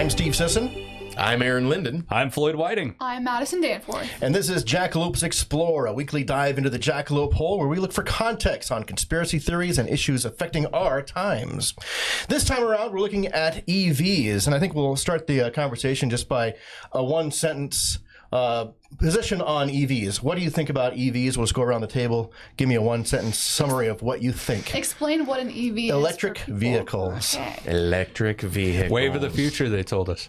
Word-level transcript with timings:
I'm 0.00 0.08
Steve 0.08 0.34
Sisson, 0.34 1.14
I'm 1.18 1.42
Aaron 1.42 1.68
Linden. 1.68 2.06
I'm 2.08 2.30
Floyd 2.30 2.54
Whiting. 2.54 2.94
I'm 3.00 3.22
Madison 3.24 3.60
Danforth. 3.60 4.10
and 4.22 4.34
this 4.34 4.48
is 4.48 4.64
Jackalopes 4.64 5.22
Explore, 5.22 5.84
a 5.84 5.92
weekly 5.92 6.24
dive 6.24 6.56
into 6.56 6.70
the 6.70 6.78
jackalope 6.78 7.34
hole 7.34 7.58
where 7.58 7.68
we 7.68 7.78
look 7.78 7.92
for 7.92 8.02
context 8.02 8.72
on 8.72 8.84
conspiracy 8.84 9.38
theories 9.38 9.76
and 9.76 9.90
issues 9.90 10.24
affecting 10.24 10.64
our 10.68 11.02
times. 11.02 11.74
This 12.30 12.46
time 12.46 12.64
around, 12.64 12.94
we're 12.94 13.00
looking 13.00 13.26
at 13.26 13.66
EVs, 13.66 14.46
and 14.46 14.54
I 14.54 14.58
think 14.58 14.74
we'll 14.74 14.96
start 14.96 15.26
the 15.26 15.42
uh, 15.42 15.50
conversation 15.50 16.08
just 16.08 16.30
by 16.30 16.54
a 16.92 17.04
one 17.04 17.30
sentence 17.30 17.98
uh, 18.32 18.66
position 18.98 19.40
on 19.40 19.68
EVs. 19.68 20.22
What 20.22 20.36
do 20.36 20.42
you 20.42 20.50
think 20.50 20.70
about 20.70 20.94
EVs? 20.94 21.36
We'll 21.36 21.46
just 21.46 21.54
go 21.54 21.62
around 21.62 21.80
the 21.80 21.86
table. 21.86 22.32
Give 22.56 22.68
me 22.68 22.76
a 22.76 22.82
one 22.82 23.04
sentence 23.04 23.38
summary 23.38 23.88
of 23.88 24.02
what 24.02 24.22
you 24.22 24.32
think. 24.32 24.74
Explain 24.74 25.26
what 25.26 25.40
an 25.40 25.48
EV 25.48 25.78
is. 25.78 25.90
Electric 25.90 26.38
for 26.38 26.52
vehicles. 26.52 27.34
Okay. 27.36 27.60
Electric 27.66 28.40
vehicles. 28.40 28.90
Wave 28.92 29.14
of 29.14 29.20
the 29.20 29.30
future, 29.30 29.68
they 29.68 29.82
told 29.82 30.08
us. 30.08 30.28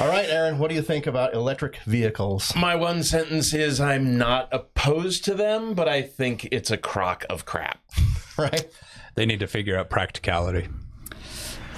All 0.00 0.08
right, 0.08 0.28
Aaron, 0.28 0.58
what 0.58 0.68
do 0.68 0.74
you 0.74 0.82
think 0.82 1.06
about 1.06 1.34
electric 1.34 1.76
vehicles? 1.84 2.54
My 2.56 2.74
one 2.74 3.02
sentence 3.02 3.52
is 3.52 3.80
I'm 3.80 4.16
not 4.16 4.48
opposed 4.52 5.24
to 5.26 5.34
them, 5.34 5.74
but 5.74 5.88
I 5.88 6.02
think 6.02 6.48
it's 6.50 6.70
a 6.70 6.76
crock 6.76 7.24
of 7.28 7.44
crap. 7.44 7.80
Right? 8.38 8.66
They 9.14 9.26
need 9.26 9.40
to 9.40 9.46
figure 9.46 9.76
out 9.78 9.90
practicality. 9.90 10.66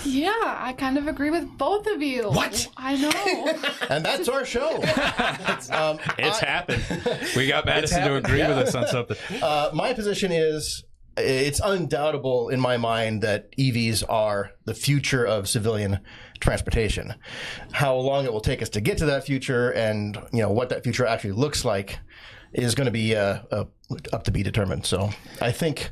Yeah, 0.14 0.32
I 0.58 0.74
kind 0.74 0.98
of 0.98 1.08
agree 1.08 1.30
with 1.30 1.46
both 1.58 1.86
of 1.86 2.02
you. 2.02 2.30
What? 2.30 2.68
I 2.76 2.96
know. 2.96 3.70
And 3.90 4.04
that's 4.04 4.28
our 4.28 4.44
show. 4.44 4.76
um, 5.70 5.98
It's 6.18 6.40
happened. 6.40 6.82
We 7.36 7.48
got 7.48 7.66
Madison 7.66 7.98
to 7.98 8.02
happened, 8.04 8.26
agree 8.26 8.40
with 8.40 8.58
us 8.58 8.74
on 8.74 8.86
something. 8.86 9.16
Uh, 9.42 9.70
my 9.74 9.92
position 9.92 10.32
is 10.32 10.84
it's 11.16 11.60
undoubtable 11.60 12.48
in 12.48 12.60
my 12.60 12.76
mind 12.76 13.22
that 13.22 13.56
EVs 13.56 14.02
are 14.08 14.52
the 14.64 14.74
future 14.74 15.24
of 15.24 15.48
civilian 15.48 16.00
transportation. 16.40 17.14
How 17.72 17.94
long 17.96 18.24
it 18.24 18.32
will 18.32 18.40
take 18.40 18.62
us 18.62 18.68
to 18.70 18.80
get 18.80 18.98
to 18.98 19.06
that 19.06 19.24
future 19.24 19.70
and 19.70 20.16
you 20.32 20.40
know 20.42 20.50
what 20.50 20.70
that 20.70 20.82
future 20.82 21.06
actually 21.06 21.32
looks 21.32 21.64
like 21.64 21.98
is 22.52 22.74
going 22.74 22.86
to 22.86 22.92
be 22.92 23.16
uh, 23.16 23.40
uh, 23.50 23.64
up 24.12 24.24
to 24.24 24.30
be 24.30 24.42
determined. 24.42 24.86
So 24.86 25.10
I 25.40 25.52
think 25.52 25.90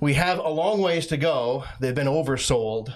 we 0.00 0.14
have 0.14 0.38
a 0.38 0.48
long 0.48 0.80
ways 0.80 1.06
to 1.08 1.16
go. 1.16 1.64
They've 1.78 1.94
been 1.94 2.06
oversold. 2.06 2.94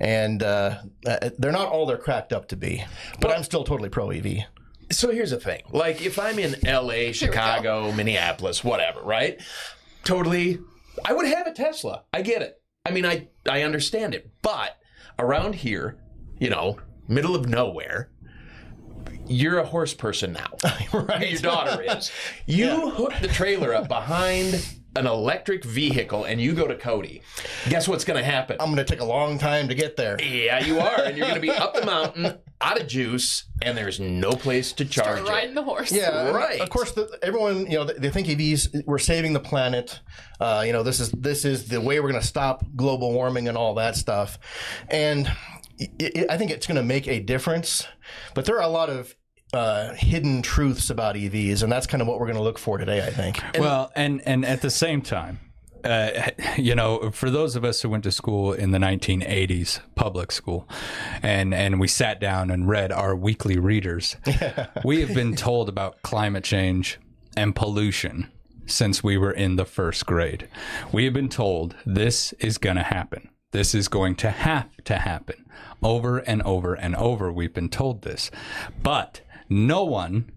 And 0.00 0.42
uh, 0.42 0.78
uh, 1.06 1.30
they're 1.38 1.52
not 1.52 1.68
all 1.68 1.86
they're 1.86 1.96
cracked 1.98 2.32
up 2.32 2.48
to 2.48 2.56
be, 2.56 2.84
but 3.20 3.30
I'm 3.30 3.42
still 3.44 3.64
totally 3.64 3.88
pro 3.88 4.12
E 4.12 4.18
EV. 4.18 4.94
So 4.94 5.10
here's 5.10 5.30
the 5.30 5.40
thing. 5.40 5.62
Like 5.70 6.02
if 6.02 6.18
I'm 6.18 6.38
in 6.38 6.56
LA, 6.64 7.12
Chicago, 7.12 7.92
Minneapolis, 7.92 8.62
whatever, 8.62 9.00
right? 9.00 9.40
Totally 10.04 10.58
I 11.04 11.12
would 11.12 11.26
have 11.26 11.46
a 11.46 11.52
Tesla. 11.52 12.02
I 12.12 12.22
get 12.22 12.42
it. 12.42 12.60
I 12.84 12.90
mean 12.90 13.06
I 13.06 13.28
I 13.48 13.62
understand 13.62 14.14
it. 14.14 14.30
But 14.42 14.76
around 15.18 15.54
here, 15.56 15.98
you 16.38 16.50
know, 16.50 16.78
middle 17.08 17.34
of 17.34 17.48
nowhere, 17.48 18.10
you're 19.26 19.58
a 19.58 19.66
horse 19.66 19.94
person 19.94 20.32
now. 20.32 20.50
right. 20.92 21.30
Your 21.30 21.40
daughter 21.40 21.82
is. 21.82 22.10
You 22.46 22.90
hook 22.90 23.14
the 23.20 23.28
trailer 23.28 23.74
up 23.74 23.88
behind 23.88 24.62
an 24.96 25.06
electric 25.06 25.64
vehicle 25.64 26.24
and 26.24 26.40
you 26.40 26.54
go 26.54 26.66
to 26.66 26.76
Cody. 26.76 27.22
Guess 27.68 27.88
what's 27.88 28.04
going 28.04 28.18
to 28.18 28.24
happen? 28.24 28.56
I'm 28.60 28.66
going 28.66 28.76
to 28.76 28.84
take 28.84 29.00
a 29.00 29.04
long 29.04 29.38
time 29.38 29.68
to 29.68 29.74
get 29.74 29.96
there. 29.96 30.20
yeah, 30.22 30.64
you 30.64 30.80
are. 30.80 31.00
And 31.02 31.16
you're 31.16 31.26
going 31.26 31.40
to 31.40 31.40
be 31.40 31.50
up 31.50 31.74
the 31.74 31.84
mountain, 31.86 32.38
out 32.60 32.80
of 32.80 32.86
juice, 32.86 33.44
and 33.62 33.76
there's 33.76 33.98
no 34.00 34.32
place 34.32 34.72
to 34.74 34.84
charge 34.84 35.18
Start 35.18 35.28
it. 35.28 35.30
riding 35.30 35.54
the 35.54 35.62
horse. 35.62 35.90
Yeah, 35.92 36.30
Right. 36.30 36.60
Of 36.60 36.70
course, 36.70 36.92
the, 36.92 37.18
everyone 37.22 37.66
you 37.66 37.78
know 37.78 37.84
they, 37.84 37.94
they 37.94 38.10
think 38.10 38.26
EVs 38.28 38.84
we're 38.86 38.98
saving 38.98 39.32
the 39.32 39.40
planet. 39.40 40.00
Uh, 40.40 40.62
you 40.66 40.72
know, 40.72 40.82
this 40.82 41.00
is 41.00 41.10
this 41.12 41.44
is 41.44 41.68
the 41.68 41.80
way 41.80 42.00
we're 42.00 42.10
going 42.10 42.20
to 42.20 42.26
stop 42.26 42.64
global 42.76 43.12
warming 43.12 43.48
and 43.48 43.56
all 43.56 43.74
that 43.74 43.96
stuff. 43.96 44.38
And 44.88 45.28
i 45.80 45.88
i 46.00 46.26
I 46.30 46.38
think 46.38 46.50
it's 46.50 46.66
going 46.66 46.76
to 46.76 46.82
make 46.82 47.08
a 47.08 47.20
difference. 47.20 47.86
But 48.34 48.44
there 48.44 48.56
are 48.56 48.62
a 48.62 48.68
lot 48.68 48.90
of 48.90 49.16
uh, 49.52 49.92
hidden 49.94 50.42
truths 50.42 50.90
about 50.90 51.14
EVs, 51.14 51.62
and 51.62 51.70
that's 51.70 51.86
kind 51.86 52.00
of 52.00 52.08
what 52.08 52.18
we're 52.18 52.26
going 52.26 52.36
to 52.36 52.42
look 52.42 52.58
for 52.58 52.78
today. 52.78 53.06
I 53.06 53.10
think. 53.10 53.42
well, 53.58 53.92
and 53.94 54.20
and 54.26 54.44
at 54.44 54.62
the 54.62 54.70
same 54.70 55.02
time, 55.02 55.40
uh, 55.84 56.30
you 56.56 56.74
know, 56.74 57.10
for 57.10 57.30
those 57.30 57.56
of 57.56 57.64
us 57.64 57.82
who 57.82 57.88
went 57.88 58.04
to 58.04 58.10
school 58.10 58.52
in 58.52 58.70
the 58.70 58.78
1980s, 58.78 59.80
public 59.94 60.32
school, 60.32 60.68
and 61.22 61.54
and 61.54 61.80
we 61.80 61.88
sat 61.88 62.20
down 62.20 62.50
and 62.50 62.68
read 62.68 62.92
our 62.92 63.14
weekly 63.14 63.58
readers, 63.58 64.16
we 64.84 65.00
have 65.00 65.14
been 65.14 65.34
told 65.36 65.68
about 65.68 66.00
climate 66.02 66.44
change 66.44 66.98
and 67.36 67.54
pollution 67.54 68.30
since 68.66 69.02
we 69.02 69.18
were 69.18 69.32
in 69.32 69.56
the 69.56 69.64
first 69.64 70.06
grade. 70.06 70.48
We 70.92 71.04
have 71.04 71.12
been 71.12 71.28
told 71.28 71.74
this 71.84 72.32
is 72.34 72.58
going 72.58 72.76
to 72.76 72.82
happen. 72.82 73.28
This 73.50 73.74
is 73.74 73.88
going 73.88 74.16
to 74.16 74.30
have 74.30 74.68
to 74.84 74.96
happen. 74.96 75.44
Over 75.82 76.18
and 76.18 76.40
over 76.42 76.74
and 76.74 76.94
over, 76.96 77.30
we've 77.32 77.52
been 77.52 77.68
told 77.68 78.02
this. 78.02 78.30
But 78.82 79.20
no 79.52 79.84
one 79.84 80.30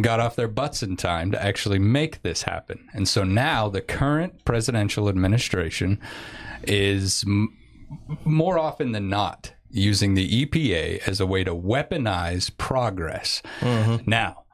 got 0.00 0.20
off 0.20 0.36
their 0.36 0.48
butts 0.48 0.82
in 0.82 0.96
time 0.96 1.30
to 1.32 1.42
actually 1.42 1.78
make 1.78 2.22
this 2.22 2.42
happen. 2.42 2.88
And 2.92 3.08
so 3.08 3.24
now 3.24 3.68
the 3.68 3.80
current 3.80 4.44
presidential 4.44 5.08
administration 5.08 6.00
is 6.62 7.24
m- 7.26 7.56
more 8.24 8.58
often 8.58 8.92
than 8.92 9.08
not 9.08 9.52
using 9.70 10.14
the 10.14 10.46
EPA 10.46 11.06
as 11.06 11.20
a 11.20 11.26
way 11.26 11.44
to 11.44 11.54
weaponize 11.54 12.56
progress. 12.56 13.42
Mm-hmm. 13.60 14.08
Now, 14.08 14.44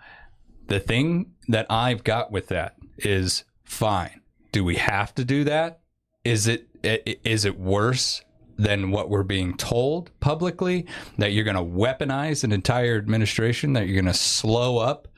the 0.68 0.80
thing 0.80 1.32
that 1.48 1.66
I've 1.70 2.04
got 2.04 2.30
with 2.30 2.48
that 2.48 2.76
is 2.98 3.44
fine. 3.64 4.20
Do 4.52 4.64
we 4.64 4.76
have 4.76 5.14
to 5.14 5.24
do 5.24 5.44
that? 5.44 5.80
Is 6.24 6.46
it 6.46 6.68
is 6.82 7.44
it 7.44 7.58
worse 7.58 8.22
than 8.56 8.90
what 8.90 9.10
we're 9.10 9.22
being 9.22 9.56
told 9.56 10.10
publicly 10.20 10.86
that 11.18 11.32
you're 11.32 11.44
going 11.44 11.56
to 11.56 11.62
weaponize 11.62 12.44
an 12.44 12.52
entire 12.52 12.96
administration 12.96 13.74
that 13.74 13.86
you're 13.86 14.00
going 14.00 14.12
to 14.12 14.18
slow 14.18 14.78
up 14.78 15.08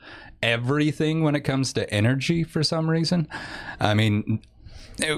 everything 0.41 1.23
when 1.23 1.35
it 1.35 1.41
comes 1.41 1.73
to 1.73 1.91
energy 1.93 2.43
for 2.43 2.63
some 2.63 2.89
reason? 2.89 3.27
I 3.79 3.93
mean, 3.93 4.41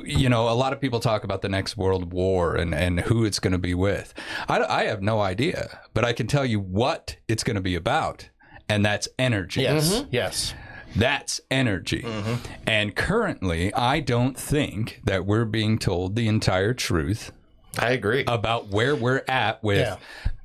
you 0.04 0.30
know, 0.30 0.50
a 0.50 0.54
lot 0.54 0.74
of 0.74 0.82
people 0.82 1.00
talk 1.00 1.24
about 1.24 1.42
the 1.42 1.50
next 1.50 1.78
world 1.78 2.14
war 2.14 2.56
and, 2.56 2.74
and 2.74 3.00
who 3.02 3.26
it's 3.26 3.40
going 3.40 3.54
to 3.54 3.60
be 3.60 3.74
with. 3.74 4.14
I, 4.48 4.64
I 4.64 4.84
have 4.86 5.02
no 5.02 5.20
idea, 5.20 5.80
but 5.94 6.06
I 6.06 6.14
can 6.14 6.28
tell 6.28 6.46
you 6.46 6.60
what 6.60 7.18
it's 7.28 7.44
going 7.44 7.56
to 7.56 7.62
be 7.62 7.76
about, 7.76 8.30
and 8.70 8.86
that's 8.86 9.08
energy. 9.18 9.62
Yes. 9.62 9.90
Mm-hmm. 9.90 10.02
Mm-hmm. 10.02 10.16
Yes. 10.16 10.54
That's 10.96 11.40
energy. 11.50 12.02
Mm-hmm. 12.02 12.36
And 12.68 12.96
currently, 12.96 13.74
I 13.74 14.02
don't 14.02 14.38
think 14.38 15.02
that 15.06 15.26
we're 15.26 15.46
being 15.46 15.80
told 15.80 16.16
the 16.16 16.28
entire 16.28 16.74
truth 16.74 17.32
I 17.80 17.92
agree. 17.92 18.24
about 18.28 18.68
where 18.70 18.96
we're 18.96 19.24
at 19.28 19.64
with 19.64 19.80
Yeah. 19.80 19.98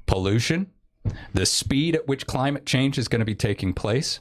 pollution, 0.06 0.68
the 1.34 1.46
speed 1.46 1.94
at 1.94 2.06
which 2.08 2.26
climate 2.26 2.66
change 2.66 2.98
is 2.98 3.08
going 3.08 3.20
to 3.20 3.26
be 3.26 3.34
taking 3.34 3.72
place, 3.72 4.20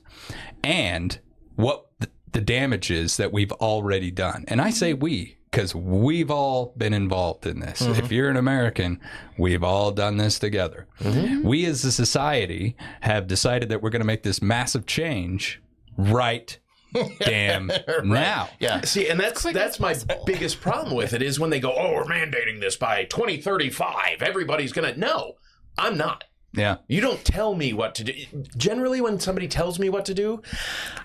and 0.64 1.20
what 1.56 1.86
the 2.32 2.42
damages 2.42 3.16
that 3.18 3.32
we've 3.32 3.54
already 3.54 4.12
done. 4.12 4.44
And 4.50 4.60
I 4.62 4.70
say 4.70 4.94
we 4.94 5.38
because 5.50 5.74
we've 5.74 6.30
all 6.30 6.74
been 6.78 6.94
involved 6.94 7.46
in 7.46 7.62
this. 7.62 7.82
Mm-hmm. 7.82 8.04
If 8.04 8.12
you're 8.12 8.30
an 8.30 8.36
American, 8.36 9.00
we've 9.38 9.64
all 9.64 9.92
done 9.92 10.18
this 10.18 10.38
together. 10.38 10.86
Mm-hmm. 11.00 11.48
We 11.48 11.66
as 11.66 11.86
a 11.86 11.94
society 11.94 12.76
have 13.00 13.26
decided 13.28 13.70
that 13.70 13.82
we're 13.82 13.90
going 13.90 14.02
to 14.02 14.06
make 14.06 14.24
this 14.24 14.42
massive 14.42 14.86
change 14.86 15.62
right 15.98 16.60
damn 17.20 17.72
now. 18.04 18.50
Yeah. 18.60 18.82
See, 18.82 19.08
and 19.10 19.20
that's 19.20 19.42
quick 19.42 19.54
that's 19.54 19.80
my 19.80 19.94
possible. 19.94 20.24
biggest 20.26 20.62
problem 20.62 20.96
with 20.96 21.14
it 21.14 21.22
is 21.22 21.40
when 21.40 21.50
they 21.50 21.60
go, 21.60 21.74
"Oh, 21.76 21.94
we're 21.94 22.06
mandating 22.06 22.60
this 22.60 22.76
by 22.76 23.04
2035. 23.06 24.22
Everybody's 24.22 24.72
going 24.74 24.94
to 24.94 25.00
No, 25.00 25.34
I'm 25.78 25.98
not. 25.98 26.24
Yeah. 26.54 26.78
You 26.88 27.02
don't 27.02 27.24
tell 27.26 27.54
me 27.54 27.74
what 27.74 27.96
to 27.96 28.06
do. 28.06 28.14
Generally, 28.56 29.02
when 29.02 29.20
somebody 29.20 29.46
tells 29.50 29.78
me 29.78 29.90
what 29.90 30.06
to 30.06 30.14
do, 30.14 30.42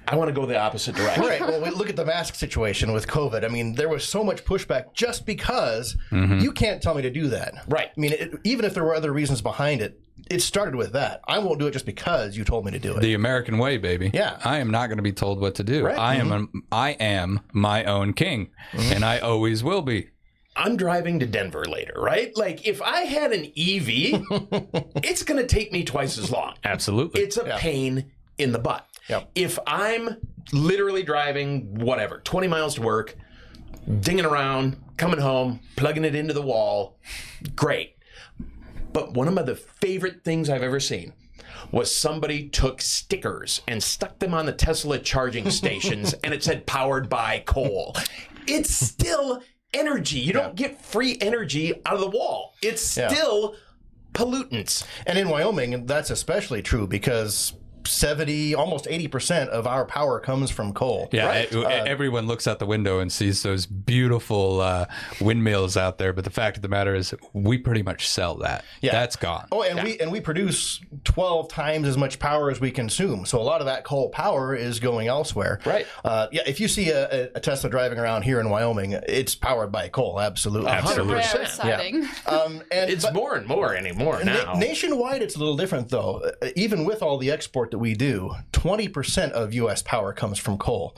I 0.07 0.15
want 0.15 0.29
to 0.29 0.33
go 0.33 0.47
the 0.47 0.57
opposite 0.57 0.95
direction. 0.95 1.25
Right. 1.25 1.41
Well, 1.41 1.61
we 1.61 1.71
look 1.71 1.91
at 1.91 1.97
the 1.97 2.05
mask 2.05 2.37
situation 2.37 2.93
with 2.93 3.09
COVID. 3.09 3.45
I 3.45 3.49
mean, 3.49 3.75
there 3.75 3.89
was 3.89 4.05
so 4.09 4.23
much 4.23 4.45
pushback 4.45 4.95
just 4.95 5.27
because 5.27 5.97
Mm-hmm. 6.13 6.39
you 6.39 6.53
can't 6.53 6.81
tell 6.81 6.95
me 6.95 7.03
to 7.03 7.11
do 7.11 7.27
that. 7.29 7.55
Right. 7.67 7.89
I 7.97 8.01
mean, 8.01 8.13
it, 8.13 8.33
even 8.45 8.65
if 8.65 8.75
there 8.75 8.85
were 8.85 8.95
other 8.95 9.13
reasons 9.13 9.43
behind 9.43 9.81
it, 9.81 10.01
it 10.31 10.41
started 10.41 10.75
with 10.75 10.93
that. 10.93 11.21
I 11.27 11.39
won't 11.39 11.59
do 11.59 11.67
it 11.67 11.73
just 11.73 11.87
because 11.87 12.37
you 12.37 12.45
told 12.45 12.65
me 12.65 12.73
to 12.73 12.79
do 12.79 12.97
it. 12.97 13.01
The 13.01 13.15
American 13.15 13.59
way, 13.59 13.79
baby. 13.79 14.11
Yeah. 14.13 14.39
I 14.45 14.59
am 14.59 14.71
not 14.71 14.89
going 14.89 14.99
to 14.99 15.03
be 15.03 15.13
told 15.13 15.41
what 15.41 15.55
to 15.57 15.65
do. 15.65 15.85
Right. 15.85 15.99
I 15.99 16.17
am 16.17 16.31
mm-hmm. 16.31 16.59
a, 16.59 16.75
I 16.75 16.91
am 16.93 17.41
my 17.53 17.85
own 17.85 18.13
king, 18.13 18.51
mm-hmm. 18.73 18.93
and 18.93 19.05
I 19.05 19.19
always 19.19 19.63
will 19.63 19.83
be. 19.83 20.11
I'm 20.57 20.77
driving 20.77 21.21
to 21.21 21.27
Denver 21.27 21.65
later, 21.65 21.95
right? 21.97 22.37
Like, 22.37 22.67
if 22.67 22.83
I 22.83 23.03
had 23.03 23.33
an 23.33 23.45
EV, 23.45 24.25
it's 25.05 25.23
going 25.23 25.41
to 25.41 25.47
take 25.47 25.73
me 25.73 25.85
twice 25.85 26.19
as 26.19 26.31
long. 26.31 26.55
Absolutely. 26.65 27.23
It's 27.23 27.37
a 27.37 27.45
pain 27.59 28.11
in 28.37 28.53
the 28.53 28.59
butt. 28.59 28.87
Yep. 29.09 29.31
If 29.35 29.59
I'm 29.67 30.17
literally 30.53 31.03
driving 31.03 31.79
whatever 31.79 32.19
20 32.19 32.49
miles 32.49 32.75
to 32.75 32.83
work, 32.83 33.17
dinging 34.01 34.25
around, 34.25 34.77
coming 34.97 35.21
home, 35.21 35.61
plugging 35.77 36.05
it 36.05 36.15
into 36.15 36.35
the 36.35 36.43
wall, 36.43 36.99
great. 37.55 37.97
But 38.93 39.15
one 39.15 39.29
of 39.29 39.47
the 39.47 39.55
favorite 39.57 40.25
things 40.25 40.49
I've 40.51 40.63
ever 40.63 40.81
seen 40.81 41.13
was 41.73 41.95
somebody 41.95 42.49
took 42.49 42.81
stickers 42.81 43.61
and 43.69 43.83
stuck 43.83 44.19
them 44.19 44.35
on 44.35 44.47
the 44.47 44.53
Tesla 44.53 44.99
charging 44.99 45.51
stations 45.51 46.15
and 46.25 46.35
it 46.35 46.43
said 46.43 46.67
powered 46.67 47.09
by 47.09 47.43
coal. 47.47 47.97
It's 48.47 48.75
still 48.75 49.43
energy. 49.73 50.19
You 50.19 50.33
don't 50.33 50.57
get 50.57 50.83
free 50.85 51.17
energy 51.21 51.75
out 51.87 51.95
of 51.95 52.01
the 52.01 52.11
wall. 52.11 52.55
It's 52.63 52.97
Yeah. 52.97 53.09
still 53.09 53.55
pollutants. 54.13 54.85
And 55.07 55.19
in 55.19 55.29
Wyoming, 55.29 55.87
that's 55.87 56.11
especially 56.11 56.63
true 56.63 56.87
because 56.87 57.53
70, 57.87 58.55
almost 58.55 58.87
80% 58.87 59.49
of 59.49 59.67
our 59.67 59.85
power 59.85 60.21
comes 60.21 60.51
from 60.51 60.73
coal. 60.73 61.09
Yeah, 61.13 61.27
Right. 61.27 61.53
e- 61.53 61.65
everyone 61.65 62.27
looks 62.27 62.47
out 62.47 62.59
the 62.59 62.67
window 62.67 63.01
and 63.01 63.13
sees 63.13 63.43
those 63.43 63.67
beautiful 63.67 64.61
uh, 64.61 64.87
windmills 65.21 65.77
out 65.77 65.99
there. 65.99 66.13
But 66.13 66.25
the 66.25 66.31
fact 66.31 66.57
of 66.57 66.63
the 66.63 66.69
matter 66.69 66.95
is, 66.95 67.15
we 67.33 67.59
pretty 67.59 67.83
much 67.83 68.09
sell 68.09 68.37
that. 68.39 68.65
Yeah. 68.81 68.93
That's 68.93 69.17
gone. 69.17 69.47
Oh, 69.53 69.63
and 69.63 69.83
we 69.83 69.99
and 69.99 70.11
we 70.13 70.21
produce 70.21 70.81
12 71.05 71.49
times 71.49 71.89
as 71.89 71.97
much 71.97 72.19
power 72.19 72.51
as 72.51 72.61
we 72.61 72.71
consume. 72.71 73.25
So 73.27 73.41
a 73.41 73.43
lot 73.43 73.61
of 73.61 73.67
that 73.67 73.85
coal 73.85 74.11
power 74.11 74.55
is 74.55 74.81
going 74.81 75.09
elsewhere. 75.09 75.61
Right. 75.65 75.87
Uh, 76.05 76.27
yeah, 76.33 76.43
if 76.47 76.61
you 76.61 76.69
see 76.69 76.91
a, 76.91 77.05
a- 77.11 77.31
a 77.37 77.41
Tesla 77.41 77.71
driving 77.71 77.99
around 77.99 78.23
here 78.23 78.41
in 78.41 78.51
Wyoming, 78.51 78.93
it's 78.93 79.35
powered 79.35 79.73
by 79.73 79.89
coal, 79.89 80.21
absolutely. 80.21 80.71
Absolutely. 80.71 81.15
Rare 81.15 81.23
100%. 81.23 81.49
sighting. 81.49 82.05
Um, 82.27 82.63
and 82.71 82.91
It's 82.91 83.05
but- 83.05 83.15
more 83.15 83.37
and 83.37 83.47
more 83.47 83.75
anymore 83.75 84.23
now. 84.25 84.53
Na- 84.53 84.59
nationwide, 84.59 85.23
it's 85.23 85.37
a 85.37 85.39
little 85.39 85.57
different, 85.57 85.89
though. 85.89 86.23
Uh, 86.43 86.49
Even 86.57 86.85
with 86.85 87.03
all 87.03 87.19
the 87.19 87.31
export 87.31 87.71
that 87.71 87.79
we 87.79 87.95
do, 87.95 88.35
20% 88.53 89.31
of 89.33 89.55
U.S. 89.55 89.83
power 89.83 90.13
comes 90.13 90.39
from 90.39 90.59
coal. 90.59 90.97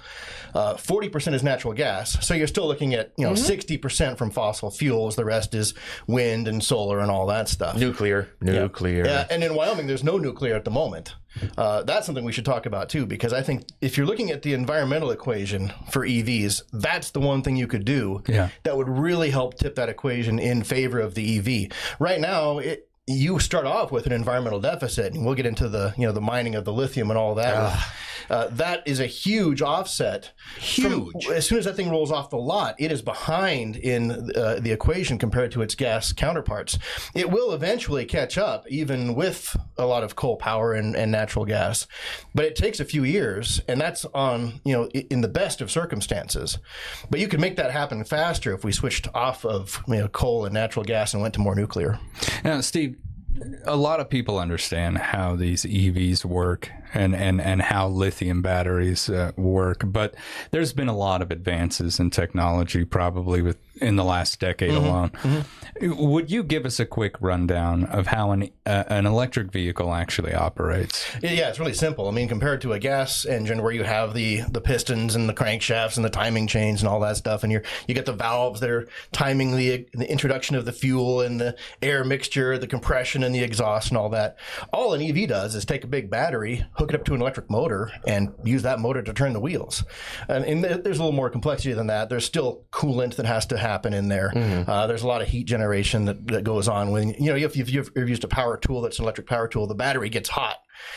Uh, 0.55 0.75
40% 0.75 1.33
is 1.33 1.43
natural 1.43 1.73
gas. 1.73 2.25
So 2.27 2.35
you're 2.35 2.47
still 2.47 2.67
looking 2.67 2.93
at, 2.95 3.13
you 3.17 3.25
know, 3.25 3.33
60% 3.33 4.19
from 4.19 4.31
fossil 4.31 4.71
fuels. 4.71 5.17
The 5.17 5.25
rest 5.25 5.55
is 5.55 5.73
wind 6.07 6.47
and 6.49 6.63
solar 6.63 7.01
and 7.01 7.11
all 7.11 7.27
that 7.29 7.49
stuff. 7.49 7.77
nuclear, 7.77 8.29
nuclear. 8.41 9.05
Yeah, 9.07 9.27
and 9.31 9.43
in 9.43 9.55
Wyoming, 9.55 9.87
there's 9.93 10.03
no 10.03 10.17
nuclear 10.17 10.55
at 10.55 10.65
the 10.65 10.71
moment. 10.71 11.15
Uh, 11.59 11.83
that's 11.83 12.07
something 12.07 12.25
we 12.25 12.33
should 12.33 12.47
talk 12.47 12.65
about 12.65 12.89
too, 12.89 13.05
because 13.05 13.35
I 13.35 13.43
think 13.43 13.67
if 13.83 13.99
you're 13.99 14.07
looking 14.07 14.31
at 14.31 14.41
the 14.41 14.55
environmental 14.55 15.11
equation 15.11 15.71
for 15.91 16.07
EVs, 16.07 16.63
that's 16.73 17.11
the 17.11 17.21
one 17.21 17.43
thing 17.43 17.57
you 17.57 17.67
could 17.67 17.85
do 17.85 18.23
Yeah. 18.27 18.49
that 18.63 18.75
would 18.75 18.89
really 18.89 19.29
help 19.29 19.59
tip 19.59 19.75
that 19.75 19.91
equation 19.91 20.39
in 20.39 20.63
favor 20.63 20.99
of 20.99 21.15
the 21.15 21.37
EV. 21.39 21.71
Right 21.99 22.21
now, 22.21 22.57
it 22.59 22.89
you 23.07 23.39
start 23.41 23.67
off 23.67 23.91
with 23.93 24.07
an 24.07 24.13
environmental 24.13 24.61
deficit, 24.61 25.13
and 25.13 25.27
we'll 25.27 25.35
get 25.35 25.45
into 25.45 25.69
the 25.69 25.93
you 25.99 26.07
know 26.07 26.13
the 26.13 26.21
mining 26.21 26.55
of 26.55 26.65
the 26.65 26.73
lithium 26.73 27.11
and 27.11 27.19
all 27.19 27.35
that. 27.35 27.85
Uh, 28.33 28.49
that 28.51 28.83
is 28.87 28.99
a 28.99 29.07
huge 29.07 29.61
offset. 29.61 30.33
from- 30.59 31.11
Huge. 31.13 31.27
as 31.29 31.47
soon 31.47 31.59
as 31.59 31.67
that 31.67 31.77
thing 31.77 31.91
rolls 31.91 32.11
off 32.11 32.31
the 32.31 32.37
lot, 32.39 32.75
it 32.79 32.91
is 32.91 33.03
behind 33.03 33.77
in 33.77 34.31
uh, 34.35 34.59
the 34.59 34.71
equation 34.73 35.19
compared 35.19 35.53
to 35.53 35.61
its 35.61 35.75
gas 35.75 36.13
counterparts. 36.15 36.79
It 37.15 37.31
will 37.31 37.53
eventually 37.53 38.07
catch 38.07 38.39
up, 38.39 38.65
even 38.71 39.15
with 39.15 39.55
a 39.77 39.85
lot 39.85 40.03
of 40.03 40.17
coal 40.17 40.37
power 40.37 40.73
and, 40.73 40.97
and 40.97 41.13
natural 41.13 41.45
gas, 41.45 41.87
but 42.35 42.47
it 42.47 42.57
takes 42.57 42.81
a 42.81 42.85
few 42.87 43.05
years, 43.05 43.61
and 43.69 43.79
that's 43.79 44.07
on 44.15 44.61
you 44.65 44.73
know 44.73 44.87
in 44.89 45.21
the 45.21 45.29
best 45.29 45.61
of 45.61 45.71
circumstances. 45.71 46.59
But 47.11 47.21
you 47.21 47.29
could 47.29 47.41
make 47.41 47.57
that 47.57 47.71
happen 47.71 48.03
faster 48.05 48.55
if 48.55 48.65
we 48.65 48.73
switched 48.73 49.09
off 49.15 49.45
of 49.45 49.83
you 49.87 49.97
know 49.97 50.09
coal 50.09 50.47
and 50.47 50.55
natural 50.55 50.85
gas 50.87 51.13
and 51.13 51.21
went 51.23 51.35
to 51.35 51.41
more 51.41 51.55
nuclear. 51.55 51.99
Now, 52.45 52.61
Steve, 52.63 52.97
a 53.67 53.77
lot 53.77 54.01
of 54.01 54.09
people 54.09 54.39
understand 54.39 54.97
how 54.99 55.37
these 55.37 55.65
EVs 55.65 56.25
work 56.25 56.71
and, 56.95 57.15
and, 57.15 57.41
and 57.41 57.63
how 57.63 57.89
lithium 57.89 58.43
batteries 58.43 59.09
uh, 59.09 59.33
work, 59.37 59.83
but 59.87 60.15
there's 60.51 60.73
been 60.73 60.89
a 60.89 60.97
lot 60.97 61.23
of 61.23 61.31
advances 61.31 61.99
in 61.99 62.11
technology 62.11 62.85
probably 62.85 63.43
with 63.43 63.59
in 63.83 63.97
the 63.97 64.05
last 64.05 64.39
decade 64.39 64.71
alone. 64.71 65.11
Would 65.81 66.31
you 66.31 66.43
give 66.43 66.65
us 66.67 66.79
a 66.79 66.87
quick 66.87 67.21
rundown 67.21 67.85
of 67.85 68.07
how 68.07 68.31
an 68.31 68.51
uh, 68.67 68.85
an 68.89 69.07
electric 69.07 69.51
vehicle 69.51 69.93
actually 69.95 70.35
operates? 70.35 71.07
Yeah, 71.23 71.49
it's 71.49 71.59
really 71.59 71.73
simple. 71.73 72.09
I 72.09 72.13
mean, 72.13 72.29
compared 72.29 72.61
to 72.63 72.73
a 72.73 72.79
gas 72.79 73.25
engine 73.25 73.63
where 73.63 73.73
you 73.73 73.83
have 73.83 74.15
the 74.15 74.43
the 74.43 74.61
pistons 74.61 75.15
and 75.15 75.29
the 75.29 75.35
crankshafts 75.35 75.97
and 75.97 76.05
the 76.05 76.11
timing 76.11 76.47
chains 76.47 76.81
and 76.83 76.89
all 76.89 77.01
that 77.01 77.17
stuff, 77.17 77.43
and 77.43 77.53
you 77.53 77.63
you 77.89 77.95
get 77.95 78.07
the 78.07 78.13
valves 78.13 78.61
that 78.61 78.71
are 78.71 78.87
timing 79.11 79.57
the 79.57 79.87
the 79.95 80.11
introduction 80.11 80.55
of 80.57 80.65
the 80.65 80.73
fuel 80.73 81.21
and 81.21 81.41
the 81.41 81.57
air 81.81 82.05
mixture, 82.05 82.59
the 82.59 82.67
compression 82.67 83.25
and 83.25 83.35
the 83.35 83.43
exhaust 83.43 83.89
and 83.89 83.99
all 83.99 84.11
that. 84.11 84.37
All 84.73 84.95
an 84.95 85.03
EV 85.03 85.29
does 85.29 85.55
is 85.55 85.65
take 85.65 85.85
a 85.85 85.89
big 85.89 86.11
battery, 86.11 86.65
hook 86.83 86.93
it 86.93 86.97
up 86.97 87.05
to 87.05 87.15
an 87.15 87.21
electric 87.21 87.49
motor, 87.49 87.91
and 88.07 88.35
use 88.45 88.63
that 88.63 88.81
motor 88.81 89.03
to 89.03 89.13
turn 89.13 89.33
the 89.33 89.41
wheels. 89.41 89.85
And, 90.29 90.45
and 90.45 90.65
there's 90.65 90.99
a 90.99 91.03
little 91.03 91.13
more 91.13 91.31
complexity 91.31 91.73
than 91.75 91.87
that. 91.87 92.09
There's 92.09 92.25
still 92.25 92.65
coolant 92.73 93.15
that 93.17 93.27
has 93.27 93.47
to 93.47 93.57
happen 93.57 93.95
in 93.95 94.09
there. 94.09 94.33
Uh, 94.67 94.87
there's 94.89 95.03
a 95.03 95.07
lot 95.07 95.23
of 95.23 95.29
heat 95.29 95.45
generation 95.45 96.07
that, 96.07 96.27
that 96.27 96.45
goes 96.45 96.67
on 96.69 96.91
when 96.91 97.11
you 97.15 97.31
know 97.31 97.37
if 97.37 97.57
you've, 97.57 97.69
if 97.69 97.91
you've 97.95 98.09
used 98.09 98.25
a 98.25 98.29
power 98.29 98.57
tool 98.57 98.81
that's 98.81 98.99
an 98.99 99.05
electric 99.05 99.29
power 99.29 99.47
tool, 99.47 99.67
the 99.67 99.75
battery 99.75 100.09
gets 100.09 100.29
hot 100.29 100.57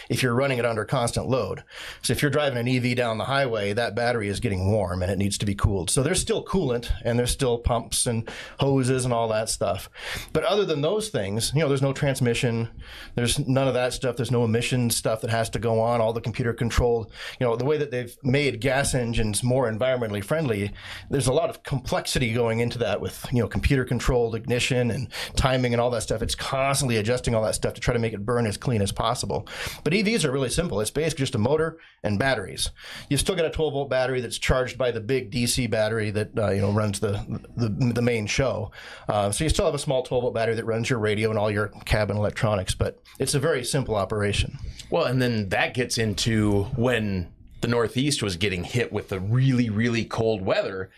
if 0.09 0.21
you're 0.23 0.35
running 0.35 0.57
it 0.57 0.65
under 0.65 0.85
constant 0.85 1.27
load. 1.27 1.63
So 2.01 2.13
if 2.13 2.21
you're 2.21 2.31
driving 2.31 2.57
an 2.57 2.67
EV 2.67 2.95
down 2.95 3.17
the 3.17 3.25
highway, 3.25 3.73
that 3.73 3.95
battery 3.95 4.27
is 4.27 4.39
getting 4.39 4.71
warm 4.71 5.01
and 5.01 5.11
it 5.11 5.17
needs 5.17 5.37
to 5.39 5.45
be 5.45 5.55
cooled. 5.55 5.89
So 5.89 6.03
there's 6.03 6.21
still 6.21 6.43
coolant 6.43 6.91
and 7.03 7.17
there's 7.17 7.31
still 7.31 7.57
pumps 7.57 8.05
and 8.05 8.29
hoses 8.59 9.05
and 9.05 9.13
all 9.13 9.27
that 9.29 9.49
stuff. 9.49 9.89
But 10.33 10.43
other 10.43 10.65
than 10.65 10.81
those 10.81 11.09
things, 11.09 11.51
you 11.53 11.61
know, 11.61 11.67
there's 11.67 11.81
no 11.81 11.93
transmission, 11.93 12.69
there's 13.15 13.39
none 13.39 13.67
of 13.67 13.73
that 13.73 13.93
stuff. 13.93 14.15
There's 14.15 14.31
no 14.31 14.43
emission 14.43 14.89
stuff 14.89 15.21
that 15.21 15.29
has 15.29 15.49
to 15.51 15.59
go 15.59 15.79
on. 15.79 16.01
All 16.01 16.13
the 16.13 16.21
computer 16.21 16.53
controlled, 16.53 17.11
you 17.39 17.45
know, 17.45 17.55
the 17.55 17.65
way 17.65 17.77
that 17.77 17.91
they've 17.91 18.15
made 18.23 18.61
gas 18.61 18.93
engines 18.93 19.43
more 19.43 19.71
environmentally 19.71 20.23
friendly, 20.23 20.71
there's 21.09 21.27
a 21.27 21.33
lot 21.33 21.49
of 21.49 21.63
complexity 21.63 22.33
going 22.33 22.59
into 22.59 22.77
that 22.79 23.01
with, 23.01 23.25
you 23.31 23.41
know, 23.41 23.47
computer 23.47 23.85
controlled 23.85 24.35
ignition 24.35 24.91
and 24.91 25.09
timing 25.35 25.73
and 25.73 25.81
all 25.81 25.89
that 25.91 26.01
stuff. 26.01 26.21
It's 26.21 26.35
constantly 26.35 26.97
adjusting 26.97 27.35
all 27.35 27.43
that 27.43 27.55
stuff 27.55 27.73
to 27.73 27.81
try 27.81 27.93
to 27.93 27.99
make 27.99 28.13
it 28.13 28.25
burn 28.25 28.45
as 28.45 28.57
clean 28.57 28.81
as 28.81 28.91
possible. 28.91 29.47
But 29.83 29.93
EVs 29.93 30.23
are 30.25 30.31
really 30.31 30.49
simple. 30.49 30.79
It's 30.81 30.91
basically 30.91 31.23
just 31.23 31.35
a 31.35 31.39
motor 31.39 31.77
and 32.03 32.17
batteries. 32.17 32.69
You've 33.09 33.19
still 33.19 33.35
got 33.35 33.45
a 33.45 33.49
12 33.49 33.73
volt 33.73 33.89
battery 33.89 34.21
that's 34.21 34.37
charged 34.37 34.77
by 34.77 34.91
the 34.91 35.01
big 35.01 35.31
DC 35.31 35.69
battery 35.69 36.11
that 36.11 36.37
uh, 36.37 36.51
you 36.51 36.61
know 36.61 36.71
runs 36.71 36.99
the 36.99 37.25
the, 37.55 37.69
the 37.93 38.01
main 38.01 38.27
show. 38.27 38.71
Uh, 39.07 39.31
so 39.31 39.43
you 39.43 39.49
still 39.49 39.65
have 39.65 39.75
a 39.75 39.79
small 39.79 40.03
12 40.03 40.21
volt 40.21 40.33
battery 40.33 40.55
that 40.55 40.65
runs 40.65 40.89
your 40.89 40.99
radio 40.99 41.29
and 41.29 41.39
all 41.39 41.51
your 41.51 41.69
cabin 41.85 42.17
electronics. 42.17 42.75
But 42.75 43.01
it's 43.19 43.33
a 43.33 43.39
very 43.39 43.63
simple 43.63 43.95
operation. 43.95 44.57
Well, 44.89 45.05
and 45.05 45.21
then 45.21 45.49
that 45.49 45.73
gets 45.73 45.97
into 45.97 46.63
when 46.75 47.31
the 47.61 47.67
Northeast 47.67 48.21
was 48.21 48.37
getting 48.37 48.63
hit 48.63 48.93
with 48.93 49.09
the 49.09 49.19
really, 49.19 49.69
really 49.69 50.05
cold 50.05 50.41
weather. 50.41 50.91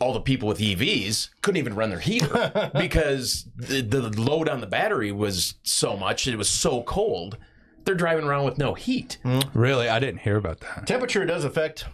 All 0.00 0.12
the 0.12 0.20
people 0.20 0.46
with 0.46 0.60
EVs 0.60 1.30
couldn't 1.42 1.58
even 1.58 1.74
run 1.74 1.90
their 1.90 1.98
heater 1.98 2.70
because 2.78 3.46
the, 3.56 3.80
the 3.80 4.02
load 4.20 4.48
on 4.48 4.60
the 4.60 4.66
battery 4.68 5.10
was 5.10 5.54
so 5.64 5.96
much. 5.96 6.28
It 6.28 6.36
was 6.36 6.48
so 6.48 6.82
cold. 6.84 7.36
They're 7.84 7.94
driving 7.94 8.24
around 8.24 8.44
with 8.44 8.58
no 8.58 8.74
heat. 8.74 9.18
Hmm. 9.22 9.40
Really, 9.54 9.88
I 9.88 9.98
didn't 9.98 10.20
hear 10.20 10.36
about 10.36 10.60
that. 10.60 10.86
Temperature 10.86 11.24
does 11.24 11.44
affect. 11.44 11.86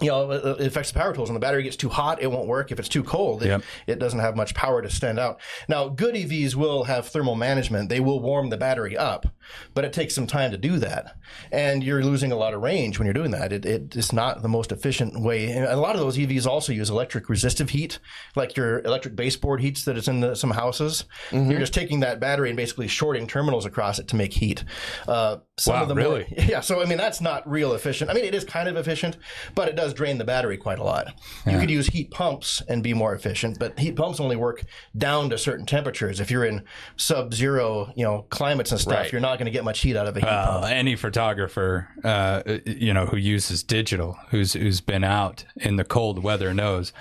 You 0.00 0.08
know, 0.10 0.30
it 0.30 0.60
affects 0.66 0.92
the 0.92 0.98
power 0.98 1.12
tools. 1.14 1.28
When 1.28 1.34
the 1.34 1.40
battery 1.40 1.62
gets 1.62 1.76
too 1.76 1.88
hot, 1.88 2.20
it 2.22 2.30
won't 2.30 2.46
work. 2.46 2.70
If 2.72 2.78
it's 2.78 2.88
too 2.88 3.02
cold, 3.02 3.42
it, 3.42 3.46
Yep. 3.48 3.62
it 3.86 3.98
doesn't 3.98 4.18
have 4.20 4.36
much 4.36 4.54
power 4.54 4.82
to 4.82 4.90
stand 4.90 5.18
out. 5.18 5.40
Now, 5.68 5.88
good 5.88 6.14
EVs 6.14 6.54
will 6.54 6.84
have 6.84 7.08
thermal 7.08 7.34
management. 7.34 7.88
They 7.88 8.00
will 8.00 8.20
warm 8.20 8.50
the 8.50 8.56
battery 8.56 8.96
up, 8.96 9.26
but 9.74 9.84
it 9.84 9.92
takes 9.92 10.14
some 10.14 10.26
time 10.26 10.50
to 10.50 10.56
do 10.58 10.78
that. 10.78 11.16
And 11.52 11.82
you're 11.82 12.02
losing 12.02 12.32
a 12.32 12.36
lot 12.36 12.54
of 12.54 12.62
range 12.62 12.98
when 12.98 13.06
you're 13.06 13.14
doing 13.14 13.30
that. 13.30 13.52
It, 13.52 13.64
it 13.64 13.96
is 13.96 14.12
not 14.12 14.42
the 14.42 14.48
most 14.48 14.72
efficient 14.72 15.20
way. 15.20 15.50
And 15.50 15.64
a 15.64 15.76
lot 15.76 15.94
of 15.94 16.00
those 16.00 16.16
EVs 16.18 16.46
also 16.46 16.72
use 16.72 16.90
electric 16.90 17.28
resistive 17.28 17.70
heat, 17.70 17.98
like 18.34 18.56
your 18.56 18.80
electric 18.80 19.16
baseboard 19.16 19.60
heats 19.60 19.84
that 19.84 19.96
is 19.96 20.08
in 20.08 20.20
the, 20.20 20.34
some 20.34 20.50
houses. 20.50 21.04
You're 21.32 21.58
just 21.60 21.74
taking 21.74 22.00
that 22.00 22.20
battery 22.20 22.48
and 22.50 22.56
basically 22.56 22.88
shorting 22.88 23.26
terminals 23.26 23.64
across 23.66 23.98
it 23.98 24.08
to 24.08 24.16
make 24.16 24.32
heat. 24.32 24.64
Uh, 25.06 25.38
some 25.58 25.74
Wow, 25.74 25.82
of 25.82 25.88
the 25.88 25.94
really? 25.94 26.26
More, 26.36 26.44
yeah, 26.48 26.60
so 26.60 26.82
I 26.82 26.84
mean 26.84 26.98
that's 26.98 27.20
not 27.22 27.48
real 27.48 27.72
efficient. 27.72 28.10
I 28.10 28.14
mean 28.14 28.24
it 28.24 28.34
is 28.34 28.44
kind 28.44 28.68
of 28.68 28.76
efficient, 28.76 29.16
but 29.54 29.68
it 29.68 29.76
does 29.76 29.94
drain 29.94 30.18
the 30.18 30.24
battery 30.24 30.56
quite 30.58 30.78
a 30.78 30.84
lot. 30.84 31.14
You 31.46 31.58
could 31.58 31.70
use 31.70 31.86
heat 31.86 32.10
pumps 32.10 32.62
and 32.68 32.82
be 32.82 32.92
more 32.92 33.14
efficient, 33.14 33.58
but 33.58 33.78
heat 33.78 33.96
pumps 33.96 34.20
only 34.20 34.36
work 34.36 34.62
down 34.96 35.30
to 35.30 35.38
certain 35.38 35.64
temperatures. 35.64 36.20
If 36.20 36.30
you're 36.30 36.44
in 36.44 36.62
sub-zero, 36.96 37.92
you 37.96 38.04
know, 38.04 38.26
climates 38.30 38.70
and 38.72 38.80
stuff, 38.80 38.94
Right. 38.96 39.12
you're 39.12 39.20
not 39.20 39.38
going 39.38 39.46
to 39.46 39.50
get 39.52 39.64
much 39.64 39.80
heat 39.80 39.96
out 39.96 40.06
of 40.06 40.16
a 40.16 40.20
heat 40.20 40.26
pump. 40.28 40.64
Uh, 40.64 40.66
any 40.66 40.96
photographer, 40.96 41.88
uh, 42.04 42.42
you 42.66 42.92
know, 42.92 43.06
who 43.06 43.16
uses 43.16 43.62
digital, 43.62 44.18
who's 44.30 44.52
who's 44.54 44.80
been 44.80 45.04
out 45.04 45.44
in 45.56 45.76
the 45.76 45.84
cold 45.84 46.22
weather 46.22 46.52
knows 46.52 46.92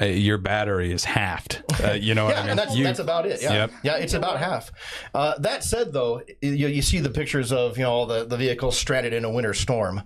uh, 0.00 0.04
your 0.06 0.38
battery 0.38 0.92
is 0.92 1.04
halved. 1.04 1.62
Uh, 1.82 1.92
you 1.92 2.14
know 2.14 2.24
what 2.26 2.34
Yeah, 2.34 2.40
I 2.40 2.42
mean? 2.42 2.50
and 2.50 2.58
that's, 2.58 2.76
You- 2.76 2.84
that's 2.84 2.98
about 2.98 3.26
it. 3.26 3.42
Yeah, 3.42 3.52
Yep. 3.52 3.70
yeah, 3.82 3.96
it's 3.96 4.14
about 4.14 4.38
half. 4.38 4.70
Uh, 5.14 5.38
that 5.38 5.64
said, 5.64 5.92
though, 5.92 6.22
you, 6.40 6.68
you 6.68 6.82
see 6.82 7.00
the 7.00 7.10
pictures 7.10 7.52
of 7.52 7.76
you 7.78 7.84
know 7.84 7.90
all 7.92 8.06
the, 8.06 8.24
the 8.24 8.36
vehicles 8.36 8.76
stranded 8.78 9.12
in 9.12 9.24
a 9.24 9.30
winter 9.30 9.54
storm. 9.54 10.02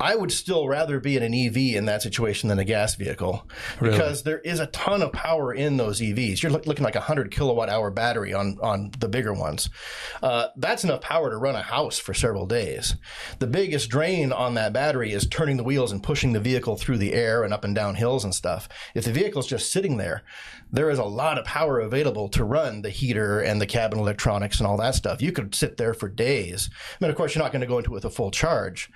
I 0.00 0.16
would 0.16 0.32
still 0.32 0.66
rather 0.66 0.98
be 0.98 1.16
in 1.16 1.22
an 1.22 1.32
EV 1.32 1.76
in 1.76 1.84
that 1.84 2.02
situation 2.02 2.48
than 2.48 2.58
a 2.58 2.64
gas 2.64 2.96
vehicle 2.96 3.48
because 3.80 4.24
there 4.24 4.40
is 4.40 4.58
a 4.58 4.66
ton 4.66 5.02
of 5.02 5.12
power 5.12 5.54
in 5.54 5.76
those 5.76 6.00
EVs. 6.00 6.42
You're 6.42 6.50
look, 6.50 6.66
looking 6.66 6.82
like 6.84 6.96
a 6.96 7.00
hundred 7.00 7.30
kilowatt 7.30 7.68
hour 7.68 7.90
battery 7.92 8.34
on 8.34 8.58
on 8.60 8.90
the 8.98 9.08
bigger 9.08 9.32
ones. 9.32 9.70
Uh, 10.20 10.48
that's 10.56 10.82
enough 10.82 11.00
power 11.00 11.30
to 11.30 11.36
run 11.36 11.54
a 11.54 11.62
house 11.62 11.96
for 11.98 12.12
several 12.12 12.44
days. 12.46 12.96
The 13.38 13.46
biggest 13.46 13.88
drain 13.88 14.32
on 14.32 14.54
that 14.54 14.72
battery 14.72 15.12
is 15.12 15.28
turning 15.28 15.58
the 15.58 15.64
wheels 15.64 15.92
and 15.92 16.02
pushing 16.02 16.32
the 16.32 16.40
vehicle 16.40 16.76
through 16.76 16.98
the 16.98 17.12
air 17.12 17.44
and 17.44 17.54
up 17.54 17.62
and 17.62 17.74
down 17.74 17.94
hills 17.94 18.24
and 18.24 18.34
stuff. 18.34 18.68
If 18.96 19.04
the 19.04 19.12
vehicle 19.12 19.23
vehicle's 19.24 19.46
just 19.46 19.72
sitting 19.72 19.96
there, 19.96 20.22
there 20.74 20.90
is 20.90 20.98
a 20.98 21.04
lot 21.04 21.38
of 21.38 21.44
power 21.44 21.80
available 21.80 22.28
to 22.30 22.44
run 22.44 22.82
the 22.82 22.90
heater 22.90 23.40
and 23.40 23.60
the 23.60 23.66
cabin 23.66 23.98
electronics 23.98 24.58
and 24.58 24.66
all 24.66 24.76
that 24.76 24.94
stuff. 24.94 25.22
You 25.22 25.30
could 25.32 25.54
sit 25.54 25.76
there 25.76 25.94
for 25.94 26.08
days. 26.08 26.68
I 26.72 26.96
mean, 27.04 27.10
of 27.10 27.16
course, 27.16 27.34
you're 27.34 27.42
not 27.44 27.52
going 27.52 27.60
to 27.60 27.66
go 27.66 27.78
into 27.78 27.90
it 27.90 27.94
with 27.94 28.04
a 28.04 28.10
full 28.10 28.30
charge, 28.30 28.90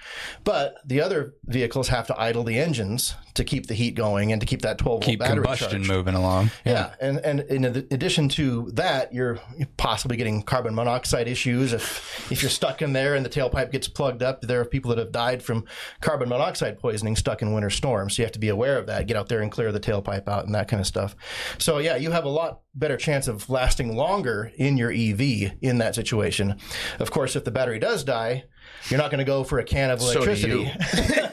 but 0.45 0.75
the 0.85 1.01
other 1.01 1.35
vehicles 1.47 1.89
have 1.89 2.07
to 2.09 2.21
idle 2.21 2.43
the 2.45 2.59
engines 2.59 3.15
to 3.35 3.45
keep 3.45 3.67
the 3.67 3.75
heat 3.75 3.95
going 3.95 4.33
and 4.33 4.41
to 4.41 4.47
keep 4.47 4.63
that 4.63 4.77
12 4.79 4.89
volt 4.89 5.03
Keep 5.05 5.21
battery 5.21 5.37
combustion 5.37 5.71
charged. 5.71 5.89
moving 5.89 6.15
along. 6.15 6.51
Yeah, 6.65 6.95
and 7.01 7.19
and 7.19 7.41
in 7.41 7.65
addition 7.65 8.29
to 8.31 8.71
that, 8.73 9.13
you're 9.15 9.39
possibly 9.77 10.17
getting 10.17 10.43
carbon 10.43 10.75
monoxide 10.75 11.29
issues 11.29 11.73
if 11.73 12.31
if 12.33 12.43
you're 12.43 12.51
stuck 12.51 12.83
in 12.83 12.93
there 12.93 13.15
and 13.15 13.25
the 13.25 13.31
tailpipe 13.31 13.71
gets 13.71 13.87
plugged 13.87 14.23
up. 14.23 14.41
There 14.41 14.61
are 14.61 14.65
people 14.65 14.89
that 14.91 14.99
have 14.99 15.13
died 15.13 15.43
from 15.43 15.65
carbon 16.01 16.29
monoxide 16.29 16.79
poisoning 16.81 17.15
stuck 17.17 17.43
in 17.43 17.53
winter 17.55 17.71
storms. 17.71 18.17
So 18.17 18.23
you 18.23 18.25
have 18.25 18.33
to 18.33 18.39
be 18.41 18.49
aware 18.49 18.79
of 18.79 18.87
that. 18.87 19.07
Get 19.07 19.17
out 19.17 19.29
there 19.29 19.41
and 19.43 19.53
clear 19.53 19.71
the 19.71 19.81
tailpipe 19.81 20.27
out 20.27 20.45
and 20.47 20.55
that 20.55 20.67
kind 20.67 20.81
of 20.81 20.87
stuff. 20.87 21.15
So 21.59 21.68
yeah, 21.77 21.97
you 21.97 22.11
have 22.11 22.25
a 22.25 22.31
lot 22.31 22.61
better 22.75 22.97
chance 22.97 23.29
of 23.29 23.51
lasting 23.51 23.95
longer 23.95 24.51
in 24.57 24.79
your 24.79 24.91
EV 24.91 25.53
in 25.61 25.77
that 25.79 25.95
situation. 25.95 26.57
Of 26.99 27.11
course, 27.11 27.37
if 27.37 27.45
the 27.45 27.51
battery 27.51 27.79
does 27.79 28.05
die, 28.05 28.45
you're 28.89 28.99
not 28.99 29.11
going 29.11 29.19
to 29.19 29.25
go 29.25 29.45
for 29.45 29.59
a 29.59 29.65
can 29.65 29.91
of 29.91 30.01
So 30.01 30.13
electricity. 30.13 30.61
you. 30.61 30.71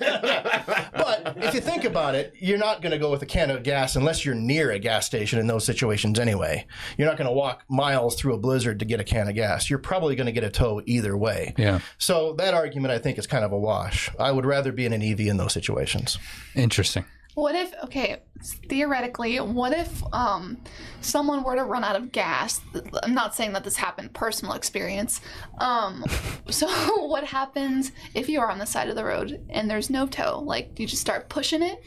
But 0.98 1.38
if 1.38 1.54
you 1.54 1.62
think 1.62 1.84
about 1.84 2.16
it, 2.16 2.34
you're 2.40 2.58
not 2.58 2.82
going 2.82 2.92
to 2.92 2.98
go 2.98 3.12
with 3.12 3.22
a 3.22 3.26
can 3.28 3.52
of 3.52 3.62
gas 3.64 3.96
unless 3.96 4.26
you're 4.26 4.34
near 4.34 4.72
a 4.72 4.80
gas 4.80 5.06
station 5.06 5.38
in 5.40 5.46
those 5.46 5.64
situations 5.64 6.18
anyway. 6.20 6.66
You're 6.98 7.08
not 7.08 7.18
going 7.18 7.28
to 7.28 7.34
walk 7.34 7.64
miles 7.70 8.16
through 8.16 8.34
a 8.34 8.38
blizzard 8.40 8.80
to 8.80 8.86
get 8.86 9.00
a 9.00 9.04
can 9.04 9.28
of 9.28 9.36
gas. 9.36 9.70
You're 9.70 9.80
probably 9.80 10.16
going 10.16 10.26
to 10.26 10.32
get 10.32 10.44
a 10.44 10.50
tow 10.50 10.82
either 10.86 11.16
way. 11.16 11.54
Yeah. 11.58 11.80
So 12.00 12.34
that 12.34 12.54
argument, 12.54 12.92
I 12.92 12.98
think, 12.98 13.18
is 13.20 13.28
kind 13.28 13.46
of 13.46 13.52
a 13.52 13.58
wash. 13.60 14.10
I 14.20 14.32
would 14.32 14.46
rather 14.46 14.72
be 14.72 14.86
in 14.86 14.94
an 14.94 15.02
EV 15.04 15.22
in 15.22 15.38
those 15.38 15.54
situations. 15.54 16.18
Interesting. 16.56 17.06
What 17.36 17.54
if 17.54 17.74
okay, 17.84 18.24
theoretically, 18.70 19.38
what 19.40 19.74
if 19.74 20.02
um 20.14 20.58
someone 21.02 21.44
were 21.44 21.56
to 21.56 21.66
run 21.66 21.84
out 21.84 21.96
of 21.98 22.12
gas? 22.12 22.62
I'm 23.04 23.14
not 23.14 23.36
saying 23.36 23.54
that 23.54 23.64
this 23.64 23.76
happened, 23.76 24.14
personal 24.14 24.54
experience. 24.56 25.22
Um 25.60 26.04
so 26.50 26.68
what 27.08 27.26
happens 27.26 27.92
if 28.14 28.30
you 28.30 28.40
are 28.40 28.50
on 28.50 28.58
the 28.58 28.66
side 28.66 28.90
of 28.90 28.96
the 28.96 29.04
road 29.04 29.46
and 29.50 29.70
there's 29.70 29.90
no 29.90 30.08
tow? 30.08 30.40
Like 30.40 30.76
do 30.76 30.84
you 30.84 30.88
just 30.88 31.02
start 31.02 31.30
pushing 31.30 31.62
it? 31.62 31.84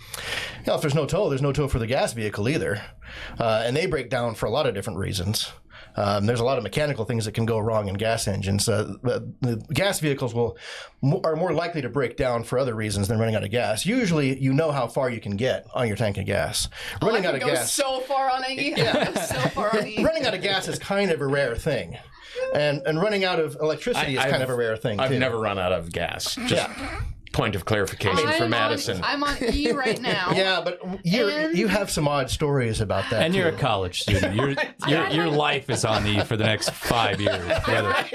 Now, 0.66 0.74
if 0.74 0.82
there's 0.82 0.94
no 0.94 1.06
tow, 1.06 1.28
there's 1.28 1.42
no 1.42 1.52
tow 1.52 1.66
for 1.66 1.78
the 1.78 1.86
gas 1.86 2.12
vehicle 2.12 2.48
either. 2.48 2.82
Uh, 3.38 3.62
and 3.64 3.74
they 3.74 3.86
break 3.86 4.10
down 4.10 4.34
for 4.34 4.44
a 4.46 4.50
lot 4.50 4.66
of 4.66 4.74
different 4.74 4.98
reasons. 4.98 5.50
Um, 6.00 6.26
there's 6.26 6.38
a 6.38 6.44
lot 6.44 6.58
of 6.58 6.62
mechanical 6.62 7.04
things 7.04 7.24
that 7.24 7.32
can 7.32 7.44
go 7.44 7.58
wrong 7.58 7.88
in 7.88 7.94
gas 7.94 8.28
engines. 8.28 8.68
Uh, 8.68 8.94
the, 9.02 9.32
the 9.40 9.56
gas 9.74 9.98
vehicles 9.98 10.32
will 10.32 10.56
are 11.24 11.34
more 11.34 11.52
likely 11.52 11.82
to 11.82 11.88
break 11.88 12.16
down 12.16 12.44
for 12.44 12.56
other 12.58 12.74
reasons 12.74 13.08
than 13.08 13.18
running 13.18 13.34
out 13.34 13.42
of 13.42 13.50
gas. 13.50 13.84
Usually, 13.84 14.38
you 14.38 14.52
know 14.52 14.70
how 14.70 14.86
far 14.86 15.10
you 15.10 15.20
can 15.20 15.36
get 15.36 15.66
on 15.74 15.88
your 15.88 15.96
tank 15.96 16.16
of 16.18 16.26
gas. 16.26 16.68
Running 17.02 17.26
I 17.26 17.28
out 17.30 17.34
of 17.34 17.40
go 17.40 17.46
gas, 17.48 17.72
so 17.72 18.00
far 18.00 18.30
on 18.30 18.44
E. 18.48 18.74
so 18.76 19.40
far 19.50 19.76
on 19.76 19.86
E. 19.86 20.04
running 20.04 20.24
out 20.24 20.34
of 20.34 20.42
gas 20.42 20.68
is 20.68 20.78
kind 20.78 21.10
of 21.10 21.20
a 21.20 21.26
rare 21.26 21.56
thing, 21.56 21.98
and 22.54 22.80
and 22.86 23.00
running 23.00 23.24
out 23.24 23.40
of 23.40 23.56
electricity 23.60 24.16
is 24.16 24.22
kind 24.22 24.34
I've- 24.36 24.42
of 24.44 24.50
a 24.50 24.54
rare 24.56 24.76
thing 24.76 25.00
I've 25.00 25.10
too. 25.10 25.18
never 25.18 25.38
run 25.40 25.58
out 25.58 25.72
of 25.72 25.90
gas. 25.90 26.36
Just 26.46 26.50
Yeah. 26.52 27.00
Point 27.38 27.54
of 27.54 27.64
clarification 27.64 28.26
I'm 28.28 28.36
for 28.36 28.44
on- 28.44 28.50
Madison. 28.50 29.00
I'm 29.02 29.22
on 29.22 29.36
E 29.52 29.70
right 29.72 30.00
now. 30.00 30.32
Yeah, 30.34 30.60
but 30.60 30.80
you 31.04 31.28
And- 31.28 31.56
you 31.56 31.68
have 31.68 31.88
some 31.90 32.08
odd 32.08 32.28
stories 32.30 32.80
about 32.80 33.08
that. 33.10 33.22
And 33.22 33.32
too. 33.32 33.38
you're 33.40 33.48
a 33.50 33.52
college 33.56 34.02
student. 34.02 34.34
Your 34.34 34.54
your, 34.88 35.06
your 35.08 35.26
life 35.28 35.70
is 35.70 35.84
on 35.84 36.06
E 36.06 36.20
for 36.24 36.36
the 36.36 36.44
next 36.44 36.70
five 36.70 37.20
years. 37.20 37.38
Whether, 37.66 37.88
I 37.94 38.02
had 38.02 38.10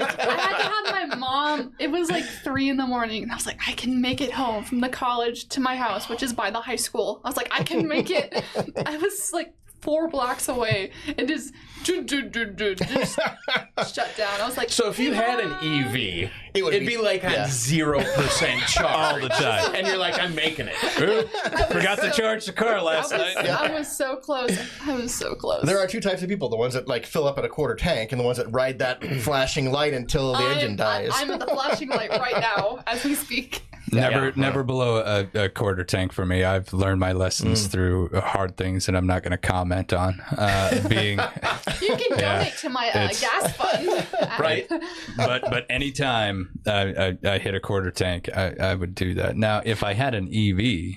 to 0.58 0.62
have 1.02 1.10
my 1.10 1.16
mom. 1.16 1.72
It 1.78 1.90
was 1.90 2.10
like 2.10 2.24
three 2.44 2.68
in 2.68 2.76
the 2.76 2.86
morning, 2.86 3.22
and 3.22 3.32
I 3.32 3.34
was 3.34 3.46
like, 3.46 3.58
I 3.66 3.72
can 3.72 4.00
make 4.00 4.20
it 4.20 4.30
home 4.32 4.62
from 4.64 4.80
the 4.80 4.88
college 4.90 5.48
to 5.50 5.60
my 5.60 5.74
house, 5.76 6.08
which 6.08 6.22
is 6.22 6.32
by 6.32 6.50
the 6.50 6.60
high 6.60 6.76
school. 6.76 7.20
I 7.24 7.28
was 7.28 7.36
like, 7.36 7.48
I 7.50 7.62
can 7.62 7.88
make 7.88 8.10
it. 8.10 8.44
I 8.86 8.96
was 8.98 9.30
like 9.32 9.54
four 9.84 10.08
blocks 10.08 10.48
away, 10.48 10.90
and 11.18 11.28
just, 11.28 11.52
just 11.84 12.08
shut 13.94 14.16
down. 14.16 14.40
I 14.40 14.46
was 14.46 14.56
like, 14.56 14.70
so 14.70 14.88
if 14.88 14.98
you 14.98 15.12
had 15.12 15.38
an 15.40 15.52
EV, 15.52 15.94
It 15.94 16.30
it 16.54 16.62
would 16.62 16.72
would 16.72 16.80
be- 16.80 16.86
be, 16.86 16.96
like 16.96 17.22
yeah. 17.22 17.44
on 17.44 17.50
zero 17.50 18.00
percent 18.14 18.62
charge 18.68 19.14
All 19.14 19.20
the 19.20 19.28
time. 19.28 19.74
and 19.74 19.86
you're 19.86 19.98
like, 19.98 20.18
I'm 20.18 20.34
making 20.34 20.68
it. 20.68 20.74
forgot 20.76 21.98
to 22.00 22.10
charge 22.12 22.46
the 22.46 22.52
car 22.52 22.76
I 22.76 22.80
last 22.80 23.12
was, 23.12 23.34
night. 23.34 23.46
I 23.48 23.70
was 23.78 23.94
so 23.94 24.16
close. 24.16 24.56
I 24.86 24.94
was 24.94 25.14
so 25.14 25.34
close. 25.34 25.64
There 25.64 25.78
are 25.78 25.86
two 25.86 26.00
types 26.00 26.22
of 26.22 26.28
people: 26.28 26.48
the 26.48 26.56
ones 26.56 26.74
that 26.74 26.88
like 26.88 27.04
fill 27.06 27.26
up 27.26 27.36
at 27.38 27.44
a 27.44 27.48
quarter 27.48 27.74
tank, 27.74 28.12
and 28.12 28.20
the 28.20 28.24
ones 28.24 28.38
that 28.38 28.50
ride 28.50 28.78
that 28.78 29.04
flashing 29.20 29.70
light 29.70 29.92
until 29.94 30.32
the 30.32 30.38
engine 30.48 30.70
I'm, 30.72 30.76
dies. 30.76 31.10
I'm 31.14 31.30
at 31.30 31.40
the 31.40 31.46
flashing 31.46 31.90
light 31.90 32.10
right 32.10 32.40
now 32.40 32.82
as 32.86 33.04
we 33.04 33.14
speak. 33.14 33.62
Never, 33.94 34.26
Yeah. 34.26 34.32
never 34.36 34.62
below 34.64 34.96
a, 34.98 35.44
a 35.44 35.48
quarter 35.48 35.84
tank 35.84 36.12
for 36.12 36.24
me. 36.26 36.44
I've 36.44 36.72
learned 36.72 37.00
my 37.00 37.12
lessons 37.12 37.66
through 37.66 38.10
hard 38.20 38.56
things 38.56 38.88
and 38.88 38.96
I'm 38.96 39.06
not 39.06 39.22
going 39.22 39.30
to 39.32 39.38
comment 39.38 39.92
on. 39.92 40.20
Uh, 40.36 40.86
being, 40.88 41.18
You 41.82 41.96
can 41.96 42.18
donate 42.18 42.54
to 42.58 42.68
my 42.68 42.88
uh, 42.90 43.08
gas 43.08 43.56
fund. 43.56 44.06
Right. 44.38 44.68
but 45.16 45.42
but 45.42 45.66
anytime 45.70 46.58
I, 46.66 47.16
I, 47.24 47.34
I 47.34 47.38
hit 47.38 47.54
a 47.54 47.60
quarter 47.60 47.90
tank, 47.90 48.28
I, 48.36 48.54
I 48.60 48.74
would 48.74 48.94
do 48.94 49.14
that. 49.14 49.36
Now, 49.36 49.62
if 49.64 49.82
I 49.84 49.92
had 49.94 50.14
an 50.14 50.26
EV, 50.28 50.96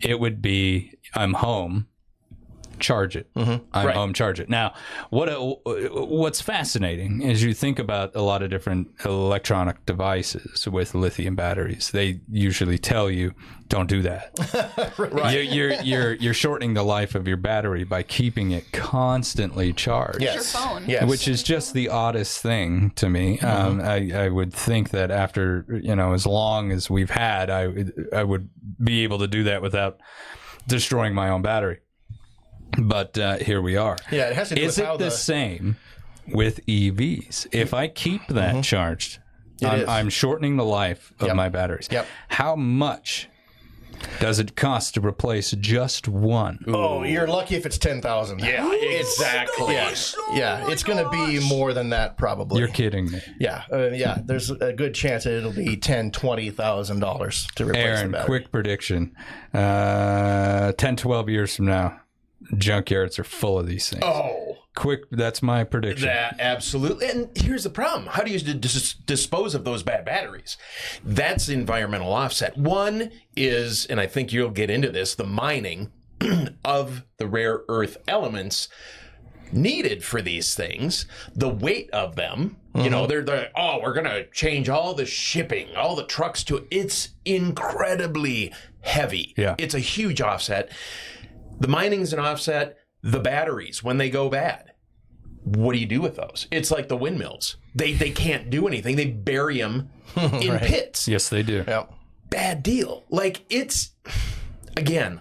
it 0.00 0.18
would 0.18 0.42
be 0.42 0.92
I'm 1.14 1.34
home, 1.34 1.86
charge 2.82 3.16
it. 3.16 3.32
Mm-hmm. 3.34 3.64
I'm 3.72 3.86
Right. 3.86 3.96
home, 3.96 4.12
charge 4.12 4.40
it. 4.40 4.48
Now, 4.48 4.74
what 5.10 5.28
uh, 5.28 5.38
what's 5.40 6.40
fascinating 6.40 7.22
is 7.22 7.42
you 7.42 7.54
think 7.54 7.78
about 7.78 8.14
a 8.14 8.22
lot 8.22 8.42
of 8.42 8.50
different 8.50 8.88
electronic 9.04 9.84
devices 9.86 10.68
with 10.68 10.94
lithium 10.94 11.34
batteries. 11.34 11.90
They 11.90 12.20
usually 12.30 12.78
tell 12.78 13.10
you 13.10 13.34
don't 13.68 13.88
do 13.88 14.02
that. 14.02 14.92
You're, 15.32 15.42
you're 15.42 15.72
you're 15.82 16.12
you're 16.14 16.34
shortening 16.34 16.74
the 16.74 16.82
life 16.82 17.14
of 17.14 17.26
your 17.26 17.38
battery 17.38 17.84
by 17.84 18.02
keeping 18.02 18.50
it 18.50 18.70
constantly 18.72 19.72
charged 19.72 20.20
yes. 20.20 20.34
your 20.34 20.44
phone. 20.44 20.84
Yes. 20.86 21.08
which 21.08 21.26
is 21.26 21.42
just 21.42 21.72
the 21.72 21.88
oddest 21.88 22.42
thing 22.42 22.90
to 22.96 23.08
me. 23.08 23.38
Mm-hmm. 23.38 23.46
Um, 23.46 23.80
I, 23.80 24.26
I 24.26 24.28
would 24.28 24.52
think 24.52 24.90
that 24.90 25.10
after 25.10 25.64
you 25.82 25.96
know 25.96 26.12
as 26.12 26.26
long 26.26 26.70
as 26.70 26.90
we've 26.90 27.10
had, 27.10 27.48
I 27.48 27.72
I 28.12 28.24
would 28.24 28.50
be 28.82 29.04
able 29.04 29.18
to 29.20 29.26
do 29.28 29.44
that 29.44 29.62
without 29.62 30.00
destroying 30.66 31.14
my 31.14 31.28
own 31.30 31.42
battery. 31.42 31.78
But 32.78 33.18
uh, 33.18 33.36
here 33.36 33.60
we 33.60 33.76
are. 33.76 33.96
Yeah, 34.10 34.28
it 34.30 34.34
has 34.36 34.48
to 34.50 34.54
do 34.54 34.62
Is 34.62 34.76
with 34.78 34.86
how 34.86 34.94
it 34.94 34.98
the, 34.98 35.04
the- 35.06 35.10
same 35.10 35.76
with 36.28 36.64
EVs? 36.66 37.46
If 37.52 37.74
I 37.74 37.88
keep 37.88 38.26
that 38.28 38.64
charged, 38.64 39.18
is. 39.60 39.68
I'm, 39.68 39.88
I'm 39.88 40.08
shortening 40.08 40.56
the 40.56 40.64
life 40.64 41.12
of 41.20 41.26
Yep. 41.28 41.36
my 41.36 41.48
batteries. 41.48 41.88
Yep. 41.90 42.06
How 42.28 42.56
much 42.56 43.28
does 44.18 44.40
it 44.40 44.56
cost 44.56 44.94
to 44.94 45.00
replace 45.00 45.52
just 45.52 46.08
one? 46.08 46.58
oh, 46.66 47.04
you're 47.04 47.26
lucky 47.28 47.54
if 47.54 47.64
it's 47.66 47.78
ten 47.78 48.00
thousand. 48.02 48.40
Yeah, 48.40 48.72
exactly. 48.72 49.74
Yeah, 49.74 49.94
yeah, 50.32 50.68
it's 50.70 50.82
going 50.82 50.98
to 51.04 51.08
be 51.10 51.38
more 51.48 51.72
than 51.72 51.90
that 51.90 52.16
probably. 52.16 52.58
You're 52.58 52.68
kidding 52.68 53.10
me. 53.12 53.20
yeah, 53.38 53.62
uh, 53.72 53.90
yeah. 53.90 54.18
There's 54.24 54.50
a 54.50 54.72
good 54.72 54.94
chance 54.94 55.22
that 55.24 55.34
it'll 55.36 55.52
be 55.52 55.76
ten, 55.76 56.10
twenty 56.10 56.50
thousand 56.50 56.98
dollars 57.00 57.46
to 57.56 57.64
replace 57.64 57.82
the 57.84 57.88
Aaron, 57.90 58.10
battery. 58.12 58.26
quick 58.26 58.50
prediction. 58.50 59.14
Uh, 59.54 60.72
10, 60.72 60.96
12 60.96 61.28
years 61.28 61.54
from 61.56 61.66
now, 61.66 62.00
junkyards 62.52 63.18
are 63.18 63.24
full 63.24 63.58
of 63.58 63.66
these 63.66 63.88
things. 63.90 64.02
Oh, 64.04 64.58
Quick, 64.74 65.02
that's 65.10 65.42
my 65.42 65.64
prediction. 65.64 66.06
that 66.06 66.36
absolutely. 66.40 67.08
And 67.08 67.28
here's 67.36 67.64
the 67.64 67.70
problem: 67.70 68.06
how 68.06 68.22
do 68.22 68.32
you 68.32 68.38
dis- 68.38 68.94
dispose 68.94 69.54
of 69.54 69.64
those 69.64 69.82
bad 69.82 70.06
batteries? 70.06 70.56
That's 71.04 71.50
environmental 71.50 72.12
offset. 72.12 72.56
One 72.56 73.10
is, 73.36 73.84
and 73.86 74.00
I 74.00 74.06
think 74.06 74.32
you'll 74.32 74.50
get 74.50 74.70
into 74.70 74.90
this, 74.90 75.14
the 75.14 75.26
mining 75.26 75.92
of 76.64 77.04
the 77.18 77.26
rare 77.26 77.62
earth 77.68 77.98
elements 78.08 78.68
needed 79.52 80.02
for 80.02 80.22
these 80.22 80.54
things, 80.54 81.04
the 81.34 81.50
weight 81.50 81.90
of 81.90 82.16
them. 82.16 82.56
You 82.74 82.82
mm-hmm. 82.82 82.90
know, 82.90 83.06
they're, 83.06 83.22
they're 83.22 83.50
oh, 83.54 83.80
we're 83.82 83.92
gonna 83.92 84.24
change 84.28 84.70
all 84.70 84.94
the 84.94 85.04
shipping, 85.04 85.76
all 85.76 85.94
the 85.96 86.06
trucks 86.06 86.42
to. 86.44 86.66
It's 86.70 87.10
incredibly 87.26 88.54
heavy. 88.80 89.34
Yeah. 89.36 89.54
it's 89.58 89.74
a 89.74 89.80
huge 89.80 90.22
offset. 90.22 90.72
The 91.60 91.68
mining's 91.68 92.12
an 92.12 92.18
offset. 92.18 92.78
The 93.02 93.20
batteries 93.20 93.82
when 93.82 93.98
they 93.98 94.10
go 94.10 94.28
bad 94.28 94.68
what 95.44 95.72
do 95.72 95.78
you 95.80 95.86
do 95.86 96.00
with 96.00 96.14
those? 96.14 96.46
It's 96.52 96.70
like 96.70 96.86
the 96.88 96.96
windmills. 96.96 97.56
They 97.74 97.94
they 97.94 98.10
can't 98.10 98.48
do 98.48 98.68
anything. 98.68 98.94
They 98.94 99.06
bury 99.06 99.58
them 99.60 99.90
in 100.16 100.56
pits. 100.60 101.08
yes, 101.08 101.28
they 101.28 101.42
do. 101.42 101.64
Yeah. 101.66 101.86
Bad 102.30 102.62
deal. 102.62 103.02
Like 103.10 103.44
it's 103.50 103.90
again, 104.76 105.18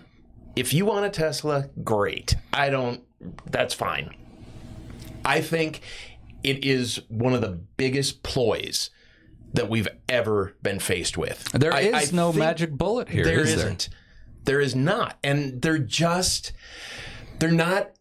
if 0.55 0.73
you 0.75 0.85
want 0.85 1.05
a 1.05 1.09
Tesla, 1.09 1.69
great. 1.83 2.35
I 2.53 2.69
don't 2.69 3.01
that's 3.49 3.73
fine. 3.73 4.13
I 5.25 5.41
think 5.41 5.81
it 6.43 6.63
is 6.63 7.01
one 7.07 7.33
of 7.33 7.41
the 7.41 7.59
biggest 7.77 8.21
ploys 8.21 8.91
that 9.53 9.69
we've 9.69 9.87
ever 10.07 10.55
been 10.61 10.79
faced 10.79 11.17
with. 11.17 11.45
There 11.51 11.73
I- 11.73 11.79
is 11.81 12.13
I 12.13 12.15
no 12.15 12.31
magic 12.31 12.71
bullet 12.71 13.09
here, 13.09 13.23
there 13.25 13.39
is 13.39 13.55
there? 13.55 13.65
isn't. 13.65 13.89
There 13.89 13.97
is 14.61 14.75
not. 14.75 15.17
And 15.23 15.61
they're 15.61 15.77
just 15.77 16.51
they're 17.39 17.51
not 17.51 17.91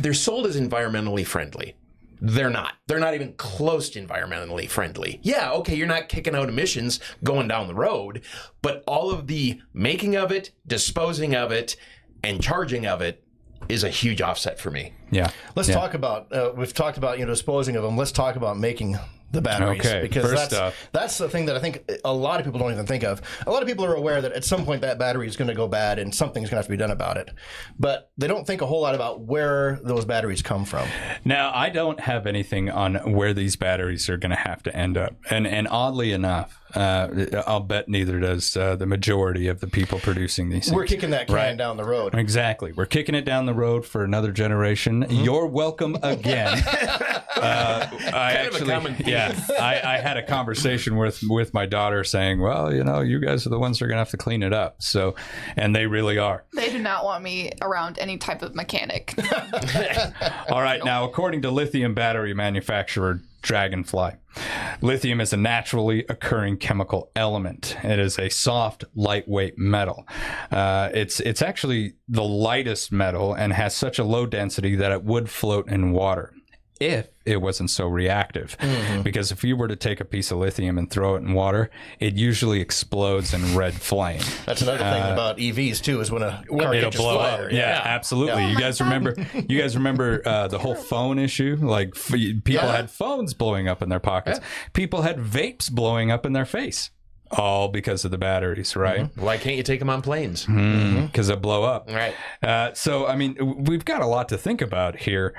they're 0.00 0.14
sold 0.14 0.46
as 0.46 0.58
environmentally 0.60 1.24
friendly. 1.26 1.76
They're 2.20 2.50
not. 2.50 2.72
They're 2.88 2.98
not 2.98 3.14
even 3.14 3.34
close 3.34 3.90
to 3.90 4.04
environmentally 4.04 4.68
friendly. 4.68 5.20
Yeah, 5.22 5.52
okay, 5.52 5.76
you're 5.76 5.86
not 5.86 6.08
kicking 6.08 6.34
out 6.34 6.48
emissions 6.48 6.98
going 7.22 7.46
down 7.46 7.68
the 7.68 7.74
road, 7.76 8.22
but 8.60 8.82
all 8.88 9.12
of 9.12 9.28
the 9.28 9.60
making 9.72 10.16
of 10.16 10.32
it, 10.32 10.50
disposing 10.66 11.36
of 11.36 11.52
it, 11.52 11.76
and 12.24 12.42
charging 12.42 12.86
of 12.86 13.00
it 13.02 13.22
is 13.68 13.84
a 13.84 13.88
huge 13.90 14.20
offset 14.20 14.58
for 14.58 14.72
me. 14.72 14.94
Yeah. 15.12 15.30
Let's 15.54 15.68
Yeah. 15.68 15.76
talk 15.76 15.94
about. 15.94 16.32
Uh, 16.32 16.52
we've 16.56 16.74
talked 16.74 16.98
about 16.98 17.20
you 17.20 17.24
know 17.24 17.30
disposing 17.30 17.76
of 17.76 17.84
them. 17.84 17.96
Let's 17.96 18.10
talk 18.12 18.34
about 18.34 18.58
making 18.58 18.98
the 19.30 19.42
batteries 19.42 19.80
Okay, 19.80 20.00
because 20.02 20.22
first 20.24 20.50
that's 20.50 20.54
up. 20.54 20.74
that's 20.92 21.18
the 21.18 21.28
thing 21.28 21.46
that 21.46 21.56
I 21.56 21.58
think 21.60 21.90
a 22.04 22.12
lot 22.12 22.40
of 22.40 22.46
people 22.46 22.58
don't 22.60 22.72
even 22.72 22.86
think 22.86 23.04
of. 23.04 23.20
A 23.46 23.50
lot 23.50 23.62
of 23.62 23.68
people 23.68 23.84
are 23.84 23.94
aware 23.94 24.22
that 24.22 24.32
at 24.32 24.44
some 24.44 24.64
point 24.64 24.80
that 24.82 24.98
battery 24.98 25.26
is 25.26 25.36
going 25.36 25.48
to 25.48 25.54
go 25.54 25.68
bad 25.68 25.98
and 25.98 26.14
something's 26.14 26.48
going 26.48 26.56
to 26.56 26.56
have 26.56 26.66
to 26.66 26.70
be 26.70 26.76
done 26.78 26.90
about 26.90 27.16
it, 27.18 27.30
but 27.78 28.10
they 28.16 28.26
don't 28.26 28.46
think 28.46 28.62
a 28.62 28.66
whole 28.66 28.80
lot 28.80 28.94
about 28.94 29.20
where 29.20 29.80
those 29.84 30.04
batteries 30.04 30.40
come 30.42 30.64
from. 30.64 30.88
Now, 31.24 31.52
I 31.54 31.68
don't 31.68 32.00
have 32.00 32.26
anything 32.26 32.70
on 32.70 32.94
where 33.12 33.34
these 33.34 33.56
batteries 33.56 34.08
are 34.08 34.16
going 34.16 34.30
to 34.30 34.36
have 34.36 34.62
to 34.62 34.74
end 34.74 34.96
up, 34.96 35.14
and 35.30 35.46
and 35.46 35.68
oddly 35.68 36.12
enough, 36.12 36.58
uh, 36.74 37.42
I'll 37.46 37.60
bet 37.60 37.88
neither 37.88 38.18
does 38.20 38.56
uh, 38.56 38.76
the 38.76 38.86
majority 38.86 39.48
of 39.48 39.60
the 39.60 39.66
people 39.66 39.98
producing 39.98 40.48
these. 40.50 40.70
We're 40.70 40.82
things. 40.82 40.90
kicking 40.90 41.10
that 41.10 41.26
can 41.26 41.36
Right. 41.36 41.56
down 41.56 41.76
the 41.76 41.84
road. 41.84 42.14
Exactly. 42.14 42.72
We're 42.72 42.86
kicking 42.86 43.14
it 43.14 43.24
down 43.24 43.46
the 43.46 43.54
road 43.54 43.86
for 43.86 44.04
another 44.04 44.32
generation. 44.32 45.04
Mm-hmm. 45.04 45.24
You're 45.24 45.46
welcome 45.46 45.96
again. 46.02 46.58
uh, 47.36 47.88
I 47.90 47.90
Kind 47.90 48.06
of 48.08 48.12
a 48.12 48.14
actually, 48.18 48.70
common 48.72 48.96
yeah, 49.06 49.38
I, 49.60 49.80
I 49.94 49.98
had 49.98 50.16
a 50.16 50.22
conversation 50.26 50.96
with 50.96 51.20
with 51.28 51.54
my 51.54 51.66
daughter 51.66 52.04
saying, 52.04 52.40
"Well, 52.40 52.74
you 52.74 52.82
know, 52.84 53.00
you 53.00 53.20
guys 53.20 53.46
are 53.46 53.50
the 53.50 53.58
ones 53.58 53.78
that 53.78 53.84
are 53.84 53.88
gonna 53.88 54.00
have 54.00 54.10
to 54.10 54.16
clean 54.16 54.42
it 54.42 54.52
up." 54.52 54.82
So, 54.82 55.14
and 55.56 55.74
they 55.74 55.86
really 55.86 56.18
are. 56.18 56.44
They 56.54 56.70
do 56.70 56.78
not 56.80 57.04
want 57.04 57.22
me 57.22 57.52
around 57.62 57.98
any 57.98 58.18
type 58.18 58.42
of 58.42 58.54
mechanic. 58.54 59.14
All 60.50 60.62
right, 60.62 60.80
now, 60.84 61.04
according 61.04 61.42
to 61.42 61.50
lithium 61.50 61.94
battery 61.94 62.34
manufacturer 62.34 63.20
Dragonfly, 63.48 64.10
lithium 64.82 65.22
is 65.22 65.32
a 65.32 65.38
naturally 65.38 66.04
occurring 66.10 66.58
chemical 66.58 67.10
element. 67.16 67.78
It 67.82 67.98
is 67.98 68.18
a 68.18 68.28
soft, 68.28 68.84
lightweight 68.94 69.56
metal. 69.56 70.06
Uh, 70.50 70.90
it's 70.92 71.18
it's 71.20 71.40
actually 71.40 71.94
the 72.08 72.22
lightest 72.22 72.92
metal 72.92 73.32
and 73.32 73.54
has 73.54 73.74
such 73.74 73.98
a 73.98 74.04
low 74.04 74.26
density 74.26 74.76
that 74.76 74.92
it 74.92 75.02
would 75.02 75.30
float 75.30 75.66
in 75.70 75.92
water 75.92 76.34
if 76.80 77.08
it 77.26 77.40
wasn't 77.40 77.70
so 77.70 77.86
reactive. 77.88 78.56
Because 79.02 79.30
if 79.32 79.42
you 79.44 79.56
were 79.56 79.68
to 79.68 79.76
take 79.76 80.00
a 80.00 80.04
piece 80.04 80.30
of 80.30 80.38
lithium 80.38 80.78
and 80.78 80.90
throw 80.90 81.14
it 81.16 81.18
in 81.22 81.32
water, 81.34 81.70
it 82.00 82.14
usually 82.14 82.60
explodes 82.60 83.34
in 83.34 83.56
red 83.56 83.74
flame. 83.74 84.20
That's 84.46 84.62
another 84.62 84.78
thing 84.78 85.12
about 85.12 85.38
EVs 85.38 85.82
too 85.82 86.00
is 86.00 86.10
when 86.10 86.22
a 86.22 86.44
car 86.48 86.68
Uh, 86.68 86.72
It'll 86.74 86.90
blow 86.90 87.18
fire. 87.18 87.46
up. 87.46 87.52
Yeah, 87.52 87.80
absolutely. 87.84 88.46
You 88.50 88.56
guys 88.58 88.80
remember? 88.80 89.14
You 89.48 89.60
guys 89.60 89.76
remember 89.76 90.22
uh, 90.26 90.48
the 90.48 90.58
whole 90.58 90.74
phone 90.74 91.18
issue? 91.18 91.56
Like 91.60 91.90
f- 91.96 92.12
people 92.12 92.52
Yeah. 92.52 92.72
had 92.72 92.90
phones 92.90 93.34
blowing 93.34 93.68
up 93.68 93.82
in 93.82 93.88
their 93.88 94.00
pockets. 94.00 94.40
People 94.72 95.02
had 95.02 95.18
vapes 95.18 95.70
blowing 95.70 96.10
up 96.10 96.24
in 96.24 96.32
their 96.32 96.46
face. 96.46 96.90
All 97.30 97.68
because 97.68 98.06
of 98.06 98.10
the 98.10 98.16
batteries, 98.16 98.74
right? 98.74 99.10
Why 99.18 99.36
can't 99.36 99.56
you 99.56 99.62
take 99.62 99.80
them 99.80 99.90
on 99.90 100.00
planes? 100.00 100.46
Because 100.46 101.26
they 101.26 101.36
blow 101.36 101.62
up. 101.62 101.90
Right. 101.92 102.14
Uh, 102.42 102.72
so, 102.72 103.06
I 103.06 103.16
mean, 103.16 103.36
we've 103.66 103.84
got 103.84 104.00
a 104.00 104.06
lot 104.06 104.30
to 104.30 104.38
think 104.38 104.62
about 104.62 104.96
here. 104.96 105.34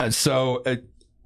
Uh, 0.00 0.10
so, 0.10 0.62
uh, 0.66 0.76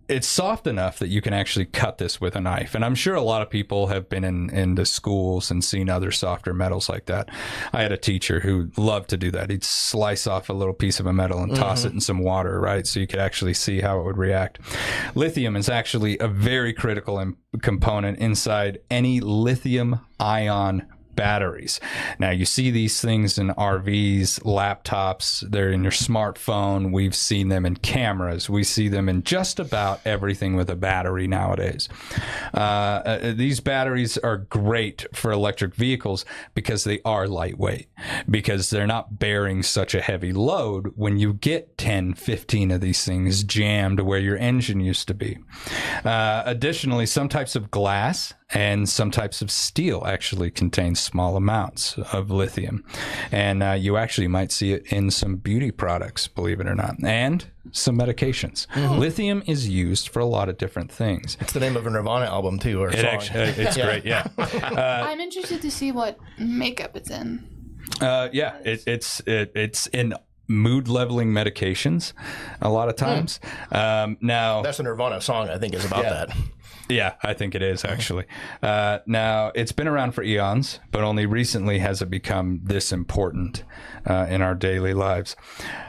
it's 0.09 0.27
soft 0.27 0.67
enough 0.67 0.99
that 1.01 1.09
you 1.09 1.21
can 1.21 1.35
actually 1.35 1.67
cut 1.67 1.99
this 1.99 2.19
with 2.21 2.35
a 2.35 2.41
knife. 2.41 2.75
And 2.75 2.83
I'm 2.83 2.95
sure 2.95 3.15
a 3.15 3.21
lot 3.21 3.43
of 3.43 3.51
people 3.51 3.89
have 3.89 4.09
been 4.09 4.25
in 4.25 4.49
into 4.51 4.87
schools 4.87 5.51
and 5.51 5.63
seen 5.63 5.91
other 5.91 6.11
softer 6.11 6.55
metals 6.55 6.89
like 6.89 7.07
that. 7.07 7.29
I 7.75 7.83
had 7.83 7.93
a 7.93 7.99
teacher 7.99 8.41
who 8.41 8.71
loved 8.79 9.11
to 9.11 9.19
do 9.19 9.31
that. 9.33 9.51
He'd 9.51 9.65
slice 9.65 10.27
off 10.27 10.49
a 10.49 10.55
little 10.55 10.73
piece 10.73 10.99
of 10.99 11.07
a 11.07 11.13
metal 11.13 11.43
and 11.43 11.55
toss 11.55 11.85
it 11.85 11.93
in 11.93 12.01
some 12.01 12.21
water, 12.21 12.59
right? 12.59 12.87
So 12.87 13.01
you 13.01 13.07
could 13.07 13.21
actually 13.21 13.55
see 13.55 13.81
how 13.81 14.01
it 14.01 14.05
would 14.05 14.17
react. 14.17 14.61
Lithium 15.15 15.57
is 15.57 15.69
actually 15.69 16.19
a 16.19 16.29
very 16.29 16.73
critical 16.73 17.35
component 17.61 18.19
inside 18.19 18.79
any 18.91 19.21
lithium 19.21 20.01
ion 20.19 20.87
batteries. 21.19 21.81
Now 22.21 22.31
you 22.31 22.45
see 22.45 22.71
these 22.71 23.01
things 23.01 23.39
in 23.39 23.49
RVs, 23.49 24.41
laptops, 24.45 25.41
they're 25.51 25.73
in 25.73 25.83
your 25.83 25.91
smartphone. 25.91 26.93
We've 26.93 27.15
seen 27.15 27.49
them 27.49 27.67
in 27.67 27.75
cameras. 27.75 28.49
We 28.49 28.63
see 28.63 28.89
them 28.89 29.09
in 29.09 29.25
just 29.25 29.59
about 29.59 30.01
everything 30.07 30.55
with 30.55 30.71
a 30.71 30.77
battery 30.77 31.27
nowadays. 31.27 31.89
Uh, 32.55 32.57
uh, 32.57 33.33
these 33.33 33.59
batteries 33.59 34.17
are 34.19 34.37
great 34.37 35.07
for 35.13 35.33
electric 35.33 35.75
vehicles 35.75 36.25
because 36.55 36.85
they 36.85 37.01
are 37.05 37.27
lightweight, 37.27 37.89
because 38.31 38.71
they're 38.71 38.87
not 38.87 39.19
bearing 39.19 39.65
such 39.65 39.97
a 39.97 40.01
heavy 40.01 40.33
load 40.33 40.93
when 40.95 41.19
you 41.19 41.33
get 41.33 41.77
10, 41.79 42.15
15 42.15 42.71
of 42.71 42.81
these 42.81 43.05
things 43.05 43.43
jammed 43.43 43.99
where 43.99 44.21
your 44.21 44.37
engine 44.37 44.79
used 44.79 45.09
to 45.09 45.15
be. 45.15 45.37
Uh, 46.05 46.45
additionally, 46.47 47.07
some 47.07 47.29
types 47.29 47.57
of 47.57 47.73
glass 47.73 48.35
and 48.51 48.89
some 48.89 49.11
types 49.11 49.43
of 49.43 49.51
steel 49.51 50.03
actually 50.07 50.51
contain 50.51 50.95
small 50.95 51.37
amounts 51.37 51.99
of 52.13 52.31
lithium. 52.31 52.83
And 53.31 53.63
uh, 53.63 53.73
you 53.73 53.97
actually 53.97 54.29
might 54.29 54.53
see 54.53 54.73
it 54.73 54.91
in 54.93 55.11
some 55.11 55.37
beauty 55.37 55.71
products, 55.71 56.29
believe 56.29 56.59
it 56.61 56.67
or 56.67 56.75
not, 56.75 56.97
and 57.05 57.45
some 57.73 57.99
medications. 57.99 58.67
Lithium 58.99 59.43
is 59.47 59.69
used 59.69 60.09
for 60.09 60.21
a 60.21 60.25
lot 60.27 60.49
of 60.49 60.57
different 60.57 60.91
things. 60.91 61.37
It's 61.41 61.53
the 61.53 61.61
name 61.61 61.77
of 61.77 61.87
a 61.87 61.91
Nirvana 61.91 62.25
album 62.27 62.59
too, 62.59 62.81
or 62.81 62.89
a 62.89 62.93
It 62.95 62.97
song. 63.01 63.07
actually, 63.07 63.65
it's 63.65 63.77
great, 63.77 64.07
yeah. 64.07 64.27
I'm 64.39 65.21
interested 65.21 65.61
to 65.63 65.71
see 65.71 65.93
what 65.93 66.19
makeup 66.39 66.97
it's 66.97 67.11
in. 67.11 67.47
Uh, 68.01 68.29
yeah, 68.33 68.57
it, 68.65 68.83
it's 68.87 69.21
it, 69.27 69.53
it's 69.55 69.87
in 69.89 70.15
mood 70.51 70.89
leveling 70.89 71.29
medications 71.33 72.15
a 72.63 72.71
lot 72.71 72.89
of 72.89 72.97
times. 72.97 73.39
Um, 73.71 74.17
now, 74.23 74.63
That's 74.63 74.81
a 74.81 74.83
Nirvana 74.83 75.21
song. 75.21 75.51
I 75.51 75.59
think 75.59 75.75
is 75.75 75.85
about 75.85 76.05
that. 76.05 76.35
Yeah, 76.89 77.15
I 77.23 77.35
think 77.35 77.55
it 77.55 77.63
is 77.63 77.85
actually. 77.85 78.25
Uh, 78.63 78.99
now, 79.07 79.53
it's 79.55 79.73
been 79.73 79.89
around 79.89 80.13
for 80.13 80.23
eons, 80.23 80.81
but 80.91 81.03
only 81.03 81.27
recently 81.27 81.81
has 81.81 82.01
it 82.01 82.09
become 82.11 82.61
this 82.65 82.93
important 82.93 83.65
uh, 84.07 84.27
in 84.31 84.41
our 84.41 84.55
daily 84.55 84.95
lives. 84.95 85.37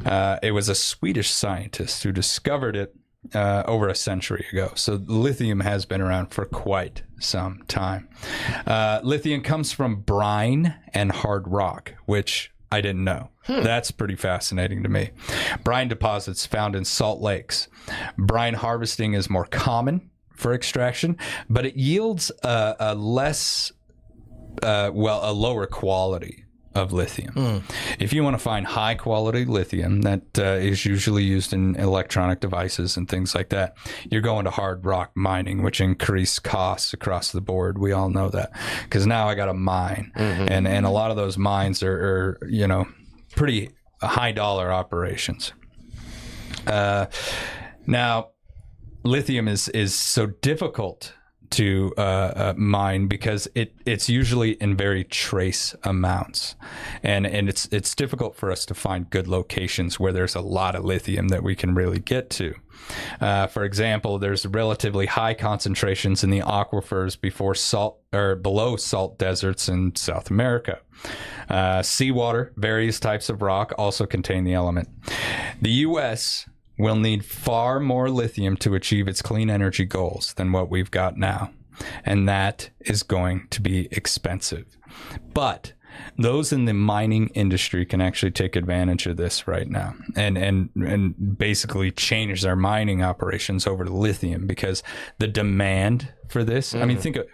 Uh, 0.06 0.40
it 0.44 0.52
was 0.52 0.68
a 0.68 0.76
Swedish 0.76 1.30
scientist 1.30 2.04
who 2.04 2.12
discovered 2.12 2.76
it 2.76 2.96
uh, 3.34 3.64
over 3.66 3.88
a 3.88 3.96
century 3.96 4.46
ago. 4.52 4.72
So, 4.76 4.96
lithium 5.06 5.62
has 5.62 5.86
been 5.86 6.02
around 6.02 6.28
for 6.28 6.46
quite 6.46 7.04
some 7.20 7.64
time. 7.68 8.10
Uh, 8.66 9.00
lithium 9.04 9.42
comes 9.42 9.72
from 9.72 10.02
brine 10.02 10.76
and 10.94 11.12
hard 11.12 11.48
rock, 11.48 11.94
which 12.06 12.52
I 12.72 12.82
didn't 12.82 13.04
know. 13.04 13.30
That's 13.48 13.92
pretty 13.92 14.16
fascinating 14.16 14.84
to 14.84 14.90
me. 14.90 15.10
Brine 15.64 15.88
deposits 15.88 16.46
found 16.46 16.76
in 16.76 16.86
salt 16.86 17.20
lakes. 17.20 17.68
Brine 18.16 18.54
harvesting 18.54 19.14
is 19.14 19.30
more 19.30 19.46
common 19.46 20.10
for 20.40 20.54
extraction, 20.54 21.18
but 21.50 21.66
it 21.66 21.76
yields 21.76 22.32
a, 22.44 22.76
a 22.80 22.96
less, 22.96 23.72
uh, 24.64 24.90
well, 24.94 25.20
a 25.24 25.34
lower 25.34 25.68
quality 25.68 26.46
of 26.76 26.94
lithium. 26.94 27.34
If 28.00 28.14
you 28.14 28.24
want 28.24 28.36
to 28.36 28.44
find 28.44 28.66
high 28.66 28.96
quality 28.96 29.44
lithium 29.44 30.02
that 30.04 30.22
uh, 30.38 30.44
is 30.44 30.86
usually 30.86 31.24
used 31.24 31.52
in 31.52 31.76
electronic 31.76 32.40
devices 32.40 32.96
and 32.96 33.10
things 33.10 33.34
like 33.36 33.50
that, 33.50 33.76
you're 34.10 34.22
going 34.22 34.46
to 34.46 34.52
hard 34.52 34.86
rock 34.86 35.12
mining, 35.16 35.64
which 35.64 35.82
increase 35.82 36.40
costs 36.40 36.94
across 36.94 37.32
the 37.32 37.42
board. 37.42 37.80
We 37.80 37.92
all 37.92 38.10
know 38.10 38.30
that 38.30 38.52
because 38.84 39.06
now 39.08 39.28
I 39.28 39.36
got 39.36 39.50
a 39.50 39.54
mine, 39.54 40.12
and 40.16 40.68
and 40.68 40.86
a 40.86 40.92
lot 40.92 41.12
of 41.12 41.18
those 41.18 41.38
mines 41.38 41.84
are, 41.84 42.38
are 42.42 42.48
you 42.48 42.68
know 42.68 42.88
pretty 43.36 43.72
high 44.02 44.32
dollar 44.32 44.72
operations. 44.72 45.54
Uh, 46.68 47.08
now, 47.88 48.30
lithium 49.04 49.48
is 49.48 49.70
is 49.70 49.94
so 49.94 50.28
difficult 50.28 51.14
to 51.52 51.92
uh, 51.98 52.02
uh, 52.02 52.54
mine 52.58 53.08
because 53.08 53.48
it 53.56 53.74
it's 53.86 54.08
usually 54.10 54.52
in 54.54 54.78
very 54.78 55.04
trace 55.04 55.76
amounts, 55.84 56.56
and 57.04 57.26
and 57.26 57.50
it's 57.50 57.68
it's 57.72 57.96
difficult 57.96 58.36
for 58.36 58.52
us 58.52 58.66
to 58.66 58.74
find 58.74 59.10
good 59.10 59.28
locations 59.28 60.00
where 60.00 60.14
there's 60.14 60.36
a 60.36 60.42
lot 60.42 60.76
of 60.76 60.86
lithium 60.86 61.30
that 61.30 61.44
we 61.44 61.56
can 61.56 61.74
really 61.74 62.00
get 62.00 62.30
to. 62.30 62.54
Uh, 63.20 63.48
for 63.48 63.64
example, 63.64 64.20
there's 64.20 64.46
relatively 64.46 65.06
high 65.06 65.34
concentrations 65.34 66.24
in 66.24 66.30
the 66.30 66.40
aquifers 66.40 67.20
before 67.20 67.54
salt 67.54 68.00
or 68.14 68.36
below 68.36 68.76
salt 68.76 69.18
deserts 69.20 69.68
in 69.68 69.96
South 69.96 70.30
America. 70.30 70.80
Uh, 71.50 71.82
seawater, 71.82 72.54
various 72.56 73.00
types 73.00 73.30
of 73.30 73.42
rock 73.42 73.74
also 73.78 74.06
contain 74.06 74.44
the 74.44 74.54
element. 74.54 74.88
The 75.62 75.72
U.S 75.72 76.46
will 76.80 76.96
need 76.96 77.26
far 77.26 77.80
more 77.80 78.10
lithium 78.10 78.56
to 78.58 78.74
achieve 78.74 79.08
its 79.08 79.22
clean 79.22 79.50
energy 79.50 79.86
goals 79.86 80.34
than 80.36 80.52
what 80.52 80.70
we've 80.70 80.90
got 80.90 81.18
now. 81.18 81.52
And 82.06 82.28
that 82.28 82.72
is 82.80 83.04
going 83.04 83.48
to 83.52 83.62
be 83.62 83.88
expensive. 83.92 84.78
But 85.34 85.74
those 86.18 86.54
in 86.54 86.66
the 86.66 86.74
mining 86.74 87.28
industry 87.30 87.86
can 87.86 88.00
actually 88.00 88.32
take 88.32 88.56
advantage 88.56 89.06
of 89.08 89.18
this 89.18 89.48
right 89.48 89.68
now 89.68 89.94
and 90.16 90.38
and 90.38 90.70
and 90.76 91.38
basically 91.38 91.92
change 91.92 92.42
their 92.42 92.56
mining 92.56 93.04
operations 93.04 93.66
over 93.66 93.84
to 93.84 93.92
lithium 93.92 94.46
because 94.46 94.84
the 95.18 95.28
demand 95.28 96.14
for 96.30 96.44
this 96.44 96.76
I 96.76 96.86
mean 96.86 96.98
mm. 96.98 97.02
think 97.02 97.18
of 97.18 97.28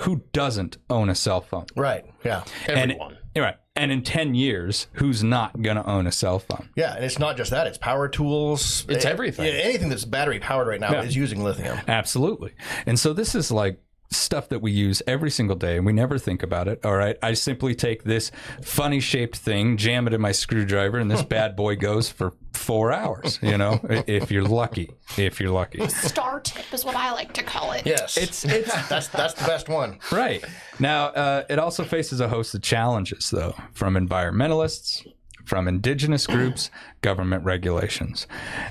who 0.00 0.22
doesn't 0.32 0.78
own 0.88 1.10
a 1.10 1.14
cell 1.14 1.40
phone 1.40 1.66
Right. 1.74 2.04
Yeah. 2.24 2.44
Everyone. 2.68 3.16
and, 3.34 3.42
right 3.42 3.56
and 3.76 3.92
in 3.92 4.02
10 4.02 4.34
years 4.34 4.86
who's 4.94 5.22
not 5.22 5.60
going 5.62 5.76
to 5.76 5.86
own 5.86 6.06
a 6.06 6.12
cell 6.12 6.38
phone 6.38 6.68
Yeah, 6.76 6.94
and 6.94 7.04
it's 7.04 7.18
not 7.18 7.36
just 7.36 7.50
that; 7.50 7.66
it's 7.66 7.78
power 7.78 8.08
tools. 8.08 8.84
It's 8.88 9.04
Eh, 9.04 9.10
everything. 9.10 9.46
Yeah, 9.46 9.52
anything 9.52 9.88
that's 9.88 10.04
battery 10.04 10.38
powered 10.38 10.66
right 10.68 10.80
now 10.80 10.92
Yeah. 10.92 11.02
is 11.02 11.14
using 11.16 11.42
lithium. 11.44 11.78
Absolutely. 11.88 12.52
And 12.86 12.98
so 12.98 13.12
this 13.12 13.34
is 13.34 13.50
like 13.50 13.80
stuff 14.10 14.48
that 14.48 14.60
we 14.60 14.70
use 14.70 15.02
every 15.06 15.30
single 15.30 15.56
day 15.56 15.76
and 15.76 15.86
we 15.86 15.92
never 15.92 16.18
think 16.18 16.42
about 16.42 16.68
it. 16.68 16.84
All 16.84 16.96
right. 16.96 17.16
I 17.22 17.34
simply 17.34 17.74
take 17.74 18.04
this 18.04 18.30
funny 18.62 19.00
shaped 19.00 19.36
thing, 19.36 19.76
jam 19.76 20.06
it 20.06 20.14
in 20.14 20.20
my 20.20 20.32
screwdriver, 20.32 20.98
and 20.98 21.10
this 21.10 21.22
bad 21.36 21.56
boy 21.56 21.76
goes 21.76 22.08
for 22.08 22.32
four 22.52 22.92
hours, 22.92 23.38
you 23.42 23.56
know, 23.58 23.80
if 24.06 24.30
you're 24.30 24.42
lucky. 24.42 24.90
If 25.16 25.40
you're 25.40 25.50
lucky. 25.50 25.86
Star 25.88 26.40
tip 26.40 26.72
is 26.72 26.84
what 26.84 26.96
I 26.96 27.12
like 27.12 27.32
to 27.34 27.42
call 27.42 27.72
it. 27.72 27.86
Yes, 27.86 28.16
It's, 28.16 28.44
it's, 28.46 28.88
that's 28.88 29.08
that's 29.08 29.34
the 29.34 29.46
best 29.46 29.68
one. 29.68 29.98
Right. 30.10 30.44
Now, 30.78 31.06
uh, 31.06 31.44
it 31.48 31.58
also 31.58 31.84
faces 31.84 32.20
a 32.20 32.28
host 32.28 32.54
of 32.54 32.62
challenges, 32.62 33.30
though, 33.30 33.54
from 33.72 33.94
environmentalists, 33.94 35.06
from 35.44 35.68
indigenous 35.68 36.26
groups, 36.26 36.70
government 37.02 37.44
regulations. 37.44 38.26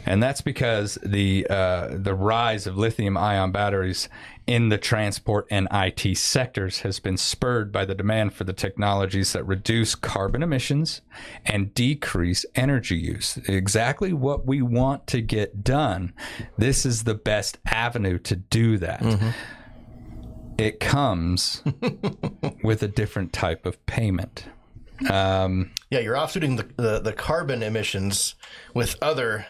And 0.06 0.22
that's 0.22 0.42
because 0.42 0.98
the, 1.04 1.48
uh, 1.50 1.90
the 1.94 2.14
rise 2.14 2.68
of 2.68 2.78
lithium 2.78 3.16
ion 3.16 3.52
batteries 3.52 4.10
in 4.48 4.70
the 4.70 4.78
transport 4.78 5.48
and 5.50 5.68
IT 5.72 6.18
sectors 6.18 6.80
has 6.80 7.00
been 7.00 7.18
spurred 7.18 7.72
by 7.72 7.86
the 7.86 7.96
demand 7.96 8.34
for 8.34 8.44
the 8.44 8.54
technologies 8.54 9.34
that 9.34 9.44
reduce 9.44 9.96
carbon 9.96 10.44
emissions 10.44 11.02
and 11.46 11.74
decrease 11.74 12.46
energy 12.56 12.98
use. 12.98 13.38
Exactly 13.48 14.14
what 14.14 14.46
we 14.46 14.62
want 14.62 15.08
to 15.08 15.22
get 15.22 15.64
done. 15.64 16.14
This 16.58 16.86
is 16.86 17.04
the 17.04 17.16
best 17.16 17.58
avenue 17.66 18.20
to 18.20 18.36
do 18.36 18.78
that 18.78 19.02
it 20.58 20.80
comes 20.80 21.62
with 22.64 22.84
a 22.84 22.88
different 22.88 23.34
type 23.34 23.66
of 23.66 23.84
payment. 23.86 24.46
Um, 25.10 25.72
Yeah, 25.90 26.00
you're 26.00 26.18
offsetting 26.18 26.56
the, 26.56 26.68
the, 26.78 27.00
the 27.00 27.14
carbon 27.14 27.62
emissions 27.62 28.36
with 28.74 28.96
other 29.02 29.46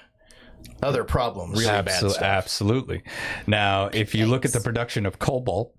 other 0.81 1.03
problems. 1.03 1.59
Really 1.59 1.81
bad 1.83 1.89
stuff. 1.91 2.21
Absolutely. 2.21 3.03
Now, 3.47 3.87
if 3.87 4.13
you 4.15 4.25
look 4.27 4.45
at 4.45 4.53
the 4.53 4.59
production 4.59 5.05
of 5.05 5.19
cobalt, 5.19 5.73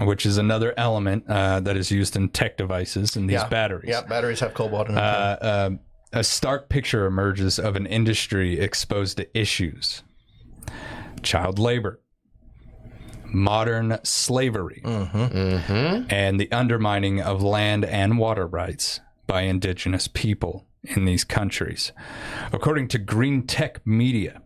which 0.00 0.26
is 0.26 0.38
another 0.38 0.74
element 0.76 1.24
uh, 1.28 1.60
that 1.60 1.76
is 1.76 1.90
used 1.90 2.16
in 2.16 2.28
tech 2.28 2.56
devices 2.56 3.16
and 3.16 3.28
these 3.30 3.34
yeah. 3.34 3.48
batteries, 3.48 3.88
Yeah, 3.88 4.02
batteries 4.02 4.40
have 4.40 4.52
cobalt 4.54 4.88
in 4.88 4.94
them. 4.96 5.04
uh, 5.04 5.36
um, 5.40 5.80
a 6.12 6.24
stark 6.24 6.68
picture 6.68 7.06
emerges 7.06 7.58
of 7.58 7.76
an 7.76 7.86
industry 7.86 8.58
exposed 8.60 9.16
to 9.18 9.38
issues 9.38 10.02
child 11.22 11.58
labor, 11.58 12.00
modern 13.26 13.98
slavery, 14.04 14.82
and 14.84 16.38
the 16.40 16.48
undermining 16.52 17.20
of 17.20 17.42
land 17.42 17.84
and 17.84 18.18
water 18.18 18.46
rights 18.46 19.00
by 19.26 19.42
indigenous 19.42 20.06
people 20.08 20.66
in 20.84 21.04
these 21.04 21.24
countries. 21.24 21.92
According 22.52 22.88
to 22.88 22.98
Green 22.98 23.46
Tech 23.46 23.84
Media, 23.86 24.40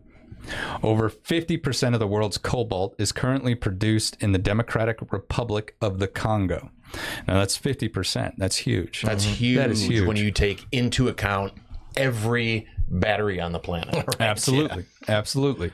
over 0.81 1.09
50% 1.09 1.93
of 1.93 1.99
the 1.99 2.07
world's 2.07 2.37
cobalt 2.37 2.95
is 2.97 3.11
currently 3.11 3.55
produced 3.55 4.17
in 4.19 4.31
the 4.31 4.39
Democratic 4.39 4.99
Republic 5.11 5.75
of 5.81 5.99
the 5.99 6.07
Congo. 6.07 6.71
Now, 7.27 7.35
that's 7.35 7.57
50%. 7.57 8.33
That's 8.37 8.57
huge. 8.57 9.03
That's 9.03 9.23
huge, 9.23 9.57
That 9.57 9.69
is 9.69 9.83
huge. 9.83 10.07
when 10.07 10.17
you 10.17 10.31
take 10.31 10.65
into 10.71 11.07
account 11.07 11.53
every 11.95 12.67
battery 12.87 13.39
on 13.39 13.51
the 13.51 13.59
planet. 13.59 14.03
Absolutely, 14.19 14.85
absolutely. 15.07 15.71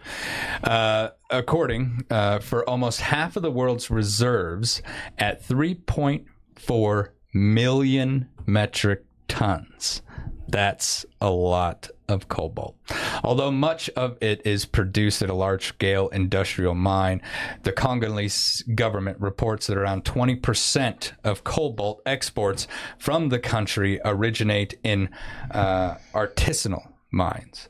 Uh, 0.63 1.09
according 1.29 2.03
uh, 2.09 2.39
for 2.39 2.67
almost 2.69 2.99
half 2.99 3.37
of 3.37 3.41
the 3.43 3.51
world's 3.51 3.89
reserves 3.89 4.81
at 5.17 5.41
3.4 5.47 7.07
million 7.33 8.27
metric 8.45 9.05
tons. 9.29 10.01
That's 10.47 11.05
a 11.19 11.29
lot 11.29 11.89
of 12.07 12.27
cobalt. 12.27 12.75
Although 13.23 13.51
much 13.51 13.89
of 13.91 14.17
it 14.21 14.45
is 14.45 14.65
produced 14.65 15.21
at 15.21 15.29
a 15.29 15.33
large 15.33 15.67
scale 15.67 16.07
industrial 16.09 16.75
mine, 16.75 17.21
the 17.63 17.71
Congolese 17.71 18.63
government 18.75 19.19
reports 19.19 19.67
that 19.67 19.77
around 19.77 20.05
20% 20.05 21.11
of 21.23 21.43
cobalt 21.43 22.01
exports 22.05 22.67
from 22.97 23.29
the 23.29 23.39
country 23.39 23.99
originate 24.05 24.77
in 24.83 25.09
uh, 25.51 25.95
artisanal 26.13 26.89
mines, 27.11 27.69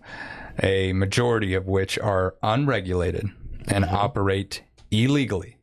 a 0.62 0.92
majority 0.94 1.54
of 1.54 1.68
which 1.68 1.98
are 2.00 2.36
unregulated 2.44 3.30
and 3.68 3.86
operate 3.86 4.64
illegally. 4.92 5.58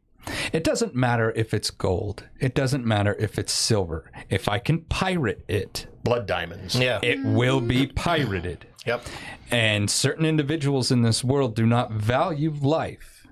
It 0.52 0.64
doesn't 0.64 0.94
matter 0.94 1.32
if 1.34 1.52
it's 1.52 1.70
gold. 1.70 2.28
It 2.40 2.54
doesn't 2.54 2.86
matter 2.86 3.14
if 3.18 3.38
it's 3.38 3.52
silver. 3.52 4.10
If 4.30 4.48
I 4.48 4.58
can 4.58 4.82
pirate 4.82 5.44
it, 5.48 5.86
Blood 6.04 6.26
diamonds. 6.26 6.74
yeah. 6.74 6.98
it 7.02 7.22
will 7.24 7.60
be 7.60 7.86
pirated. 7.86 8.66
yep. 8.86 9.04
And 9.50 9.90
certain 9.90 10.24
individuals 10.26 10.90
in 10.90 11.02
this 11.02 11.22
world 11.22 11.54
do 11.54 11.66
not 11.66 11.92
value 11.92 12.52
life 12.60 13.26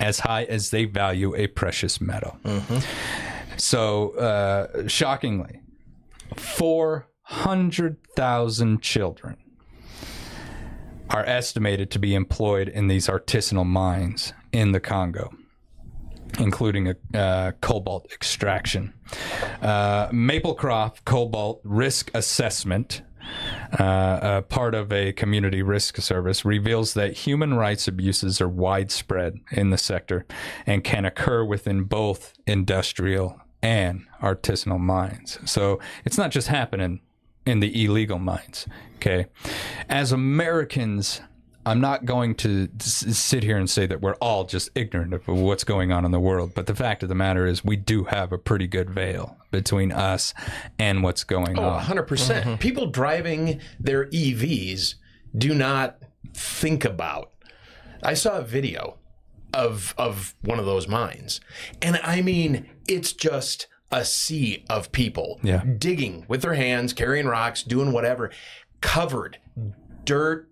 as 0.00 0.20
high 0.20 0.44
as 0.44 0.70
they 0.70 0.84
value 0.84 1.34
a 1.36 1.46
precious 1.46 2.00
metal. 2.00 2.36
So, 3.56 4.10
uh, 4.16 4.88
shockingly, 4.88 5.60
400,000 6.36 8.82
children 8.82 9.36
are 11.10 11.24
estimated 11.26 11.90
to 11.90 11.98
be 11.98 12.14
employed 12.14 12.68
in 12.68 12.88
these 12.88 13.06
artisanal 13.06 13.66
mines 13.66 14.32
in 14.52 14.72
the 14.72 14.80
Congo. 14.80 15.30
Including 16.38 16.88
a 16.88 17.18
uh, 17.18 17.52
cobalt 17.60 18.10
extraction. 18.12 18.94
Uh, 19.60 20.08
Maplecroft 20.08 21.04
Cobalt 21.04 21.60
Risk 21.64 22.10
Assessment 22.14 23.02
uh, 23.78 23.82
uh, 23.82 24.40
part 24.42 24.74
of 24.74 24.92
a 24.92 25.12
community 25.12 25.62
risk 25.62 25.96
service, 25.98 26.44
reveals 26.44 26.94
that 26.94 27.12
human 27.12 27.54
rights 27.54 27.88
abuses 27.88 28.40
are 28.40 28.48
widespread 28.48 29.38
in 29.50 29.70
the 29.70 29.78
sector 29.78 30.26
and 30.66 30.84
can 30.84 31.04
occur 31.04 31.44
within 31.44 31.84
both 31.84 32.34
industrial 32.46 33.40
and 33.62 34.04
artisanal 34.20 34.78
mines. 34.78 35.38
So 35.44 35.80
it's 36.04 36.18
not 36.18 36.30
just 36.30 36.48
happening 36.48 37.00
in 37.46 37.60
the 37.60 37.84
illegal 37.84 38.18
mines. 38.18 38.66
Okay. 38.96 39.26
As 39.88 40.12
Americans, 40.12 41.20
I'm 41.64 41.80
not 41.80 42.04
going 42.04 42.34
to 42.36 42.68
s- 42.80 43.16
sit 43.16 43.42
here 43.44 43.56
and 43.56 43.70
say 43.70 43.86
that 43.86 44.00
we're 44.00 44.14
all 44.16 44.44
just 44.44 44.70
ignorant 44.74 45.14
of 45.14 45.26
what's 45.28 45.62
going 45.64 45.92
on 45.92 46.04
in 46.04 46.10
the 46.10 46.18
world, 46.20 46.52
but 46.54 46.66
the 46.66 46.74
fact 46.74 47.02
of 47.02 47.08
the 47.08 47.14
matter 47.14 47.46
is 47.46 47.64
we 47.64 47.76
do 47.76 48.04
have 48.04 48.32
a 48.32 48.38
pretty 48.38 48.66
good 48.66 48.90
veil 48.90 49.36
between 49.52 49.92
us 49.92 50.34
and 50.78 51.02
what's 51.04 51.22
going 51.24 51.58
Oh, 51.58 51.62
on. 51.68 51.82
100%. 51.84 52.06
percent 52.06 52.46
Mm-hmm. 52.46 52.56
People 52.56 52.86
driving 52.86 53.60
their 53.78 54.06
EVs 54.06 54.94
do 55.36 55.54
not 55.54 55.98
think 56.34 56.84
about. 56.84 57.30
I 58.02 58.14
saw 58.14 58.38
a 58.38 58.42
video 58.42 58.98
of 59.54 59.94
of 59.98 60.34
one 60.42 60.58
of 60.58 60.64
those 60.64 60.88
mines. 60.88 61.40
And 61.82 62.00
I 62.02 62.22
mean, 62.22 62.68
it's 62.88 63.12
just 63.12 63.66
a 63.90 64.04
sea 64.04 64.64
of 64.70 64.90
people 64.92 65.38
Yeah. 65.42 65.62
digging 65.78 66.24
with 66.26 66.40
their 66.42 66.54
hands, 66.54 66.92
carrying 66.94 67.26
rocks, 67.26 67.62
doing 67.62 67.92
whatever, 67.92 68.30
covered 68.80 69.38
dirt, 70.04 70.48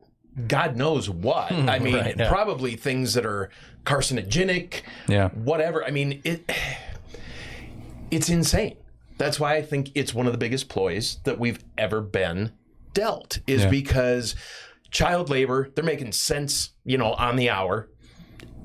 God 0.47 0.77
knows 0.77 1.09
what. 1.11 1.49
Mm, 1.51 1.69
I 1.69 1.79
mean, 1.79 1.95
Right, 1.97 2.17
yeah. 2.17 2.29
probably 2.29 2.77
things 2.77 3.15
that 3.15 3.27
are 3.27 3.51
carcinogenic, 3.85 4.83
Yeah. 5.09 5.29
whatever. 5.31 5.85
I 5.85 5.91
mean, 5.91 6.21
it 6.25 6.51
it's 8.11 8.29
insane. 8.29 8.77
That's 9.19 9.39
why 9.39 9.57
I 9.57 9.63
think 9.63 9.91
it's 9.95 10.15
one 10.15 10.27
of 10.27 10.33
the 10.33 10.39
biggest 10.39 10.69
ploys 10.69 11.19
that 11.25 11.39
we've 11.39 11.63
ever 11.77 12.01
been 12.01 12.53
dealt 12.95 13.39
is 13.47 13.63
Yeah. 13.63 13.71
because 13.71 14.35
child 14.91 15.29
labor, 15.31 15.71
they're 15.75 15.85
making 15.85 16.13
sense, 16.13 16.71
you 16.85 16.99
know, 16.99 17.13
on 17.15 17.37
the 17.37 17.51
hour. 17.51 17.89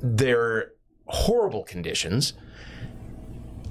They're 0.02 0.72
horrible 1.08 1.64
conditions. 1.64 2.34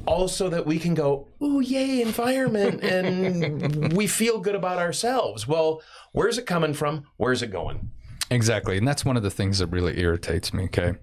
Also 0.06 0.48
that 0.50 0.66
we 0.66 0.78
can 0.78 0.94
go, 0.94 1.28
"Ooh, 1.42 1.60
yay, 1.60 2.02
environment," 2.02 2.82
and 2.82 3.92
we 3.96 4.06
feel 4.06 4.38
good 4.38 4.54
about 4.54 4.78
ourselves. 4.78 5.46
Well, 5.48 5.82
where's 6.12 6.38
it 6.38 6.46
coming 6.46 6.74
from? 6.74 7.04
Where's 7.16 7.42
it 7.42 7.50
going? 7.50 7.90
Exactly. 8.30 8.76
And 8.78 8.86
that's 8.88 9.04
one 9.04 9.16
of 9.16 9.22
the 9.22 9.30
things 9.30 9.58
that 9.58 9.66
really 9.68 9.98
irritates 10.00 10.52
me, 10.52 10.64
okay? 10.64 10.94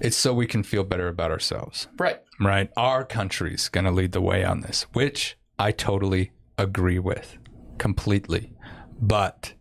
It's 0.00 0.16
so 0.16 0.32
we 0.34 0.46
can 0.46 0.62
feel 0.62 0.84
better 0.84 1.08
about 1.08 1.30
ourselves, 1.30 1.88
Right. 1.98 2.20
right? 2.40 2.70
Our 2.76 3.04
country's 3.04 3.68
going 3.68 3.84
to 3.84 3.90
lead 3.90 4.12
the 4.12 4.20
way 4.20 4.44
on 4.44 4.60
this, 4.60 4.82
which 4.92 5.36
I 5.58 5.70
totally 5.72 6.32
agree 6.58 6.98
with 6.98 7.38
completely. 7.78 8.52
But 9.00 9.54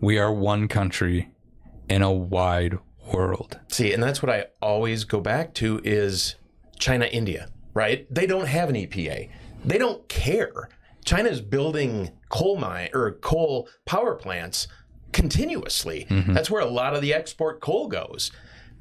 we 0.00 0.18
are 0.18 0.32
one 0.32 0.68
country 0.68 1.32
in 1.88 2.02
a 2.02 2.12
wide 2.12 2.78
world. 3.12 3.58
See, 3.68 3.92
and 3.92 4.02
that's 4.02 4.22
what 4.22 4.30
I 4.30 4.46
always 4.62 5.04
go 5.04 5.20
back 5.20 5.54
to 5.54 5.80
is 5.84 6.36
China, 6.78 7.06
India, 7.06 7.48
right? 7.74 8.06
They 8.12 8.26
don't 8.26 8.46
have 8.46 8.68
an 8.68 8.76
EPA. 8.76 9.30
They 9.64 9.78
don't 9.78 10.08
care. 10.08 10.68
China's 11.04 11.40
building 11.40 12.10
coal 12.28 12.56
mine 12.56 12.90
or 12.94 13.12
coal 13.12 13.68
power 13.84 14.14
plants 14.14 14.68
continuously. 15.12 16.06
Mm-hmm. 16.08 16.34
That's 16.34 16.50
where 16.50 16.62
a 16.62 16.66
lot 16.66 16.94
of 16.94 17.02
the 17.02 17.14
export 17.14 17.60
coal 17.60 17.88
goes. 17.88 18.30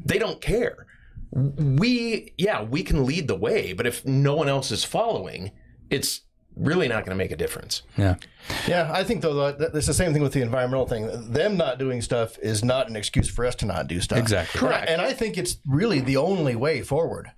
They 0.03 0.19
don't 0.19 0.41
care. 0.41 0.85
We, 1.31 2.33
yeah, 2.37 2.63
we 2.63 2.83
can 2.83 3.05
lead 3.05 3.27
the 3.27 3.35
way, 3.35 3.73
but 3.73 3.85
if 3.85 4.05
no 4.05 4.35
one 4.35 4.49
else 4.49 4.71
is 4.71 4.83
following, 4.83 5.51
it's 5.89 6.21
really 6.59 6.87
not 6.87 7.05
going 7.05 7.17
to 7.17 7.23
make 7.23 7.31
a 7.31 7.37
difference. 7.37 7.83
Yeah. 7.97 8.15
Yeah, 8.67 8.89
I 8.93 9.03
think 9.03 9.21
though 9.21 9.51
that 9.51 9.75
it's 9.75 9.87
the 9.87 9.93
same 9.93 10.13
thing 10.13 10.21
with 10.21 10.33
the 10.33 10.41
environmental 10.41 10.87
thing. 10.87 11.31
Them 11.31 11.57
not 11.57 11.77
doing 11.77 12.01
stuff 12.01 12.37
is 12.39 12.63
not 12.63 12.89
an 12.89 12.95
excuse 12.95 13.29
for 13.29 13.45
us 13.45 13.55
to 13.55 13.65
not 13.65 13.87
do 13.87 14.01
stuff. 14.01 14.17
Exactly. 14.17 14.59
Correct. 14.59 14.89
And 14.89 15.01
I 15.01 15.13
think 15.13 15.37
it's 15.37 15.57
really 15.67 15.99
the 15.99 16.17
only 16.17 16.55
way 16.55 16.81
forward. 16.81 17.31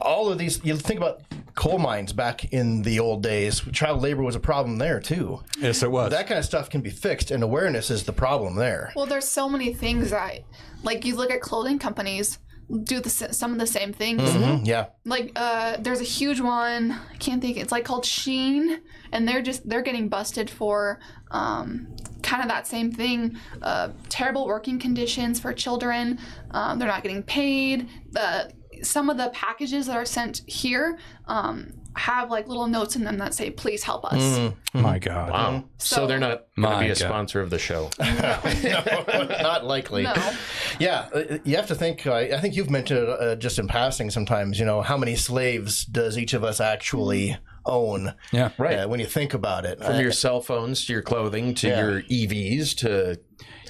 All 0.00 0.30
of 0.30 0.38
these, 0.38 0.64
you 0.64 0.76
think 0.76 0.98
about 0.98 1.22
coal 1.54 1.78
mines 1.78 2.12
back 2.12 2.52
in 2.52 2.82
the 2.82 2.98
old 3.00 3.22
days. 3.22 3.60
Child 3.72 4.02
labor 4.02 4.22
was 4.22 4.36
a 4.36 4.40
problem 4.40 4.78
there 4.78 5.00
too. 5.00 5.42
Yes, 5.58 5.82
it 5.82 5.90
was. 5.90 6.10
That 6.10 6.26
kind 6.26 6.38
of 6.38 6.44
stuff 6.44 6.70
can 6.70 6.80
be 6.80 6.90
fixed, 6.90 7.30
and 7.30 7.42
awareness 7.42 7.90
is 7.90 8.04
the 8.04 8.12
problem 8.12 8.56
there. 8.56 8.92
Well, 8.94 9.06
there's 9.06 9.28
so 9.28 9.48
many 9.48 9.74
things 9.74 10.10
that, 10.10 10.40
like, 10.82 11.04
you 11.04 11.16
look 11.16 11.30
at 11.30 11.40
clothing 11.40 11.78
companies 11.78 12.38
do 12.84 13.00
the 13.00 13.08
some 13.10 13.52
of 13.52 13.58
the 13.58 13.66
same 13.66 13.92
things. 13.92 14.20
Mm, 14.22 14.66
Yeah, 14.66 14.86
Like, 15.04 15.32
uh, 15.36 15.76
there's 15.78 16.00
a 16.00 16.04
huge 16.04 16.40
one. 16.40 16.92
I 16.92 17.16
can't 17.16 17.40
think. 17.40 17.56
It's 17.56 17.72
like 17.72 17.84
called 17.84 18.04
Shein, 18.04 18.80
and 19.12 19.26
they're 19.26 19.42
just 19.42 19.68
they're 19.68 19.82
getting 19.82 20.08
busted 20.08 20.50
for 20.50 21.00
um, 21.30 21.88
kind 22.22 22.42
of 22.42 22.48
that 22.48 22.66
same 22.66 22.92
thing. 22.92 23.38
Uh, 23.62 23.90
terrible 24.08 24.46
working 24.46 24.78
conditions 24.78 25.40
for 25.40 25.52
children. 25.52 26.18
Um, 26.50 26.78
they're 26.78 26.88
not 26.88 27.02
getting 27.02 27.22
paid. 27.22 27.88
The 28.10 28.52
some 28.82 29.10
of 29.10 29.16
the 29.16 29.30
packages 29.30 29.86
that 29.86 29.96
are 29.96 30.04
sent 30.04 30.42
here 30.46 30.98
um, 31.26 31.72
have 31.98 32.30
like 32.30 32.46
little 32.48 32.66
notes 32.66 32.96
in 32.96 33.04
them 33.04 33.18
that 33.18 33.34
say, 33.34 33.50
"Please 33.50 33.82
help 33.82 34.04
us." 34.04 34.52
My 34.72 34.98
God. 34.98 35.30
Wow. 35.30 35.64
So, 35.78 35.96
So- 35.96 36.06
they're 36.06 36.18
not 36.18 36.44
going 36.56 36.72
to 36.72 36.84
be 36.84 36.86
a 36.86 36.88
God. 36.90 36.96
sponsor 36.96 37.40
of 37.40 37.50
the 37.50 37.58
show. 37.58 37.90
no, 38.00 39.26
not 39.42 39.64
likely. 39.64 40.04
No. 40.04 40.14
Yeah, 40.78 41.08
uh, 41.14 41.38
you 41.44 41.56
have 41.56 41.66
to 41.68 41.74
think. 41.74 42.06
Uh, 42.06 42.14
I 42.14 42.40
think 42.40 42.54
you've 42.56 42.70
mentioned 42.70 43.00
it 43.00 43.08
uh, 43.08 43.36
just 43.36 43.58
in 43.58 43.66
passing 43.68 44.10
sometimes. 44.10 44.58
You 44.58 44.64
know, 44.66 44.82
how 44.82 44.96
many 44.96 45.16
slaves 45.16 45.84
does 45.84 46.16
each 46.18 46.34
of 46.34 46.44
us 46.44 46.60
actually 46.60 47.36
own? 47.66 48.14
Yeah. 48.32 48.50
Right. 48.58 48.80
Uh, 48.80 48.88
when 48.88 49.00
you 49.00 49.06
think 49.06 49.34
about 49.34 49.64
it, 49.64 49.78
From 49.82 49.96
Uh, 49.96 50.00
your 50.00 50.12
cell 50.12 50.40
phones 50.40 50.84
to 50.86 50.92
your 50.92 51.02
clothing 51.02 51.54
to 51.56 51.68
Yeah. 51.68 51.80
your 51.80 52.02
EVs 52.02 52.74
to 52.78 53.18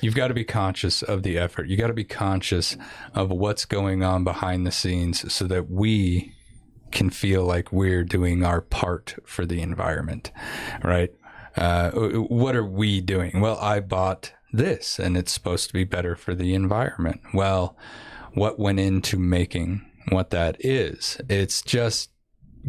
You've 0.01 0.15
got 0.15 0.29
to 0.29 0.35
be 0.35 0.45
conscious 0.45 1.03
of 1.03 1.25
the 1.25 1.37
effort. 1.39 1.67
You 1.69 1.77
got 1.77 1.89
to 1.89 1.93
be 1.93 2.05
conscious 2.05 2.77
of 3.15 3.31
what's 3.33 3.65
going 3.65 4.05
on 4.05 4.23
behind 4.23 4.65
the 4.65 4.71
scenes 4.71 5.33
so 5.33 5.45
that 5.49 5.69
we 5.69 6.35
can 6.91 7.11
feel 7.11 7.45
like 7.45 7.73
we're 7.73 8.05
doing 8.05 8.45
our 8.45 8.61
part 8.61 9.17
for 9.25 9.47
the 9.47 9.61
environment, 9.61 10.31
right? 10.83 11.13
Uh, 11.57 11.91
what 11.91 12.55
are 12.55 12.65
we 12.65 13.01
doing? 13.01 13.41
Well, 13.41 13.59
I 13.59 13.81
bought 13.81 14.33
this 14.53 14.99
and 14.99 15.17
it's 15.17 15.33
supposed 15.33 15.67
to 15.69 15.73
be 15.73 15.85
better 15.85 16.17
for 16.17 16.35
the 16.35 16.55
environment. 16.55 17.21
Well, 17.35 17.77
what 18.35 18.59
went 18.59 18.81
into 18.81 19.19
making 19.19 19.85
what 20.11 20.31
that 20.31 20.57
is? 20.61 21.21
It's 21.29 21.63
just 21.63 22.11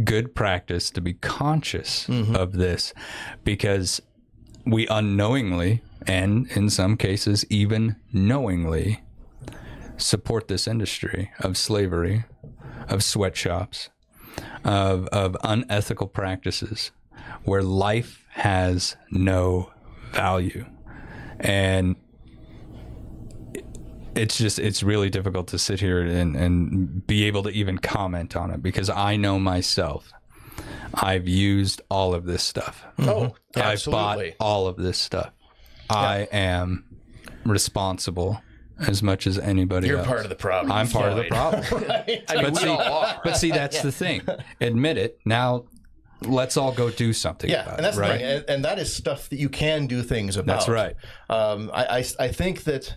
good 0.04 0.34
practice 0.36 0.90
to 0.92 1.02
be 1.02 1.14
conscious 1.14 2.08
of 2.10 2.54
this 2.54 2.94
because 3.44 4.02
we 4.66 4.88
unknowingly 4.88 5.82
and 6.08 6.48
in 6.52 6.70
some 6.70 6.96
cases 6.98 7.46
even 7.50 7.96
knowingly 8.14 9.02
support 9.98 10.48
this 10.48 10.68
industry 10.68 11.32
of 11.40 11.58
slavery, 11.58 12.24
of 12.88 13.04
sweatshops, 13.04 13.90
of, 14.64 15.08
of 15.08 15.38
unethical 15.44 16.08
practices 16.08 16.92
where 17.44 17.64
life 17.64 18.26
has 18.32 18.96
no 19.12 19.72
value. 20.12 20.66
And 21.40 21.96
it's 24.16 24.38
just 24.38 24.60
it's 24.60 24.84
really 24.84 25.10
difficult 25.10 25.48
to 25.50 25.60
sit 25.60 25.80
here 25.80 26.02
and, 26.02 26.36
and 26.36 27.06
be 27.08 27.26
able 27.26 27.44
to 27.44 27.50
even 27.50 27.78
comment 27.78 28.36
on 28.36 28.52
it 28.52 28.62
because 28.62 28.90
I 28.90 29.16
know 29.16 29.40
myself. 29.40 30.12
I've 30.94 31.28
used 31.28 31.82
all 31.90 32.14
of 32.14 32.26
this 32.26 32.44
stuff. 32.44 32.84
oh, 33.00 33.36
absolutely. 33.56 34.32
I've 34.32 34.38
bought 34.38 34.46
all 34.46 34.68
of 34.68 34.76
this 34.76 34.98
stuff. 34.98 35.32
I 35.90 36.28
am 36.32 36.84
responsible 37.46 38.42
as 38.88 39.04
much 39.04 39.28
as 39.28 39.38
anybody 39.38 39.88
You're 39.88 39.98
else. 40.00 40.08
part 40.08 40.24
of 40.24 40.30
the 40.30 40.36
problem. 40.36 40.72
I'm 40.72 40.88
part 40.88 41.12
of 41.12 41.18
the 41.18 41.24
Floyd. 41.26 41.32
problem. 41.64 41.92
I 41.92 42.04
mean, 42.08 42.22
but 42.28 42.52
we 42.52 42.56
see, 42.60 42.68
all 42.68 42.82
are. 42.82 43.22
but 43.24 43.38
see, 43.38 43.52
that's 43.52 43.82
the 43.82 43.92
thing. 43.92 44.22
Admit 44.62 44.98
it. 44.98 45.20
Now, 45.26 45.66
let's 46.22 46.58
all 46.58 46.72
go 46.72 46.90
do 46.90 47.14
something 47.14 47.50
Yeah, 47.50 47.64
about 47.64 47.76
and 47.78 47.86
that's 47.86 47.98
it. 47.98 48.00
the 48.02 48.08
Right. 48.08 48.20
thing, 48.20 48.30
and, 48.38 48.46
and 48.50 48.66
that 48.66 48.80
is 48.80 48.94
stuff 48.94 49.30
that 49.30 49.40
you 49.40 49.50
can 49.50 49.88
do 49.88 50.02
things 50.04 50.38
about. 50.38 50.54
That's 50.60 50.70
right. 50.70 50.96
Um, 51.30 51.72
I, 51.74 52.00
I, 52.00 52.06
I 52.20 52.28
think 52.30 52.64
that 52.66 52.96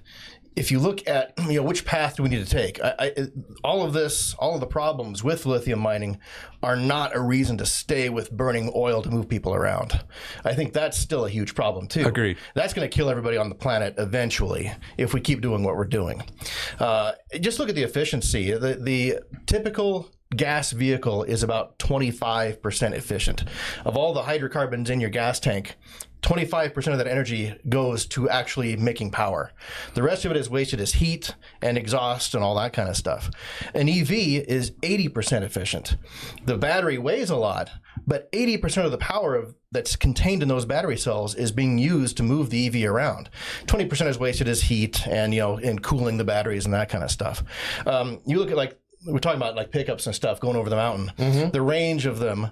if 0.57 0.71
you 0.71 0.79
look 0.79 1.07
at 1.09 1.33
you 1.49 1.55
know 1.55 1.63
which 1.63 1.85
path 1.85 2.17
do 2.17 2.23
we 2.23 2.29
need 2.29 2.45
to 2.45 2.51
take, 2.51 2.83
I, 2.83 2.95
I, 2.99 3.27
all 3.65 3.83
of 3.83 3.93
this, 3.93 4.35
all 4.35 4.55
of 4.55 4.61
the 4.61 4.67
problems 4.67 5.23
with 5.25 5.47
lithium 5.47 5.79
mining, 5.79 6.19
are 6.63 6.77
not 6.77 7.15
a 7.15 7.21
reason 7.21 7.59
to 7.59 7.67
stay 7.67 8.09
with 8.09 8.31
burning 8.31 8.71
oil 8.75 9.03
to 9.03 9.11
move 9.11 9.29
people 9.29 9.55
around. 9.55 10.05
I 10.45 10.55
think 10.55 10.73
that's 10.73 10.97
still 10.97 11.25
a 11.27 11.31
huge 11.31 11.55
problem 11.55 11.89
too. 11.89 12.07
Agreed. 12.07 12.39
That's 12.55 12.73
going 12.73 12.89
to 12.89 12.95
kill 12.95 13.11
everybody 13.11 13.37
on 13.37 13.49
the 13.49 13.55
planet 13.55 13.95
eventually 13.99 14.73
if 14.97 15.15
we 15.15 15.21
keep 15.21 15.41
doing 15.41 15.63
what 15.63 15.77
we're 15.77 15.85
doing. 15.85 16.23
Uh, 16.79 17.13
just 17.41 17.59
look 17.59 17.69
at 17.69 17.75
the 17.75 17.83
efficiency. 17.83 18.53
The 18.53 18.75
the 18.75 19.21
typical 19.47 20.11
gas 20.37 20.73
vehicle 20.73 21.23
is 21.25 21.43
about 21.43 21.79
25% 21.79 22.93
efficient. 22.93 23.45
Of 23.85 23.97
all 23.97 24.13
the 24.13 24.23
hydrocarbons 24.23 24.91
in 24.91 25.01
your 25.01 25.11
gas 25.11 25.41
tank, 25.41 25.77
25% 26.23 26.93
of 26.93 26.99
that 26.99 27.09
energy 27.09 27.55
goes 27.69 28.07
to 28.07 28.29
actually 28.29 28.77
making 28.77 29.11
power. 29.11 29.53
The 29.95 30.03
rest 30.03 30.25
of 30.25 30.31
it 30.31 30.37
is 30.37 30.49
wasted 30.49 30.81
as 30.81 30.95
heat 30.95 31.35
and 31.61 31.77
exhaust 31.77 32.35
and 32.35 32.45
all 32.45 32.55
that 32.57 32.73
kind 32.73 32.89
of 32.89 32.97
stuff. 32.97 33.29
An 33.75 33.89
EV 33.89 34.13
is 34.13 34.71
80% 34.83 35.43
efficient. 35.43 35.97
The 36.45 36.57
battery 36.57 36.97
weighs 36.97 37.31
a 37.31 37.37
lot, 37.37 37.71
but 38.07 38.31
80% 38.31 38.85
of 38.85 38.93
the 38.93 38.99
power 38.99 39.35
of 39.35 39.57
that's 39.73 39.97
contained 39.97 40.43
in 40.43 40.49
those 40.49 40.65
battery 40.65 40.97
cells 40.97 41.35
is 41.35 41.51
being 41.51 41.79
used 41.79 42.17
to 42.19 42.23
move 42.23 42.51
the 42.51 42.67
EV 42.67 42.89
around. 42.89 43.31
20% 43.67 44.07
is 44.07 44.19
wasted 44.19 44.47
as 44.47 44.63
heat 44.63 45.07
and 45.09 45.35
you 45.35 45.41
know 45.41 45.57
in 45.57 45.79
cooling 45.79 46.19
the 46.19 46.25
batteries 46.25 46.67
and 46.67 46.75
that 46.75 46.89
kind 46.89 47.03
of 47.03 47.11
stuff. 47.11 47.43
Um, 47.87 48.21
you 48.27 48.39
look 48.39 48.51
at 48.51 48.57
like 48.57 48.79
we're 49.05 49.19
talking 49.19 49.39
about 49.39 49.57
like 49.57 49.71
pickups 49.71 50.07
and 50.07 50.15
stuff 50.15 50.41
going 50.41 50.57
over 50.57 50.71
the 50.71 50.77
mountain. 50.77 51.13
Mm-hmm. 51.19 51.51
The 51.51 51.63
range 51.63 52.07
of 52.07 52.19
them 52.19 52.51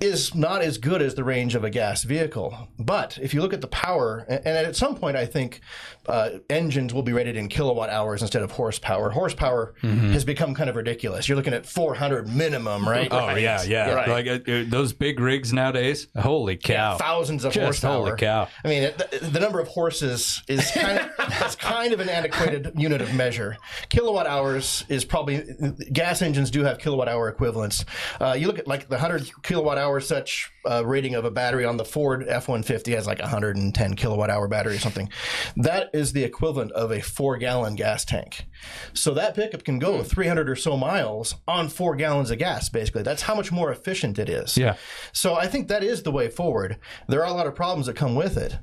is 0.00 0.34
not 0.34 0.62
as 0.62 0.78
good 0.78 1.00
as 1.02 1.14
the 1.14 1.24
range 1.24 1.54
of 1.54 1.64
a 1.64 1.70
gas 1.70 2.02
vehicle. 2.04 2.68
But 2.78 3.18
if 3.22 3.32
you 3.32 3.40
look 3.40 3.52
at 3.52 3.60
the 3.60 3.68
power, 3.68 4.24
and, 4.28 4.46
and 4.46 4.66
at 4.66 4.76
some 4.76 4.96
point, 4.96 5.16
I 5.16 5.26
think 5.26 5.60
uh, 6.06 6.30
engines 6.50 6.92
will 6.92 7.02
be 7.02 7.12
rated 7.12 7.36
in 7.36 7.48
kilowatt 7.48 7.90
hours 7.90 8.20
instead 8.22 8.42
of 8.42 8.50
horsepower. 8.50 9.10
Horsepower 9.10 9.74
has 9.82 10.24
become 10.24 10.54
kind 10.54 10.68
of 10.68 10.76
ridiculous. 10.76 11.28
You're 11.28 11.36
looking 11.36 11.54
at 11.54 11.66
400 11.66 12.28
minimum, 12.28 12.86
right? 12.88 13.08
Oh 13.10 13.34
yeah, 13.34 13.62
yeah. 13.62 13.92
Right. 13.92 14.08
Like 14.08 14.26
uh, 14.26 14.50
uh, 14.50 14.64
those 14.68 14.92
big 14.92 15.20
rigs 15.20 15.52
nowadays. 15.52 16.08
Holy 16.16 16.56
cow! 16.56 16.96
Thousands 16.98 17.44
of 17.44 17.52
Just 17.52 17.62
horsepower. 17.82 18.06
holy 18.06 18.16
cow. 18.18 18.48
I 18.64 18.68
mean, 18.68 18.82
the, 18.96 19.28
the 19.30 19.40
number 19.40 19.60
of 19.60 19.68
horses 19.68 20.42
is 20.48 20.70
kind 20.72 20.98
of 20.98 21.10
it's 21.42 21.56
kind 21.56 21.92
of 21.92 22.00
an 22.00 22.08
antiquated 22.08 22.72
unit 22.76 23.00
of 23.00 23.14
measure. 23.14 23.56
Kilowatt 23.88 24.26
hours 24.26 24.84
is 24.88 25.04
probably 25.04 25.44
gas 25.92 26.20
engines 26.22 26.50
do 26.50 26.64
have 26.64 26.78
kilowatt 26.78 27.08
hour 27.08 27.28
equivalents. 27.28 27.84
Uh, 28.20 28.34
you 28.38 28.46
look 28.46 28.58
at 28.58 28.66
like 28.66 28.88
the 28.88 28.96
100 28.96 29.30
kilowatt 29.42 29.78
hour 29.84 30.00
such 30.00 30.50
uh, 30.64 30.84
rating 30.84 31.14
of 31.14 31.24
a 31.24 31.30
battery 31.30 31.64
on 31.64 31.76
the 31.76 31.84
Ford 31.84 32.26
F150 32.26 32.94
has 32.94 33.06
like 33.06 33.18
110 33.20 33.94
kilowatt 33.94 34.30
hour 34.30 34.48
battery 34.48 34.76
or 34.76 34.78
something. 34.78 35.10
That 35.56 35.90
is 35.92 36.12
the 36.12 36.24
equivalent 36.24 36.72
of 36.72 36.90
a 36.90 37.00
four 37.00 37.36
gallon 37.36 37.74
gas 37.74 38.04
tank. 38.04 38.46
So 38.94 39.12
that 39.14 39.34
pickup 39.34 39.64
can 39.64 39.78
go 39.78 40.02
300 40.02 40.48
or 40.48 40.56
so 40.56 40.76
miles 40.76 41.34
on 41.46 41.68
four 41.68 41.96
gallons 41.96 42.30
of 42.30 42.38
gas. 42.38 42.68
Basically, 42.68 43.02
that's 43.02 43.22
how 43.22 43.34
much 43.34 43.52
more 43.52 43.70
efficient 43.70 44.18
it 44.18 44.28
is. 44.28 44.56
Yeah. 44.56 44.76
So 45.12 45.34
I 45.34 45.46
think 45.46 45.68
that 45.68 45.84
is 45.84 46.02
the 46.02 46.12
way 46.12 46.30
forward. 46.30 46.78
There 47.08 47.20
are 47.20 47.28
a 47.28 47.34
lot 47.34 47.46
of 47.46 47.54
problems 47.54 47.86
that 47.86 47.96
come 47.96 48.14
with 48.14 48.38
it. 48.38 48.58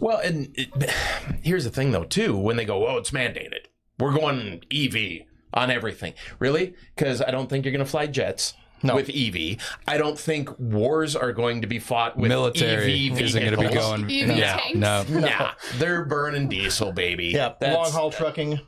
Well, 0.00 0.18
and 0.18 0.48
it, 0.54 0.90
here's 1.42 1.64
the 1.64 1.70
thing, 1.70 1.92
though, 1.92 2.04
too. 2.04 2.36
When 2.36 2.56
they 2.56 2.64
go, 2.64 2.86
"Oh, 2.86 2.96
it's 2.96 3.10
mandated," 3.10 3.66
we're 3.98 4.14
going 4.14 4.62
EV 4.72 5.26
on 5.52 5.70
everything. 5.70 6.14
Really? 6.38 6.74
Because 6.94 7.20
I 7.20 7.30
don't 7.30 7.48
think 7.48 7.64
you're 7.64 7.72
going 7.72 7.84
to 7.84 7.90
fly 7.90 8.06
jets. 8.06 8.54
No. 8.82 8.94
With 8.94 9.10
EV, 9.10 9.56
I 9.88 9.98
don't 9.98 10.18
think 10.18 10.56
wars 10.58 11.16
are 11.16 11.32
going 11.32 11.62
to 11.62 11.66
be 11.66 11.78
fought 11.78 12.16
with 12.16 12.28
Military 12.28 13.10
EV 13.10 13.20
isn't 13.20 13.40
going 13.40 13.52
to 13.52 13.58
be 13.58 13.66
vehicles. 13.66 13.86
going. 13.86 14.04
EV 14.04 14.36
yeah, 14.38 14.56
tanks? 14.56 14.78
no. 14.78 15.04
Yeah, 15.08 15.52
they're 15.78 16.04
burning 16.04 16.48
diesel, 16.48 16.92
baby. 16.92 17.26
Yeah, 17.26 17.54
long 17.60 17.90
haul 17.90 18.10
trucking. 18.10 18.60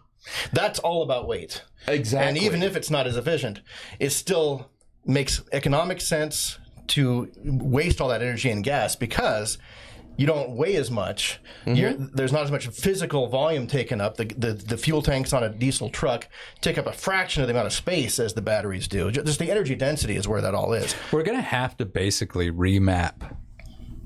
That's 0.53 0.79
all 0.81 1.03
about 1.03 1.29
weight. 1.29 1.63
Exactly. 1.87 2.29
And 2.29 2.39
even 2.39 2.63
if 2.63 2.77
it's 2.77 2.91
not 2.91 3.07
as 3.07 3.17
efficient, 3.17 3.61
it 3.99 4.11
still 4.11 4.71
makes 5.05 5.43
economic 5.53 6.01
sense 6.01 6.59
to 6.89 7.31
waste 7.45 8.01
all 8.01 8.09
that 8.09 8.21
energy 8.21 8.51
and 8.51 8.65
gas 8.65 8.97
because 8.97 9.59
you 10.21 10.27
don't 10.27 10.51
weigh 10.51 10.77
as 10.77 10.91
much. 10.91 11.41
You're, 11.65 11.95
there's 11.95 12.31
not 12.31 12.43
as 12.43 12.51
much 12.51 12.67
physical 12.67 13.29
volume 13.29 13.67
taken 13.67 14.03
up. 14.03 14.19
The, 14.19 14.27
the 14.27 14.53
the 14.53 14.77
fuel 14.77 15.01
tanks 15.01 15.33
on 15.33 15.43
a 15.43 15.49
diesel 15.49 15.89
truck 15.89 16.29
take 16.61 16.77
up 16.77 16.87
a 16.87 16.93
fraction 16.93 17.43
of 17.43 17.49
the 17.49 17.55
amount 17.55 17.69
of 17.69 17.73
space 17.73 18.19
as 18.19 18.35
the 18.35 18.43
batteries 18.43 18.87
do. 18.87 19.11
Just 19.11 19.39
the 19.39 19.51
energy 19.51 19.75
density 19.75 20.17
is 20.17 20.29
where 20.29 20.43
that 20.43 20.55
all 20.55 20.75
is. 20.75 20.95
We're 21.11 21.23
going 21.23 21.39
to 21.39 21.43
have 21.43 21.75
to 21.79 21.87
basically 21.87 22.51
remap 22.51 23.35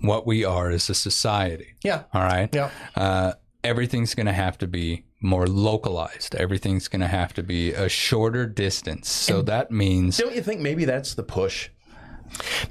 what 0.03 0.25
we 0.25 0.45
are 0.45 0.71
as 0.71 0.89
a 0.89 0.95
society. 0.95 1.75
Yeah. 1.83 2.05
All 2.15 2.23
right. 2.23 2.49
Yeah. 2.55 2.71
Uh, 2.95 3.33
everything's 3.65 4.15
going 4.15 4.27
to 4.27 4.33
have 4.33 4.57
to 4.59 4.69
be 4.69 5.07
more 5.21 5.49
localized. 5.49 6.37
Everything's 6.37 6.87
going 6.87 7.01
to 7.01 7.09
have 7.09 7.35
to 7.35 7.43
be 7.43 7.73
a 7.73 7.89
shorter 7.89 8.47
distance. 8.47 9.11
So 9.11 9.43
that 9.43 9.73
means 9.73 10.19
don't 10.19 10.37
you 10.37 10.43
think 10.43 10.61
maybe 10.61 10.85
that's 10.85 11.15
the 11.15 11.25
push? 11.25 11.71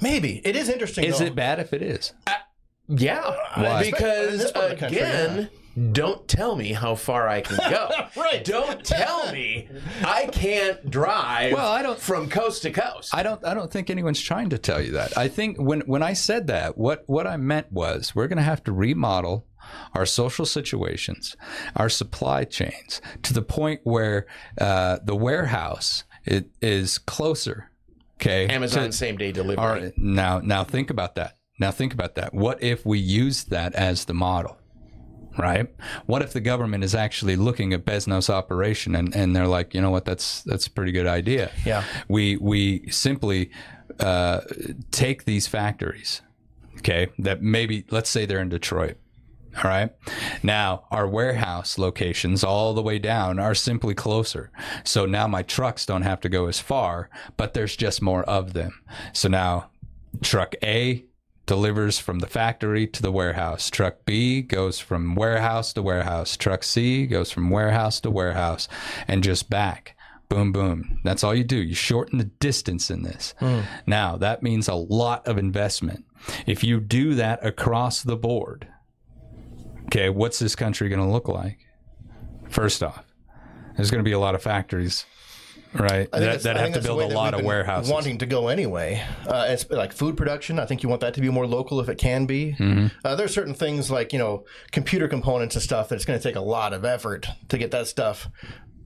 Maybe 0.00 0.40
it 0.46 0.56
is 0.56 0.70
interesting. 0.70 1.04
Is 1.04 1.18
though. 1.18 1.26
it 1.26 1.34
bad 1.34 1.60
if 1.60 1.74
it 1.74 1.82
is? 1.82 2.14
Yeah, 2.88 3.34
Why? 3.54 3.82
Because 3.90 4.38
this 4.38 4.52
part 4.52 4.64
of 4.66 4.70
the 4.72 4.76
country, 4.76 4.98
again, 4.98 5.48
don't 5.92 6.28
tell 6.28 6.54
me 6.54 6.72
how 6.72 6.94
far 6.94 7.26
I 7.28 7.40
can 7.40 7.56
go. 7.70 7.88
Right. 8.16 8.44
Don't 8.44 8.84
tell 8.84 9.32
me 9.32 9.68
I 10.04 10.26
can't 10.26 10.88
drive. 10.90 11.52
Well, 11.52 11.70
I 11.72 11.82
don't- 11.82 11.98
from 11.98 12.28
coast 12.28 12.62
to 12.62 12.70
coast. 12.70 13.14
I 13.14 13.22
don't. 13.22 13.44
I 13.44 13.54
don't 13.54 13.70
think 13.72 13.90
anyone's 13.90 14.20
trying 14.20 14.50
to 14.50 14.58
tell 14.58 14.80
you 14.80 14.92
that. 14.92 15.16
I 15.18 15.28
think 15.28 15.58
when 15.58 15.80
when 15.82 16.02
I 16.02 16.12
said 16.12 16.46
that, 16.48 16.78
what 16.78 17.02
what 17.06 17.26
I 17.26 17.36
meant 17.36 17.72
was 17.72 18.14
we're 18.14 18.28
going 18.28 18.36
to 18.38 18.42
have 18.44 18.62
to 18.64 18.72
remodel 18.72 19.46
our 19.94 20.06
social 20.06 20.46
situations, 20.46 21.36
our 21.74 21.88
supply 21.88 22.44
chains 22.44 23.00
to 23.22 23.32
the 23.34 23.42
point 23.42 23.80
where 23.84 24.26
uh, 24.60 24.98
the 25.04 25.16
warehouse 25.16 26.04
it 26.24 26.50
is 26.62 26.98
closer. 26.98 27.70
Okay, 28.20 28.46
Amazon 28.46 28.86
to- 28.86 28.92
same 28.92 29.16
day 29.16 29.32
delivery. 29.32 29.56
All 29.64 29.68
right, 29.70 29.92
now 29.98 30.38
now 30.38 30.62
think 30.64 30.90
about 30.90 31.16
that. 31.16 31.36
Now 31.58 31.70
think 31.70 31.94
about 31.94 32.14
that. 32.16 32.34
What 32.34 32.62
if 32.62 32.84
we 32.84 32.98
use 32.98 33.44
that 33.44 33.74
as 33.74 34.04
the 34.04 34.14
model? 34.14 34.58
Right? 35.36 35.66
What 36.06 36.22
if 36.22 36.32
the 36.32 36.40
government 36.40 36.84
is 36.84 36.94
actually 36.94 37.34
looking 37.34 37.72
at 37.72 37.84
Bezos' 37.84 38.30
operation 38.30 38.94
and, 38.94 39.14
and 39.16 39.34
they're 39.34 39.48
like, 39.48 39.74
you 39.74 39.80
know 39.80 39.90
what, 39.90 40.04
that's 40.04 40.42
that's 40.42 40.68
a 40.68 40.70
pretty 40.70 40.92
good 40.92 41.08
idea. 41.08 41.50
Yeah. 41.66 41.82
We 42.06 42.36
we 42.36 42.88
simply 42.90 43.50
uh, 43.98 44.42
take 44.92 45.24
these 45.24 45.48
factories, 45.48 46.22
okay, 46.78 47.08
that 47.18 47.42
maybe 47.42 47.84
let's 47.90 48.10
say 48.10 48.26
they're 48.26 48.38
in 48.38 48.48
Detroit. 48.48 48.96
All 49.56 49.70
right. 49.70 49.90
Now, 50.42 50.84
our 50.90 51.08
warehouse 51.08 51.78
locations 51.78 52.44
all 52.44 52.72
the 52.74 52.82
way 52.82 52.98
down 52.98 53.40
are 53.40 53.54
simply 53.54 53.94
closer. 53.94 54.50
So 54.84 55.06
now 55.06 55.26
my 55.26 55.42
trucks 55.42 55.86
don't 55.86 56.02
have 56.02 56.20
to 56.22 56.28
go 56.28 56.46
as 56.46 56.60
far, 56.60 57.08
but 57.36 57.54
there's 57.54 57.76
just 57.76 58.02
more 58.02 58.22
of 58.24 58.52
them. 58.52 58.80
So 59.12 59.28
now 59.28 59.70
truck 60.22 60.54
A 60.62 61.04
delivers 61.46 61.98
from 61.98 62.20
the 62.20 62.26
factory 62.26 62.86
to 62.86 63.02
the 63.02 63.12
warehouse. 63.12 63.70
Truck 63.70 64.04
B 64.04 64.42
goes 64.42 64.78
from 64.78 65.14
warehouse 65.14 65.72
to 65.74 65.82
warehouse. 65.82 66.36
Truck 66.36 66.62
C 66.62 67.06
goes 67.06 67.30
from 67.30 67.50
warehouse 67.50 68.00
to 68.00 68.10
warehouse 68.10 68.68
and 69.06 69.22
just 69.22 69.50
back. 69.50 69.96
Boom, 70.28 70.52
boom. 70.52 71.00
That's 71.04 71.22
all 71.22 71.34
you 71.34 71.44
do. 71.44 71.56
You 71.56 71.74
shorten 71.74 72.18
the 72.18 72.24
distance 72.24 72.90
in 72.90 73.02
this. 73.02 73.34
Hmm. 73.38 73.60
Now, 73.86 74.16
that 74.16 74.42
means 74.42 74.68
a 74.68 74.74
lot 74.74 75.26
of 75.28 75.38
investment. 75.38 76.04
If 76.46 76.64
you 76.64 76.80
do 76.80 77.14
that 77.14 77.44
across 77.44 78.02
the 78.02 78.16
board, 78.16 78.66
okay, 79.86 80.08
what's 80.08 80.38
this 80.38 80.56
country 80.56 80.88
going 80.88 81.00
to 81.00 81.12
look 81.12 81.28
like? 81.28 81.58
First 82.48 82.82
off, 82.82 83.04
there's 83.76 83.90
going 83.90 84.02
to 84.02 84.08
be 84.08 84.12
a 84.12 84.18
lot 84.18 84.34
of 84.34 84.42
factories, 84.42 85.04
right? 85.74 86.10
That, 86.10 86.42
that 86.42 86.56
have 86.56 86.72
to 86.72 86.80
build 86.80 87.02
a 87.02 87.14
lot 87.14 87.34
of 87.34 87.44
warehouses. 87.44 87.90
Wanting 87.90 88.18
to 88.18 88.26
go 88.26 88.48
anyway. 88.48 89.04
Uh, 89.26 89.46
it's 89.48 89.68
like 89.70 89.92
food 89.92 90.16
production. 90.16 90.58
I 90.58 90.66
think 90.66 90.82
you 90.82 90.88
want 90.88 91.00
that 91.02 91.14
to 91.14 91.20
be 91.20 91.28
more 91.30 91.46
local 91.46 91.80
if 91.80 91.88
it 91.88 91.98
can 91.98 92.26
be. 92.26 92.56
Mm-hmm. 92.58 92.86
Uh, 93.04 93.14
there's 93.14 93.34
certain 93.34 93.54
things 93.54 93.90
like 93.90 94.12
you 94.12 94.18
know 94.18 94.44
computer 94.72 95.08
components 95.08 95.54
and 95.54 95.62
stuff 95.62 95.88
that 95.88 95.96
it's 95.96 96.04
going 96.04 96.18
to 96.18 96.22
take 96.22 96.36
a 96.36 96.40
lot 96.40 96.72
of 96.72 96.84
effort 96.84 97.26
to 97.48 97.58
get 97.58 97.70
that 97.72 97.86
stuff 97.86 98.28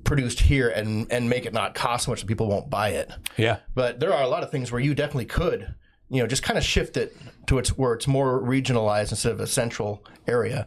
produced 0.05 0.41
here 0.41 0.69
and 0.69 1.11
and 1.13 1.29
make 1.29 1.45
it 1.45 1.53
not 1.53 1.75
cost 1.75 2.07
so 2.07 2.13
much 2.13 2.21
that 2.21 2.27
people 2.27 2.49
won't 2.49 2.71
buy 2.71 2.91
it. 2.91 3.11
yeah. 3.37 3.59
But 3.75 4.01
there 4.01 4.13
are 4.13 4.23
a 4.23 4.29
lot 4.29 4.43
of 4.43 4.51
things 4.51 4.73
where 4.73 4.81
you 4.81 4.95
definitely 4.95 5.27
could, 5.27 5.75
you 6.11 6.23
know, 6.23 6.27
just 6.27 6.43
kind 6.43 6.57
of 6.57 6.65
shift 6.65 6.97
it 6.97 7.17
to 7.47 7.59
its 7.59 7.71
where 7.77 7.95
it's 7.95 8.07
more 8.07 8.41
regionalized 8.41 9.11
instead 9.11 9.33
of 9.33 9.41
a 9.41 9.47
central 9.47 10.05
area. 10.27 10.67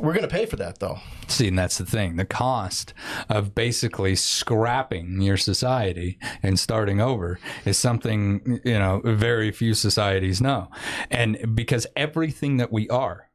We're 0.00 0.12
going 0.12 0.28
to 0.28 0.32
pay 0.32 0.46
for 0.46 0.56
that 0.56 0.78
though. 0.80 0.98
See, 1.28 1.48
and 1.48 1.58
that's 1.58 1.78
the 1.78 1.86
thing. 1.86 2.16
The 2.16 2.24
cost 2.24 2.92
of 3.28 3.54
basically 3.54 4.16
scrapping 4.16 5.20
your 5.20 5.36
society 5.36 6.18
and 6.42 6.58
starting 6.58 7.00
over 7.00 7.38
is 7.64 7.78
something, 7.78 8.60
you 8.64 8.78
know, 8.78 9.00
very 9.04 9.50
few 9.52 9.74
societies 9.74 10.40
know. 10.40 10.68
And 11.10 11.54
because 11.54 11.86
everything 11.96 12.56
that 12.58 12.72
we 12.72 12.88
are, 12.88 13.28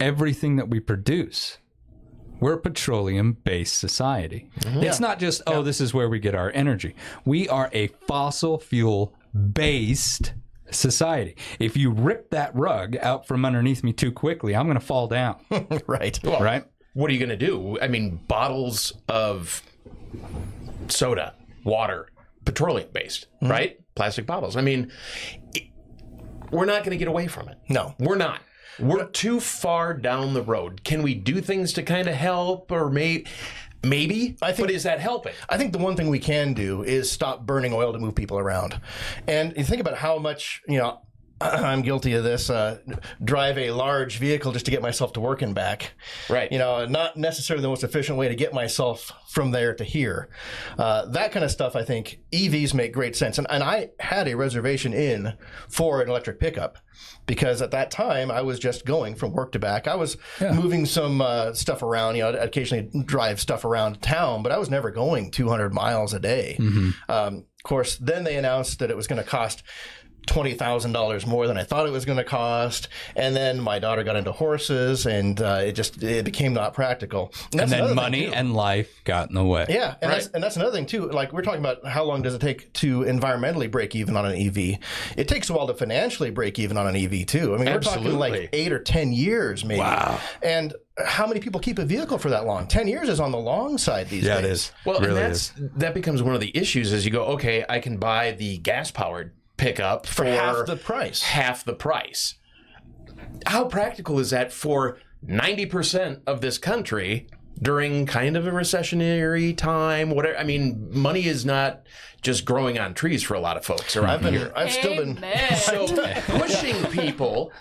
everything 0.00 0.56
that 0.56 0.68
we 0.68 0.80
produce, 0.80 1.58
we're 2.40 2.54
a 2.54 2.60
petroleum 2.60 3.34
based 3.44 3.78
society. 3.78 4.48
Mm-hmm. 4.60 4.82
It's 4.82 4.98
not 4.98 5.20
just, 5.20 5.42
oh, 5.46 5.62
this 5.62 5.80
is 5.80 5.94
where 5.94 6.08
we 6.08 6.18
get 6.18 6.34
our 6.34 6.50
energy. 6.52 6.96
We 7.24 7.48
are 7.48 7.70
a 7.72 7.86
fossil 8.08 8.58
fuel 8.58 9.14
based 9.32 10.34
society. 10.72 11.36
If 11.58 11.76
you 11.76 11.90
rip 11.90 12.30
that 12.30 12.54
rug 12.54 12.96
out 12.96 13.26
from 13.26 13.44
underneath 13.44 13.82
me 13.84 13.92
too 13.92 14.12
quickly, 14.12 14.54
I'm 14.54 14.66
going 14.66 14.78
to 14.78 14.84
fall 14.84 15.08
down, 15.08 15.36
right. 15.86 16.18
right? 16.24 16.64
what 16.94 17.10
are 17.10 17.14
you 17.14 17.18
going 17.18 17.38
to 17.38 17.46
do? 17.46 17.78
I 17.80 17.88
mean, 17.88 18.16
bottles 18.28 18.92
of 19.08 19.62
soda, 20.88 21.34
water, 21.64 22.08
petroleum 22.44 22.88
based, 22.92 23.26
mm-hmm. 23.36 23.50
right? 23.50 23.80
Plastic 23.94 24.26
bottles. 24.26 24.56
I 24.56 24.60
mean, 24.60 24.92
it- 25.54 25.68
we're 26.50 26.66
not 26.66 26.80
going 26.80 26.90
to 26.90 26.98
get 26.98 27.08
away 27.08 27.28
from 27.28 27.48
it. 27.48 27.56
No. 27.70 27.94
We're 27.98 28.16
not. 28.16 28.40
We're 28.78 29.06
too 29.06 29.40
far 29.40 29.94
down 29.94 30.34
the 30.34 30.42
road. 30.42 30.84
Can 30.84 31.02
we 31.02 31.14
do 31.14 31.40
things 31.40 31.72
to 31.74 31.82
kind 31.82 32.08
of 32.08 32.14
help 32.14 32.70
or 32.70 32.90
may, 32.90 33.24
maybe? 33.84 34.36
I 34.42 34.52
think- 34.52 34.68
but 34.68 34.74
is 34.74 34.82
that 34.84 35.00
helping? 35.00 35.32
I 35.48 35.56
think 35.56 35.72
the 35.72 35.78
one 35.78 35.96
thing 35.96 36.08
we 36.08 36.18
can 36.18 36.54
do 36.54 36.82
is 36.82 37.10
stop 37.10 37.46
burning 37.46 37.72
oil 37.72 37.92
to 37.92 37.98
move 37.98 38.14
people 38.14 38.38
around. 38.38 38.80
And 39.26 39.54
you 39.56 39.64
think 39.64 39.80
about 39.80 39.98
how 39.98 40.18
much, 40.18 40.62
you 40.68 40.78
know, 40.78 41.00
I'm 41.64 41.82
guilty 41.82 42.14
of 42.14 42.24
this. 42.24 42.50
Uh, 42.50 42.78
drive 43.22 43.58
a 43.58 43.70
large 43.70 44.18
vehicle 44.18 44.52
just 44.52 44.64
to 44.66 44.70
get 44.70 44.82
myself 44.82 45.12
to 45.14 45.20
work 45.20 45.42
and 45.42 45.54
back. 45.54 45.92
Right. 46.28 46.50
You 46.52 46.58
know, 46.58 46.86
not 46.86 47.16
necessarily 47.16 47.62
the 47.62 47.68
most 47.68 47.84
efficient 47.84 48.18
way 48.18 48.28
to 48.28 48.34
get 48.34 48.54
myself 48.54 49.12
from 49.28 49.50
there 49.50 49.74
to 49.74 49.84
here. 49.84 50.28
Uh, 50.78 51.06
that 51.06 51.32
kind 51.32 51.44
of 51.44 51.50
stuff, 51.50 51.74
I 51.74 51.84
think 51.84 52.20
EVs 52.32 52.74
make 52.74 52.92
great 52.92 53.16
sense. 53.16 53.38
And, 53.38 53.46
and 53.50 53.62
I 53.62 53.90
had 53.98 54.28
a 54.28 54.36
reservation 54.36 54.92
in 54.92 55.34
for 55.68 56.00
an 56.00 56.08
electric 56.08 56.38
pickup 56.38 56.78
because 57.26 57.62
at 57.62 57.70
that 57.70 57.90
time 57.90 58.30
I 58.30 58.42
was 58.42 58.58
just 58.58 58.84
going 58.84 59.14
from 59.14 59.32
work 59.32 59.52
to 59.52 59.58
back. 59.58 59.88
I 59.88 59.94
was 59.94 60.16
moving 60.40 60.86
some 60.86 61.20
uh, 61.20 61.52
stuff 61.54 61.82
around. 61.82 62.16
You 62.16 62.22
know, 62.22 62.28
I'd 62.30 62.34
occasionally 62.36 62.90
drive 63.04 63.40
stuff 63.40 63.64
around 63.64 64.02
town, 64.02 64.42
but 64.42 64.52
I 64.52 64.58
was 64.58 64.70
never 64.70 64.90
going 64.90 65.30
200 65.30 65.72
miles 65.72 66.12
a 66.14 66.20
day. 66.20 66.56
Um, 67.08 67.46
of 67.64 67.68
course, 67.68 67.96
then 67.96 68.24
they 68.24 68.36
announced 68.36 68.80
that 68.80 68.90
it 68.90 68.96
was 68.96 69.06
going 69.06 69.22
to 69.22 69.28
cost 69.28 69.62
twenty 70.26 70.54
thousand 70.54 70.92
dollars 70.92 71.26
more 71.26 71.46
than 71.46 71.56
I 71.58 71.64
thought 71.64 71.86
it 71.86 71.90
was 71.92 72.04
going 72.04 72.18
to 72.18 72.24
cost, 72.24 72.88
and 73.16 73.34
then 73.34 73.60
my 73.60 73.78
daughter 73.78 74.02
got 74.04 74.16
into 74.16 74.32
horses, 74.32 75.06
and 75.06 75.40
uh, 75.40 75.60
it 75.64 75.72
just 75.72 76.02
it 76.02 76.24
became 76.24 76.52
not 76.54 76.74
practical. 76.74 77.32
and 77.52 77.60
that's 77.60 77.72
another 77.72 77.88
then 77.88 77.96
money 77.96 78.26
and 78.26 78.54
life 78.54 78.90
got 79.04 79.28
in 79.28 79.34
the 79.34 79.44
way. 79.44 79.66
Yeah, 79.68 79.94
and, 80.00 80.10
Right. 80.10 80.20
that's, 80.20 80.26
and 80.28 80.42
that's 80.42 80.56
another 80.56 80.72
thing 80.72 80.86
too. 80.86 81.08
Like 81.10 81.32
we're 81.32 81.42
talking 81.42 81.60
about 81.60 81.86
how 81.86 82.04
long 82.04 82.22
does 82.22 82.34
it 82.34 82.40
take 82.40 82.72
to 82.74 83.00
environmentally 83.00 83.70
break 83.70 83.94
even 83.96 84.16
on 84.16 84.26
an 84.26 84.36
EV? 84.36 84.78
It 85.16 85.28
takes 85.28 85.50
a 85.50 85.52
while 85.52 85.66
to 85.66 85.74
financially 85.74 86.30
break 86.30 86.58
even 86.58 86.76
on 86.76 86.86
an 86.86 86.96
EV 86.96 87.26
too. 87.26 87.54
I 87.54 87.58
mean, 87.58 87.66
we're 87.72 87.80
talking 87.80 88.18
like 88.18 88.50
eight 88.52 88.72
or 88.72 88.78
ten 88.78 89.12
years 89.12 89.64
maybe. 89.64 89.80
Wow. 89.80 90.18
And 90.42 90.74
how 91.04 91.26
many 91.26 91.40
people 91.40 91.58
keep 91.60 91.78
a 91.78 91.84
vehicle 91.84 92.18
for 92.18 92.28
that 92.30 92.44
long? 92.44 92.66
Ten 92.68 92.86
years 92.86 93.08
is 93.08 93.18
on 93.18 93.32
the 93.32 93.38
long 93.38 93.78
side 93.78 94.08
these 94.08 94.24
Yeah, 94.24 94.36
days. 94.36 94.44
it 94.44 94.50
is. 94.50 94.72
Well, 94.84 94.96
It 94.98 95.06
really 95.06 95.20
and 95.22 95.30
that's 95.32 95.52
that 95.76 95.94
becomes 95.94 96.22
one 96.22 96.34
of 96.34 96.40
the 96.40 96.54
issues 96.56 96.92
as 96.92 97.04
you 97.04 97.10
go, 97.10 97.24
okay, 97.28 97.64
I 97.68 97.80
can 97.80 97.96
buy 97.96 98.32
the 98.32 98.58
gas 98.58 98.90
powered 98.90 99.32
pickup 99.56 100.06
for, 100.06 100.24
For 100.24 100.26
half 100.26 100.66
the 100.66 100.76
price. 100.76 101.22
half 101.22 101.64
the 101.64 101.74
price. 101.74 102.34
How 103.46 103.64
practical 103.64 104.18
is 104.18 104.30
that 104.30 104.52
for 104.52 104.98
90% 105.26 106.20
of 106.26 106.40
this 106.40 106.58
country 106.58 107.26
during 107.60 108.06
kind 108.06 108.36
of 108.36 108.46
a 108.46 108.50
recessionary 108.50 109.56
time? 109.56 110.10
Whatever. 110.10 110.36
I 110.38 110.44
mean, 110.44 110.88
money 110.90 111.26
is 111.26 111.44
not 111.44 111.82
just 112.22 112.44
growing 112.44 112.78
on 112.78 112.94
trees 112.94 113.22
for 113.22 113.34
a 113.34 113.40
lot 113.40 113.56
of 113.56 113.64
folks 113.64 113.96
around 113.96 114.10
I've 114.10 114.22
been, 114.22 114.34
here. 114.34 114.52
I've 114.54 114.72
still 114.72 114.96
been. 114.96 115.22
So 115.56 115.86
pushing 116.38 116.84
people 116.86 117.52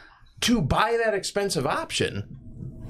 to 0.42 0.62
buy 0.62 1.00
that 1.04 1.14
expensive 1.14 1.66
option 1.66 2.38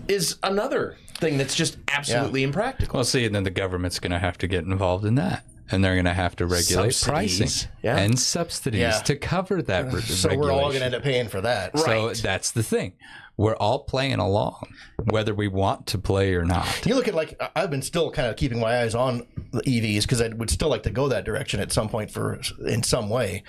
is 0.07 0.37
another 0.43 0.97
thing 1.15 1.37
that's 1.37 1.55
just 1.55 1.77
absolutely 1.87 2.43
impractical. 2.43 2.97
Well, 2.97 3.03
see, 3.03 3.25
and 3.25 3.33
then 3.35 3.43
the 3.43 3.49
government's 3.51 3.99
going 3.99 4.11
to 4.11 4.19
have 4.19 4.37
to 4.39 4.47
get 4.47 4.63
involved 4.65 5.05
in 5.05 5.15
that. 5.15 5.45
And 5.71 5.84
they're 5.84 5.95
going 5.95 6.05
to 6.05 6.13
have 6.13 6.36
to 6.38 6.45
regulate 6.45 6.93
Subsidies. 6.93 7.03
pricing 7.39 7.69
Yeah. 7.81 7.97
and 7.97 8.19
subsidies 8.19 8.79
Yeah. 8.81 8.99
to 8.99 9.15
cover 9.15 9.62
that 9.62 9.91
re- 9.93 10.01
So 10.01 10.29
regulation. 10.29 10.39
we're 10.39 10.51
all 10.51 10.69
going 10.69 10.79
to 10.79 10.86
end 10.86 10.95
up 10.95 11.03
paying 11.03 11.27
for 11.29 11.41
that. 11.41 11.77
So 11.79 12.07
Right. 12.07 12.15
that's 12.17 12.51
the 12.51 12.63
thing. 12.63 12.93
We're 13.41 13.56
all 13.56 13.80
playing 13.86 14.19
along, 14.19 14.71
whether 15.06 15.34
we 15.34 15.47
want 15.47 15.88
to 15.88 15.97
play 15.97 16.36
or 16.36 16.45
not. 16.45 16.86
You 16.86 16.93
look 16.93 17.08
at 17.08 17.15
like 17.15 17.41
I've 17.56 17.71
been 17.71 17.82
still 17.82 18.12
kind 18.12 18.27
of 18.27 18.36
keeping 18.36 18.60
my 18.60 18.82
eyes 18.82 18.93
on 18.93 19.25
the 19.51 19.62
EVs 19.63 20.04
because 20.04 20.21
I 20.21 20.27
would 20.27 20.51
still 20.51 20.69
like 20.69 20.84
to 20.84 20.91
go 20.91 21.08
that 21.08 21.25
direction 21.25 21.60
at 21.60 21.71
some 21.71 21.89
point 21.89 22.12
for 22.12 22.39
in 22.67 22.84
some 22.84 23.10
way. 23.10 23.41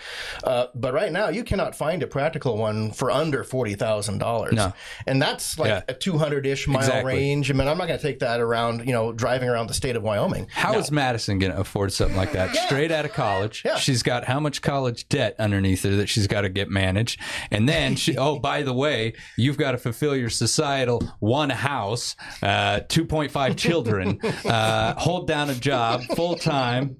Uh, 0.44 0.68
but 0.74 0.94
right 0.94 1.12
now, 1.12 1.28
you 1.28 1.44
cannot 1.44 1.74
find 1.76 2.02
a 2.02 2.06
practical 2.06 2.56
one 2.56 2.90
for 2.90 3.10
under 3.10 3.44
forty 3.44 3.74
thousand 3.74 4.16
dollars. 4.16 4.54
No. 4.54 4.72
and 5.06 5.20
that's 5.20 5.58
like 5.58 5.68
Yeah. 5.68 5.82
a 5.88 5.92
two 5.92 6.16
hundred 6.16 6.46
ish 6.46 6.66
mile 6.66 6.78
Exactly. 6.80 7.12
range. 7.12 7.50
I 7.50 7.54
mean, 7.54 7.68
I'm 7.68 7.76
not 7.76 7.86
going 7.86 7.98
to 7.98 8.02
take 8.02 8.20
that 8.20 8.40
around. 8.40 8.86
You 8.86 8.92
know, 8.94 9.12
driving 9.12 9.50
around 9.50 9.66
the 9.66 9.74
state 9.74 9.94
of 9.94 10.02
Wyoming. 10.02 10.46
How 10.54 10.72
is 10.78 10.90
Madison 10.90 11.38
going 11.38 11.52
to 11.52 11.60
afford 11.60 11.92
something 11.92 12.16
like 12.16 12.32
that? 12.32 12.56
Straight 12.66 12.90
out 12.90 13.04
of 13.04 13.12
college. 13.12 13.60
Yeah. 13.62 13.76
She's 13.76 14.02
got 14.02 14.24
how 14.24 14.40
much 14.40 14.62
college 14.62 15.06
debt 15.10 15.36
underneath 15.38 15.82
her 15.82 15.96
that 15.96 16.08
she's 16.08 16.26
got 16.26 16.40
to 16.40 16.48
get 16.48 16.70
managed. 16.70 17.20
And 17.50 17.68
then 17.68 17.96
she, 17.96 18.16
oh, 18.22 18.38
by 18.38 18.62
the 18.62 18.72
way, 18.72 19.12
you've 19.36 19.58
got 19.58 19.72
to 19.72 19.81
fulfill 19.82 20.16
your 20.16 20.30
societal 20.30 21.02
one 21.20 21.50
house, 21.50 22.16
uh, 22.42 22.80
2.5 22.88 23.56
children, 23.56 24.18
uh, 24.44 24.94
hold 24.98 25.26
down 25.26 25.50
a 25.50 25.54
job 25.54 26.02
full 26.16 26.36
time. 26.36 26.96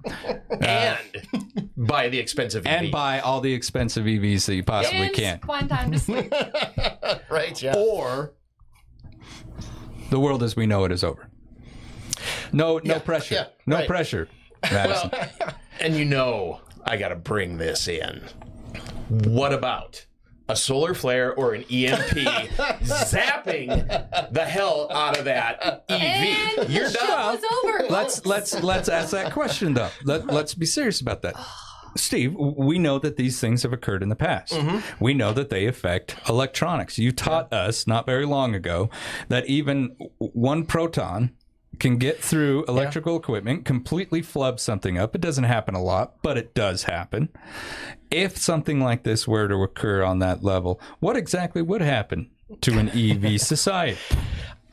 and 0.61 0.99
buy 1.77 2.09
the 2.09 2.19
expensive 2.19 2.67
EV. 2.67 2.73
and 2.83 2.91
buy 2.93 3.21
all 3.21 3.41
the 3.41 3.53
expensive 3.53 4.05
EVs 4.05 4.47
that 4.47 4.55
you 4.55 4.63
possibly 4.65 5.07
It's 5.07 5.19
can. 5.19 5.39
Find 5.41 5.69
time 5.69 5.93
to 5.93 5.99
sleep. 5.99 6.33
right? 7.31 7.61
Yeah. 7.63 7.75
or 7.77 8.33
The 10.11 10.19
world 10.21 10.43
as 10.43 10.57
we 10.57 10.67
know 10.67 10.85
it 10.85 10.93
is 10.93 11.05
over. 11.05 11.29
No, 12.53 12.81
no 12.85 13.01
pressure. 13.01 13.35
yeah, 13.35 13.45
no 13.67 13.77
right. 13.77 13.89
pressure. 13.89 14.29
Madison. 14.71 15.11
and 15.81 15.97
you 15.97 16.05
know 16.05 16.61
I 16.85 16.97
got 16.97 17.09
to 17.09 17.17
bring 17.17 17.57
this 17.59 17.89
in. 17.89 18.23
What 19.09 19.53
about 19.53 20.07
a 20.53 20.57
solar 20.57 20.93
flare 20.93 21.35
or 21.35 21.55
an 21.55 21.63
EMP 21.63 22.11
zapping 22.83 23.69
the 24.33 24.45
hell 24.45 24.87
out 24.93 25.19
of 25.19 25.25
that 25.25 25.85
EV? 25.89 26.01
And 26.59 26.71
You're 26.71 26.89
the 26.89 26.99
show 26.99 27.07
done. 27.07 27.37
is 27.37 27.45
over. 27.65 27.87
let's 27.89 28.25
let's 28.27 28.63
let's 28.63 28.89
ask 28.89 29.11
that 29.13 29.33
question 29.33 29.75
though. 29.75 29.89
Let, 30.05 30.27
let's 30.27 30.55
be 30.55 30.67
serious 30.67 31.01
about 31.01 31.23
that. 31.23 31.35
Steve, 31.97 32.35
we 32.35 32.79
know 32.79 32.99
that 32.99 33.17
these 33.17 33.41
things 33.41 33.63
have 33.65 33.73
occurred 33.73 34.03
in 34.03 34.09
the 34.09 34.17
past. 34.17 34.53
Mm-hmm. 34.53 35.05
We 35.05 35.13
know 35.15 35.33
that 35.33 35.51
they 35.51 35.67
affect 35.67 36.17
electronics. 36.29 36.99
You 36.99 37.13
taught 37.13 37.53
us 37.53 37.87
not 37.87 38.07
very 38.07 38.25
long 38.25 38.55
ago 38.55 38.89
that 39.29 39.47
even 39.47 39.95
one 40.19 40.65
proton 40.65 41.33
can 41.83 41.97
get 41.99 42.23
through 42.23 42.65
electrical 42.67 43.17
equipment, 43.17 43.65
completely 43.65 44.23
flub 44.23 44.61
something 44.61 44.97
up. 44.97 45.17
It 45.17 45.21
doesn't 45.21 45.43
happen 45.43 45.75
a 45.75 45.83
lot, 45.83 46.15
but 46.23 46.39
it 46.39 46.55
does 46.55 46.85
happen. 46.85 47.29
If 48.09 48.39
something 48.39 48.81
like 48.81 49.03
this 49.03 49.27
were 49.27 49.49
to 49.49 49.65
occur 49.65 50.05
on 50.05 50.21
that 50.21 50.45
level, 50.45 50.81
what 51.01 51.17
exactly 51.17 51.61
would 51.61 51.81
happen 51.81 52.31
to 52.61 52.79
an 52.79 52.89
EV 52.91 53.41
society? 53.41 53.99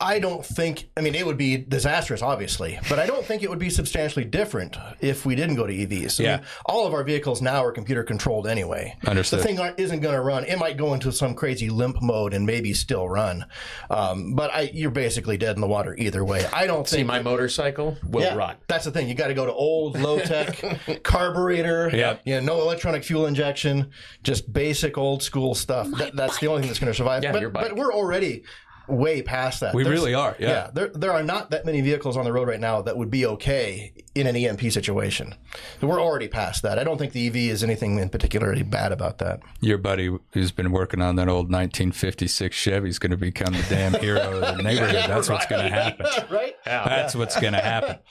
I 0.00 0.18
don't 0.18 0.44
think. 0.44 0.88
I 0.96 1.02
mean, 1.02 1.14
it 1.14 1.26
would 1.26 1.36
be 1.36 1.58
disastrous, 1.58 2.22
obviously, 2.22 2.78
but 2.88 2.98
I 2.98 3.06
don't 3.06 3.24
think 3.24 3.42
it 3.42 3.50
would 3.50 3.58
be 3.58 3.68
substantially 3.70 4.24
different 4.24 4.76
if 5.00 5.26
we 5.26 5.34
didn't 5.34 5.56
go 5.56 5.66
to 5.66 5.72
EVs. 5.72 6.18
I 6.20 6.22
Yeah. 6.22 6.36
mean, 6.38 6.46
all 6.66 6.86
of 6.86 6.94
our 6.94 7.04
vehicles 7.04 7.42
now 7.42 7.62
are 7.64 7.70
computer 7.72 8.02
controlled 8.02 8.46
anyway. 8.46 8.96
Understood. 9.06 9.40
The 9.40 9.44
thing 9.44 9.58
isn't 9.76 10.00
going 10.00 10.14
to 10.14 10.20
run. 10.22 10.44
It 10.44 10.58
might 10.58 10.76
go 10.78 10.94
into 10.94 11.12
some 11.12 11.34
crazy 11.34 11.68
limp 11.68 12.00
mode 12.00 12.32
and 12.32 12.46
maybe 12.46 12.72
still 12.72 13.08
run, 13.08 13.44
um, 13.90 14.34
but 14.34 14.50
I, 14.54 14.70
you're 14.72 14.90
basically 14.90 15.36
dead 15.36 15.56
in 15.56 15.60
the 15.60 15.66
water 15.68 15.94
either 15.98 16.24
way. 16.24 16.46
I 16.52 16.66
don't 16.66 16.88
See, 16.88 16.96
think. 16.96 17.08
my 17.08 17.20
motorcycle 17.22 17.96
will 18.08 18.22
yeah, 18.22 18.34
run. 18.34 18.56
That's 18.68 18.84
the 18.86 18.90
thing. 18.90 19.08
You 19.08 19.14
got 19.14 19.28
to 19.28 19.34
go 19.34 19.44
to 19.44 19.52
old, 19.52 19.98
low 20.00 20.18
tech 20.20 20.62
carburetor. 21.02 21.90
Yeah. 21.92 22.16
You 22.24 22.40
know, 22.40 22.54
no 22.56 22.62
electronic 22.62 23.04
fuel 23.04 23.26
injection, 23.26 23.90
just 24.22 24.50
basic 24.52 24.96
old 24.96 25.22
school 25.22 25.54
stuff. 25.54 25.88
That, 25.98 26.16
that's 26.16 26.38
the 26.38 26.46
only 26.46 26.62
thing 26.62 26.68
that's 26.68 26.80
going 26.80 26.92
to 26.92 26.96
survive. 26.96 27.22
Yeah, 27.22 27.32
but, 27.32 27.40
your 27.40 27.50
bike. 27.50 27.68
but 27.68 27.76
we're 27.76 27.92
already 27.92 28.44
way 28.90 29.22
past 29.22 29.60
that. 29.60 29.74
We 29.74 29.82
There's- 29.84 29.98
really 29.98 30.14
are, 30.14 30.36
yeah. 30.38 30.70
there 30.72 30.88
there 30.88 31.12
are 31.12 31.22
not 31.22 31.50
that 31.50 31.64
many 31.64 31.80
vehicles 31.80 32.16
on 32.16 32.24
the 32.24 32.32
road 32.32 32.48
right 32.48 32.60
now 32.60 32.82
that 32.82 32.96
would 32.96 33.10
be 33.10 33.24
okay 33.26 33.92
in 34.14 34.26
an 34.26 34.36
EMP 34.36 34.60
situation. 34.72 35.34
We're 35.80 36.00
already 36.00 36.28
past 36.28 36.62
that. 36.62 36.78
I 36.78 36.84
don't 36.84 36.98
think 36.98 37.12
the 37.12 37.26
EV 37.28 37.36
is 37.36 37.62
anything 37.64 37.98
in 37.98 38.08
particularly 38.08 38.62
bad 38.62 38.92
about 38.92 39.18
that. 39.18 39.40
Your 39.60 39.78
buddy 39.78 40.10
who's 40.32 40.50
been 40.52 40.72
working 40.72 41.00
on 41.00 41.16
that 41.16 41.28
old 41.28 41.50
1956 41.50 42.56
Chevy 42.56 42.88
is 42.88 42.98
going 42.98 43.10
to 43.12 43.16
become 43.16 43.52
the 43.54 43.64
damn 43.68 43.94
hero 43.94 44.40
of 44.40 44.56
the 44.56 44.62
neighborhood. 44.62 45.04
That's 45.08 45.28
what's 45.28 45.46
going 45.46 45.62
to 45.62 45.72
happen. 45.74 46.06
right? 46.30 46.54
Yeah. 46.66 46.84
That's 46.88 47.14
what's 47.14 47.40
going 47.40 47.54
to 47.54 47.60
happen. 47.60 47.98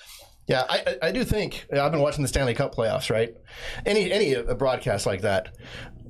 Yeah, 0.48 0.66
I, 0.68 0.80
I 1.04 1.08
I 1.10 1.12
do 1.12 1.24
think 1.24 1.68
I've 1.72 1.92
been 1.92 2.02
watching 2.02 2.24
the 2.24 2.28
Stanley 2.28 2.56
Cup 2.56 2.74
playoffs. 2.74 3.12
Right, 3.12 3.36
any 3.86 4.12
any 4.12 4.34
broadcast 4.56 5.06
like 5.06 5.22
that. 5.22 5.50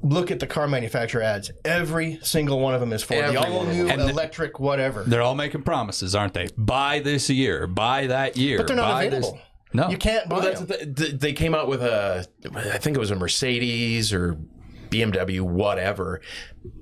Look 0.01 0.31
at 0.31 0.39
the 0.39 0.47
car 0.47 0.67
manufacturer 0.67 1.21
ads. 1.21 1.51
Every 1.65 2.19
single 2.21 2.59
one 2.59 2.73
of 2.73 2.79
them 2.79 2.93
is 2.93 3.03
for 3.03 3.15
Every 3.15 3.35
the 3.35 3.47
all 3.47 3.63
new 3.65 3.87
them. 3.87 3.99
And 3.99 4.01
the- 4.01 4.09
electric 4.09 4.59
whatever. 4.59 5.03
They're 5.03 5.21
all 5.21 5.35
making 5.35 5.63
promises, 5.63 6.15
aren't 6.15 6.33
they? 6.33 6.47
Buy 6.57 6.99
this 6.99 7.29
year, 7.29 7.67
buy 7.67 8.07
that 8.07 8.37
year. 8.37 8.57
But 8.57 8.67
they're 8.67 8.75
not 8.75 8.91
buy 8.93 9.03
available. 9.03 9.33
This. 9.33 9.41
No, 9.71 9.89
You 9.89 9.97
can't 9.97 10.27
buy 10.27 10.35
Well, 10.37 10.45
that's 10.45 10.61
them. 10.61 10.93
the, 10.93 11.03
th- 11.07 11.19
they 11.19 11.33
came 11.33 11.53
out 11.53 11.67
with 11.67 11.83
a, 11.83 12.25
I 12.55 12.77
think 12.79 12.97
it 12.97 12.99
was 12.99 13.11
a 13.11 13.15
Mercedes 13.15 14.11
or 14.13 14.39
BMW, 14.89 15.41
whatever. 15.41 16.21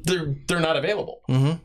They're 0.03 0.35
they're 0.47 0.59
not 0.61 0.77
available. 0.77 1.21
Mm-hmm. 1.27 1.57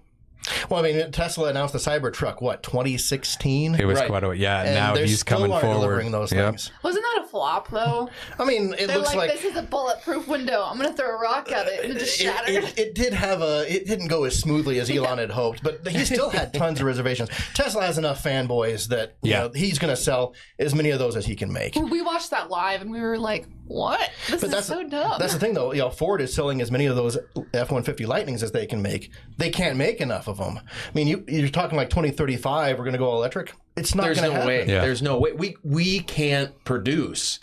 Well, 0.69 0.85
I 0.85 0.93
mean, 0.93 1.11
Tesla 1.13 1.49
announced 1.49 1.73
the 1.73 1.79
Cybertruck 1.79 2.41
what 2.43 2.63
2016. 2.63 3.75
It 3.77 3.85
was 3.85 3.99
Right. 3.99 4.09
quite 4.09 4.25
a 4.25 4.37
yeah. 4.37 4.63
And 4.63 4.75
now 4.75 4.95
he's 4.97 5.23
coming 5.23 5.51
aren't 5.53 5.63
forward. 5.63 5.81
delivering 5.81 6.11
those 6.11 6.33
Yep. 6.33 6.45
things. 6.51 6.71
Wasn't 6.83 7.05
that 7.05 7.25
a 7.25 7.29
flop 7.29 7.69
though? 7.71 8.09
I 8.39 8.45
mean, 8.45 8.75
it 8.79 8.87
They're 8.89 8.99
looks 8.99 9.15
like, 9.15 9.31
like, 9.31 9.41
this 9.41 9.45
is 9.51 9.57
a 9.57 9.63
bulletproof 9.63 10.27
window. 10.29 10.65
I'm 10.67 10.77
gonna 10.79 10.93
throw 10.93 11.11
a 11.17 11.21
rock 11.21 11.51
at 11.53 11.67
it 11.69 11.85
and 11.85 11.93
it 11.97 11.99
just 11.99 12.21
uh, 12.21 12.25
it, 12.25 12.33
shattered. 12.35 12.65
it, 12.65 12.79
it 12.79 12.95
did 12.95 13.13
have 13.13 13.43
a. 13.43 13.65
It 13.73 13.87
didn't 13.87 14.09
go 14.09 14.25
as 14.25 14.39
smoothly 14.39 14.81
as 14.81 14.91
Elon 14.97 15.19
had 15.19 15.31
hoped, 15.31 15.63
but 15.63 15.87
he 15.87 16.05
still 16.05 16.31
had 16.31 16.53
tons 16.55 16.81
of 16.81 16.87
reservations. 16.87 17.29
Tesla 17.55 17.83
has 17.85 17.99
enough 17.99 18.23
fanboys 18.23 18.89
that 18.89 19.17
you 19.23 19.31
Yeah. 19.33 19.41
know, 19.43 19.51
he's 19.55 19.79
going 19.79 19.95
to 19.95 20.01
sell 20.01 20.35
as 20.59 20.75
many 20.75 20.91
of 20.91 20.99
those 20.99 21.17
as 21.17 21.27
he 21.27 21.35
can 21.37 21.53
make. 21.53 21.75
we 21.77 22.03
watched 22.03 22.31
that 22.31 22.51
live 22.51 22.81
and 22.83 22.91
we 22.91 23.01
were 23.01 23.19
like, 23.19 23.47
what? 23.67 24.11
This 24.29 24.41
But 24.41 24.47
is 24.49 24.51
that's 24.53 24.67
so 24.67 24.83
dumb. 24.87 25.17
That's 25.19 25.33
the 25.33 25.39
thing, 25.39 25.55
though. 25.55 25.73
You 25.73 25.81
know, 25.83 25.91
Ford 25.91 26.21
is 26.21 26.35
selling 26.35 26.61
as 26.61 26.71
many 26.71 26.87
of 26.87 26.97
those 26.97 27.17
F 27.55 27.71
one 27.71 27.83
fifty 27.83 28.05
Lightnings 28.07 28.43
as 28.43 28.53
they 28.53 28.67
can 28.67 28.83
make. 28.83 29.11
They 29.39 29.51
can't 29.51 29.77
make 29.77 30.01
enough 30.01 30.29
of 30.29 30.39
them. 30.39 30.59
I 30.59 30.63
mean, 30.95 31.07
you, 31.09 31.25
you're 31.29 31.49
talking 31.49 31.77
like 31.77 31.89
twenty 31.91 32.11
thirty 32.11 32.37
five. 32.37 32.77
We're 32.79 32.85
going 32.85 32.93
to 32.93 32.99
go 32.99 33.13
electric. 33.15 33.55
It's 33.77 33.95
not 33.95 34.05
There's 34.05 34.21
going 34.21 34.31
to 34.31 34.37
no 34.39 34.43
happen. 34.43 34.49
way. 34.49 34.67
Yeah. 34.67 34.83
There's 34.83 35.01
no 35.03 35.19
way. 35.19 35.33
We 35.33 35.57
we 35.65 36.01
can't 36.01 36.53
produce 36.65 37.39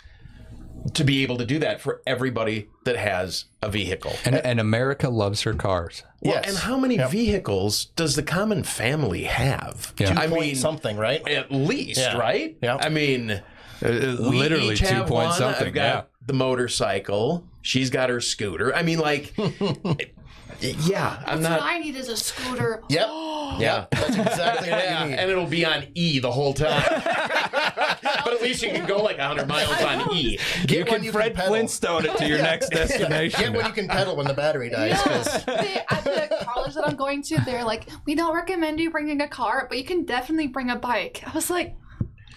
to 0.94 1.04
be 1.04 1.22
able 1.22 1.36
to 1.36 1.44
do 1.44 1.58
that 1.58 1.78
for 1.80 2.00
everybody 2.06 2.68
that 2.84 2.96
has 2.96 3.44
a 3.60 3.68
vehicle. 3.70 4.12
And, 4.24 4.34
and 4.36 4.58
America 4.58 5.10
loves 5.10 5.42
her 5.42 5.52
cars. 5.52 6.04
Well, 6.22 6.34
Yes. 6.34 6.48
and 6.48 6.56
how 6.56 6.78
many 6.78 6.96
vehicles 6.96 7.86
does 7.96 8.16
the 8.16 8.22
common 8.22 8.62
family 8.62 9.24
have? 9.24 9.92
Yeah. 9.98 10.18
I 10.18 10.26
Point 10.26 10.40
mean, 10.40 10.56
something, 10.56 10.96
right? 10.96 11.26
at 11.28 11.52
least, 11.52 12.00
Yeah. 12.00 12.16
right? 12.16 12.56
Yeah. 12.62 12.78
I 12.80 12.88
mean, 12.88 13.42
Uh, 13.82 14.16
we 14.20 14.36
literally 14.38 14.74
each 14.74 14.80
two 14.80 14.86
have 14.86 15.06
point 15.06 15.32
something, 15.34 15.68
I've 15.68 15.74
got 15.74 15.82
yeah. 15.82 16.02
the 16.26 16.32
motorcycle. 16.34 17.44
She's 17.62 17.90
got 17.90 18.10
her 18.10 18.20
scooter. 18.20 18.74
I 18.74 18.82
mean, 18.82 18.98
like, 18.98 19.32
yeah, 20.60 21.22
I'm 21.26 21.40
That's 21.40 21.50
not. 21.50 21.60
what 21.60 21.62
I 21.62 21.78
need 21.78 21.96
is 21.96 22.08
a 22.08 22.16
scooter. 22.16 22.82
Yep. 22.90 23.08
yeah. 23.60 23.86
That's 23.90 24.16
exactly 24.16 24.70
what 24.70 24.78
Yeah, 24.84 25.04
you 25.04 25.10
need. 25.10 25.18
and 25.18 25.28
it'll 25.30 25.44
be 25.46 25.64
on 25.64 25.84
E 25.96 26.20
the 26.20 26.30
whole 26.30 26.54
time. 26.54 26.82
but 26.92 28.32
at 28.32 28.40
least 28.40 28.62
you 28.62 28.70
can 28.70 28.86
go 28.86 29.02
like 29.02 29.18
100 29.18 29.48
miles 29.48 29.82
on 29.82 30.14
E. 30.14 30.38
Get 30.66 30.78
You 30.78 30.84
can 30.84 31.02
you 31.02 31.10
Fred 31.10 31.34
pedal. 31.34 31.50
Flintstone 31.50 32.04
it 32.06 32.16
to 32.18 32.28
your 32.28 32.38
next 32.42 32.68
destination. 32.68 33.10
Get 33.10 33.30
destination. 33.30 33.52
when 33.54 33.66
you 33.66 33.72
can 33.72 33.88
pedal 33.88 34.14
when 34.14 34.26
the 34.28 34.34
battery 34.34 34.70
dies. 34.70 34.90
Yeah, 34.92 35.02
'cause- 35.02 35.44
they, 35.46 35.82
at 35.90 36.04
the 36.04 36.44
college 36.44 36.74
that 36.74 36.86
I'm 36.86 36.94
going 36.94 37.22
to, 37.22 37.40
they're 37.44 37.64
like, 37.64 37.88
we 38.06 38.14
don't 38.14 38.34
recommend 38.36 38.78
you 38.78 38.90
bringing 38.90 39.20
a 39.20 39.28
car, 39.28 39.66
but 39.68 39.76
you 39.78 39.84
can 39.84 40.04
definitely 40.04 40.46
bring 40.46 40.70
a 40.70 40.76
bike. 40.76 41.22
I 41.26 41.32
was 41.32 41.50
like, 41.50 41.74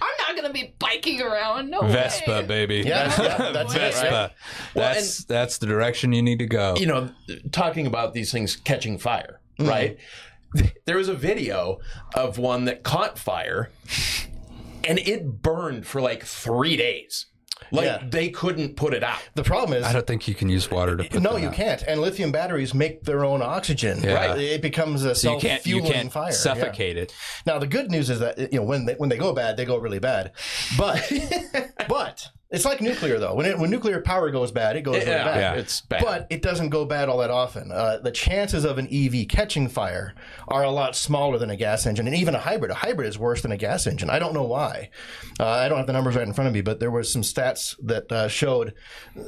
I'm 0.02 0.14
not 0.18 0.36
gonna 0.36 0.54
be 0.54 0.74
biking 0.80 1.22
around. 1.22 1.70
No 1.70 1.82
Vespa, 1.82 2.32
way. 2.32 2.46
baby. 2.46 2.84
Yeah, 2.86 3.14
yeah, 3.22 3.52
that's 3.52 3.74
it, 3.76 3.80
Vespa. 3.80 4.12
right? 4.12 4.32
That's 4.74 5.24
that's 5.26 5.58
the 5.58 5.68
direction 5.68 6.14
you 6.14 6.22
need 6.22 6.40
to 6.40 6.48
go. 6.48 6.76
you 6.78 6.86
know, 6.86 7.10
talking 7.52 7.88
about 7.88 8.14
these 8.14 8.32
things 8.32 8.56
catching 8.56 8.98
fire, 8.98 9.40
mm. 9.60 9.68
right? 9.68 9.98
There 10.86 10.98
was 10.98 11.10
a 11.10 11.16
video 11.16 11.80
of 12.14 12.38
one 12.38 12.66
that 12.66 12.84
caught 12.84 13.18
fire 13.18 13.72
and 14.84 15.00
it 15.00 15.42
burned 15.42 15.88
for 15.88 16.02
like 16.02 16.24
three 16.24 16.76
days. 16.76 17.26
Like 17.74 17.86
Yeah. 17.86 18.04
they 18.08 18.30
couldn't 18.30 18.76
put 18.78 18.94
it 18.94 19.04
out. 19.04 19.20
The 19.34 19.44
problem 19.44 19.74
is, 19.78 19.84
I 19.84 19.92
don't 19.92 20.06
think 20.08 20.28
you 20.28 20.36
can 20.36 20.48
use 20.48 20.70
water 20.72 20.96
to 20.96 21.04
put 21.04 21.22
no, 21.24 21.36
you 21.38 21.48
out. 21.48 21.54
can't. 21.56 21.82
And 21.88 22.00
lithium 22.00 22.32
batteries 22.32 22.74
make 22.74 23.04
their 23.04 23.26
own 23.26 23.42
oxygen. 23.42 24.02
Yeah. 24.04 24.14
Right. 24.14 24.40
It 24.40 24.62
becomes 24.62 25.04
a 25.04 25.16
So 25.16 25.34
you 25.34 25.40
can't 25.40 25.66
you 25.66 25.74
self-fueling 25.80 25.92
can't 25.92 26.12
fire. 26.14 26.26
yeah. 26.30 26.38
suffocate 26.38 26.98
it. 26.98 27.14
Now 27.48 27.58
the 27.58 27.68
good 27.68 27.90
news 27.92 28.10
is 28.12 28.20
that 28.20 28.38
you 28.54 28.60
know 28.60 28.64
when 28.66 28.86
they 28.86 28.94
when 28.94 29.10
they 29.10 29.18
go 29.18 29.34
bad, 29.34 29.58
they 29.58 29.66
go 29.66 29.78
really 29.78 30.00
bad. 30.00 30.32
But 30.78 31.12
but 31.90 32.30
it's 32.54 32.64
like 32.66 32.80
nuclear 32.80 33.20
though. 33.20 33.36
When 33.36 33.46
it, 33.46 33.58
when 33.60 33.70
nuclear 33.70 34.00
power 34.00 34.32
goes 34.32 34.52
bad, 34.52 34.78
it 34.78 34.82
goes 34.84 34.98
really 34.98 35.08
Yeah, 35.10 35.24
bad. 35.26 35.40
Yeah. 35.40 35.54
it's 35.60 35.82
bad. 35.82 36.04
But 36.04 36.28
it 36.30 36.42
doesn't 36.42 36.70
go 36.70 36.86
bad 36.86 37.10
all 37.10 37.18
that 37.18 37.30
often. 37.32 37.72
Uh, 37.72 37.98
the 37.98 38.12
chances 38.12 38.64
of 38.64 38.78
an 38.78 38.88
EV 38.92 39.28
catching 39.28 39.68
fire 39.68 40.14
are 40.48 40.64
a 40.64 40.72
lot 40.72 40.96
smaller 40.96 41.38
than 41.38 41.50
a 41.50 41.56
gas 41.58 41.86
engine, 41.86 42.08
and 42.08 42.16
even 42.16 42.36
a 42.36 42.40
hybrid. 42.40 42.72
A 42.72 42.76
hybrid 42.76 43.08
is 43.10 43.18
worse 43.20 43.42
than 43.42 43.52
a 43.52 43.58
gas 43.58 43.88
engine. 43.88 44.10
I 44.10 44.20
don't 44.20 44.34
know 44.34 44.44
why. 44.44 44.90
Uh, 45.40 45.48
I 45.48 45.68
don't 45.68 45.80
have 45.80 45.88
the 45.88 45.94
numbers 45.94 46.16
right 46.16 46.28
in 46.28 46.34
front 46.34 46.48
of 46.48 46.54
me, 46.54 46.62
but 46.62 46.80
there 46.80 46.92
was 46.92 47.12
some 47.12 47.24
stats 47.24 47.76
that 47.84 48.12
uh, 48.12 48.28
showed, 48.28 48.74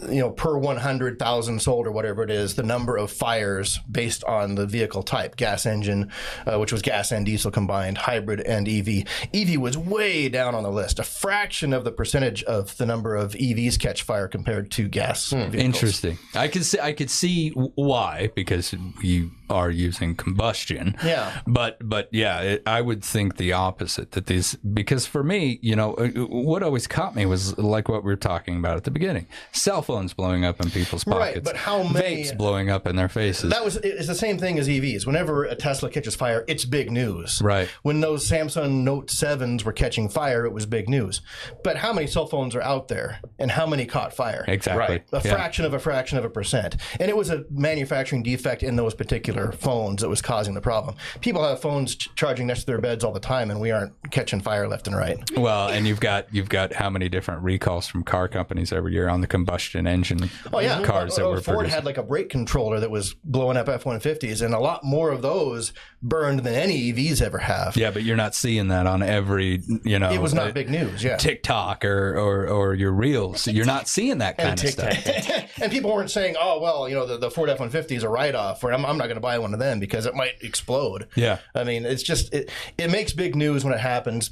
you 0.07 0.19
know, 0.21 0.29
per 0.31 0.57
100,000 0.57 1.59
sold 1.61 1.87
or 1.87 1.91
whatever 1.91 2.23
it 2.23 2.29
is, 2.29 2.55
the 2.55 2.63
number 2.63 2.95
of 2.95 3.11
fires 3.11 3.79
based 3.91 4.23
on 4.25 4.55
the 4.55 4.67
vehicle 4.67 5.01
type: 5.03 5.35
gas 5.35 5.65
engine, 5.65 6.11
uh, 6.45 6.59
which 6.59 6.71
was 6.71 6.81
gas 6.81 7.11
and 7.11 7.25
diesel 7.25 7.49
combined, 7.51 7.97
hybrid 7.97 8.41
and 8.41 8.67
EV. 8.67 9.03
EV 9.33 9.57
was 9.59 9.77
way 9.77 10.29
down 10.29 10.53
on 10.53 10.61
the 10.63 10.71
list, 10.71 10.99
a 10.99 11.03
fraction 11.03 11.73
of 11.73 11.83
the 11.83 11.91
percentage 11.91 12.43
of 12.43 12.77
the 12.77 12.85
number 12.85 13.14
of 13.15 13.33
EVs 13.33 13.79
catch 13.79 14.03
fire 14.03 14.27
compared 14.27 14.71
to 14.71 14.87
gas 14.87 15.29
hmm. 15.29 15.37
vehicles. 15.37 15.63
Interesting. 15.63 16.17
I 16.33 16.47
could 16.47 16.65
see 16.65 16.79
I 16.79 16.93
could 16.93 17.09
see 17.09 17.49
why 17.49 18.31
because 18.35 18.73
you 19.01 19.31
are 19.49 19.69
using 19.69 20.15
combustion. 20.15 20.95
Yeah. 21.03 21.41
But 21.47 21.77
but 21.87 22.09
yeah, 22.11 22.41
it, 22.41 22.63
I 22.65 22.81
would 22.81 23.03
think 23.03 23.37
the 23.37 23.53
opposite 23.53 24.11
that 24.11 24.25
these 24.27 24.55
because 24.55 25.05
for 25.05 25.23
me, 25.23 25.59
you 25.61 25.75
know, 25.75 25.93
uh, 25.95 26.07
what 26.27 26.63
always 26.63 26.87
caught 26.87 27.15
me 27.15 27.25
was 27.25 27.57
like 27.57 27.87
what 27.89 28.03
we 28.03 28.11
were 28.11 28.15
talking 28.15 28.57
about 28.57 28.77
at 28.77 28.83
the 28.83 28.91
beginning: 28.91 29.27
cell 29.51 29.81
phones 29.81 30.13
blowing 30.13 30.45
up 30.45 30.59
in 30.61 30.69
people's 30.71 31.03
pockets, 31.03 31.35
Right, 31.35 31.43
but 31.43 31.55
how 31.55 31.83
many- 31.83 32.23
vapes 32.23 32.37
blowing 32.37 32.69
up 32.69 32.87
in 32.87 32.95
their 32.95 33.09
faces. 33.09 33.49
That 33.51 33.63
was 33.63 33.77
it's 33.77 34.07
the 34.07 34.15
same 34.15 34.37
thing 34.37 34.57
as 34.59 34.67
EVs. 34.67 35.05
Whenever 35.05 35.43
a 35.45 35.55
Tesla 35.55 35.89
catches 35.89 36.15
fire, 36.15 36.43
it's 36.47 36.65
big 36.65 36.91
news. 36.91 37.41
Right. 37.41 37.67
When 37.83 38.01
those 38.01 38.27
Samsung 38.29 38.83
Note 38.83 39.07
7s 39.07 39.63
were 39.63 39.73
catching 39.73 40.09
fire, 40.09 40.45
it 40.45 40.51
was 40.53 40.65
big 40.65 40.89
news. 40.89 41.21
But 41.63 41.77
how 41.77 41.93
many 41.93 42.07
cell 42.07 42.25
phones 42.27 42.55
are 42.55 42.61
out 42.61 42.87
there 42.87 43.19
and 43.39 43.51
how 43.51 43.65
many 43.67 43.85
caught 43.85 44.13
fire? 44.13 44.43
exactly. 44.47 44.79
Right. 44.81 45.03
A 45.13 45.21
Yeah. 45.27 45.33
fraction 45.33 45.65
of 45.65 45.73
a 45.73 45.79
fraction 45.79 46.17
of 46.17 46.25
a 46.25 46.29
percent. 46.29 46.75
And 46.99 47.09
it 47.09 47.17
was 47.17 47.29
a 47.29 47.43
manufacturing 47.49 48.23
defect 48.23 48.63
in 48.63 48.75
those 48.75 48.93
particular 48.93 49.34
phones 49.51 50.01
that 50.01 50.09
was 50.09 50.21
causing 50.21 50.53
the 50.53 50.61
problem. 50.61 50.95
People 51.21 51.43
have 51.43 51.61
phones 51.61 51.95
ch- 51.95 52.09
charging 52.15 52.47
next 52.47 52.61
to 52.61 52.65
their 52.67 52.79
beds 52.79 53.03
all 53.03 53.11
the 53.11 53.19
time 53.19 53.51
and 53.51 53.59
we 53.59 53.71
aren't 53.71 53.93
catching 54.11 54.41
fire 54.41 54.67
left 54.67 54.87
and 54.87 54.95
right. 54.95 55.17
Well, 55.37 55.69
and 55.69 55.87
you've 55.87 55.99
got 55.99 56.33
you've 56.33 56.49
got 56.49 56.73
how 56.73 56.89
many 56.89 57.09
different 57.09 57.41
recalls 57.43 57.87
from 57.87 58.03
car 58.03 58.27
companies 58.27 58.71
every 58.73 58.93
year 58.93 59.07
on 59.09 59.21
the 59.21 59.27
combustion 59.27 59.87
engine 59.87 60.29
Oh 60.53 60.59
yeah, 60.59 60.81
cars 60.83 61.15
that 61.15 61.25
Uh, 61.25 61.29
were 61.29 61.41
Ford 61.41 61.57
produced. 61.57 61.75
had 61.75 61.85
like 61.85 61.97
a 61.97 62.03
brake 62.03 62.29
controller 62.29 62.79
that 62.79 62.91
was 62.91 63.13
blowing 63.23 63.57
up 63.57 63.67
F-150s, 63.69 64.41
and 64.43 64.53
a 64.53 64.59
lot 64.59 64.83
more 64.83 65.11
of 65.11 65.21
those 65.21 65.73
burned 66.01 66.39
than 66.41 66.53
any 66.53 66.91
EVs 66.93 67.21
ever 67.21 67.37
have. 67.39 67.75
yeah, 67.77 67.91
but 67.91 68.03
you're 68.03 68.15
not 68.15 68.35
seeing 68.35 68.67
that 68.69 68.85
on 68.87 69.01
every 69.03 69.61
you 69.83 69.99
know. 69.99 70.11
It 70.11 70.21
was 70.21 70.33
not 70.33 70.49
uh, 70.49 70.51
big 70.51 70.69
news, 70.69 71.03
yeah. 71.03 71.17
TikTok 71.17 71.83
or, 71.85 72.17
or 72.17 72.47
or 72.47 72.73
your 72.73 72.91
reels. 72.91 73.47
You're 73.47 73.65
not 73.65 73.87
seeing 73.87 74.19
that 74.19 74.37
kind 74.37 74.61
of 74.61 74.69
stuff. 74.69 75.57
and 75.61 75.71
people 75.71 75.93
weren't 75.93 76.11
saying, 76.11 76.35
"Oh, 76.39 76.59
well, 76.59 76.87
you 76.87 76.95
know, 76.95 77.05
the, 77.05 77.17
the 77.17 77.31
Ford 77.31 77.49
F 77.49 77.59
one 77.59 77.69
fifty 77.69 77.95
is 77.95 78.03
a 78.03 78.09
write 78.09 78.35
off, 78.35 78.63
or 78.63 78.71
I'm, 78.71 78.85
I'm 78.85 78.97
not 78.97 79.05
going 79.05 79.15
to 79.15 79.21
buy 79.25 79.39
one 79.39 79.53
of 79.53 79.59
them 79.59 79.79
because 79.79 80.05
it 80.05 80.13
might 80.15 80.35
explode." 80.41 81.07
Yeah. 81.15 81.39
I 81.53 81.63
mean, 81.63 81.85
it's 81.85 82.03
just 82.03 82.33
it, 82.33 82.49
it 82.77 82.89
makes 82.91 83.11
big 83.13 83.35
news 83.35 83.63
when 83.65 83.73
it 83.73 83.79
happens. 83.79 84.31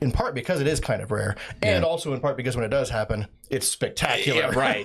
In 0.00 0.12
part 0.12 0.34
because 0.34 0.62
it 0.62 0.66
is 0.66 0.80
kind 0.80 1.02
of 1.02 1.10
rare, 1.10 1.36
and 1.62 1.84
also 1.84 2.14
in 2.14 2.20
part 2.20 2.38
because 2.38 2.56
when 2.56 2.64
it 2.64 2.70
does 2.70 2.88
happen, 2.88 3.26
it's 3.50 3.68
spectacular. 3.68 4.40
Yeah, 4.40 4.58
right. 4.58 4.84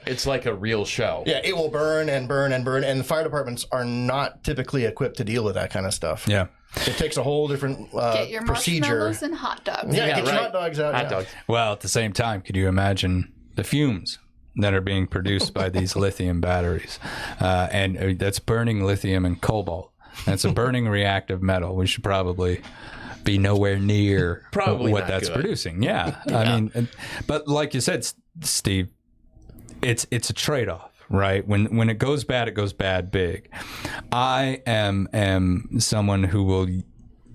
it's 0.06 0.26
like 0.26 0.44
a 0.44 0.52
real 0.52 0.84
show. 0.84 1.22
Yeah, 1.26 1.40
it 1.42 1.56
will 1.56 1.70
burn 1.70 2.10
and 2.10 2.28
burn 2.28 2.52
and 2.52 2.62
burn, 2.62 2.84
and 2.84 3.00
the 3.00 3.04
fire 3.04 3.22
departments 3.24 3.64
are 3.72 3.84
not 3.84 4.44
typically 4.44 4.84
equipped 4.84 5.16
to 5.18 5.24
deal 5.24 5.42
with 5.42 5.54
that 5.54 5.70
kind 5.70 5.86
of 5.86 5.94
stuff. 5.94 6.28
Yeah. 6.28 6.48
It 6.86 6.98
takes 6.98 7.16
a 7.16 7.22
whole 7.22 7.48
different 7.48 7.88
uh, 7.94 8.12
Get 8.14 8.28
your 8.30 8.42
procedure. 8.42 8.80
marshmallows 8.80 9.22
and 9.22 9.34
hot 9.34 9.64
dogs. 9.64 9.94
Yeah, 9.96 10.06
Yeah, 10.08 10.16
get 10.16 10.24
your 10.26 10.34
hot 10.34 10.52
dogs 10.52 10.78
out. 10.80 10.94
Hot 10.94 11.04
yeah. 11.04 11.08
dogs. 11.08 11.28
Well, 11.46 11.72
at 11.72 11.80
the 11.80 11.88
same 11.88 12.12
time, 12.12 12.42
could 12.42 12.56
you 12.56 12.68
imagine 12.68 13.32
the 13.54 13.64
fumes 13.64 14.18
that 14.56 14.74
are 14.74 14.80
being 14.80 15.06
produced 15.06 15.54
by 15.54 15.68
these 15.68 15.96
lithium 15.96 16.40
batteries? 16.40 16.98
Uh, 17.40 17.68
and 17.70 17.96
uh, 17.96 18.12
that's 18.16 18.38
burning 18.38 18.84
lithium 18.84 19.24
and 19.24 19.40
cobalt. 19.40 19.92
That's 20.26 20.44
a 20.44 20.52
burning 20.52 20.88
reactive 20.88 21.42
metal. 21.42 21.74
We 21.76 21.86
should 21.86 22.04
probably 22.04 22.60
be 23.24 23.38
nowhere 23.38 23.78
near 23.78 24.44
Probably 24.50 24.92
what 24.92 25.06
that's 25.06 25.28
good. 25.28 25.34
producing. 25.34 25.82
Yeah. 25.82 26.20
I 26.26 26.44
mean, 26.60 26.88
but 27.26 27.46
like 27.48 27.72
you 27.74 27.80
said, 27.80 28.06
Steve, 28.40 28.88
it's 29.80 30.06
it's 30.10 30.30
a 30.30 30.32
trade 30.32 30.68
off. 30.68 30.90
Right 31.08 31.46
when 31.46 31.76
when 31.76 31.90
it 31.90 31.98
goes 31.98 32.24
bad, 32.24 32.48
it 32.48 32.52
goes 32.52 32.72
bad 32.72 33.10
big. 33.10 33.50
I 34.10 34.62
am 34.66 35.08
am 35.12 35.78
someone 35.78 36.22
who 36.24 36.42
will 36.42 36.68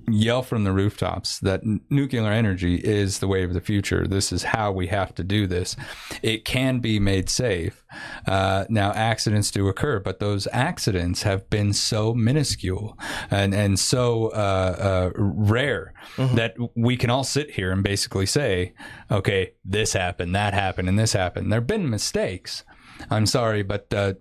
yell 0.09 0.41
from 0.41 0.63
the 0.63 0.71
rooftops 0.71 1.39
that 1.39 1.61
nuclear 1.89 2.31
energy 2.31 2.75
is 2.75 3.19
the 3.19 3.27
way 3.27 3.43
of 3.43 3.53
the 3.53 3.61
future. 3.61 4.07
This 4.07 4.31
is 4.31 4.43
how 4.43 4.71
we 4.71 4.87
have 4.87 5.13
to 5.15 5.23
do 5.23 5.47
this. 5.47 5.75
It 6.21 6.45
can 6.45 6.79
be 6.79 6.99
made 6.99 7.29
safe. 7.29 7.83
Uh, 8.25 8.65
now, 8.69 8.91
accidents 8.93 9.51
do 9.51 9.67
occur, 9.67 9.99
but 9.99 10.19
those 10.19 10.47
accidents 10.53 11.23
have 11.23 11.49
been 11.49 11.73
so 11.73 12.13
minuscule 12.13 12.97
and, 13.29 13.53
and 13.53 13.79
so 13.79 14.27
uh, 14.29 14.31
uh, 14.79 15.11
rare 15.15 15.93
that 16.17 16.55
we 16.75 16.95
can 16.95 17.09
all 17.09 17.23
sit 17.23 17.51
here 17.51 17.71
and 17.71 17.83
basically 17.83 18.25
say, 18.25 18.73
okay, 19.11 19.53
this 19.65 19.93
happened, 19.93 20.33
that 20.35 20.53
happened, 20.53 20.87
and 20.87 20.97
this 20.97 21.13
happened. 21.13 21.51
There 21.51 21.59
have 21.59 21.67
been 21.67 21.89
mistakes. 21.89 22.63
I'm 23.11 23.25
sorry, 23.25 23.61
but 23.61 23.93
uh, 23.93 24.13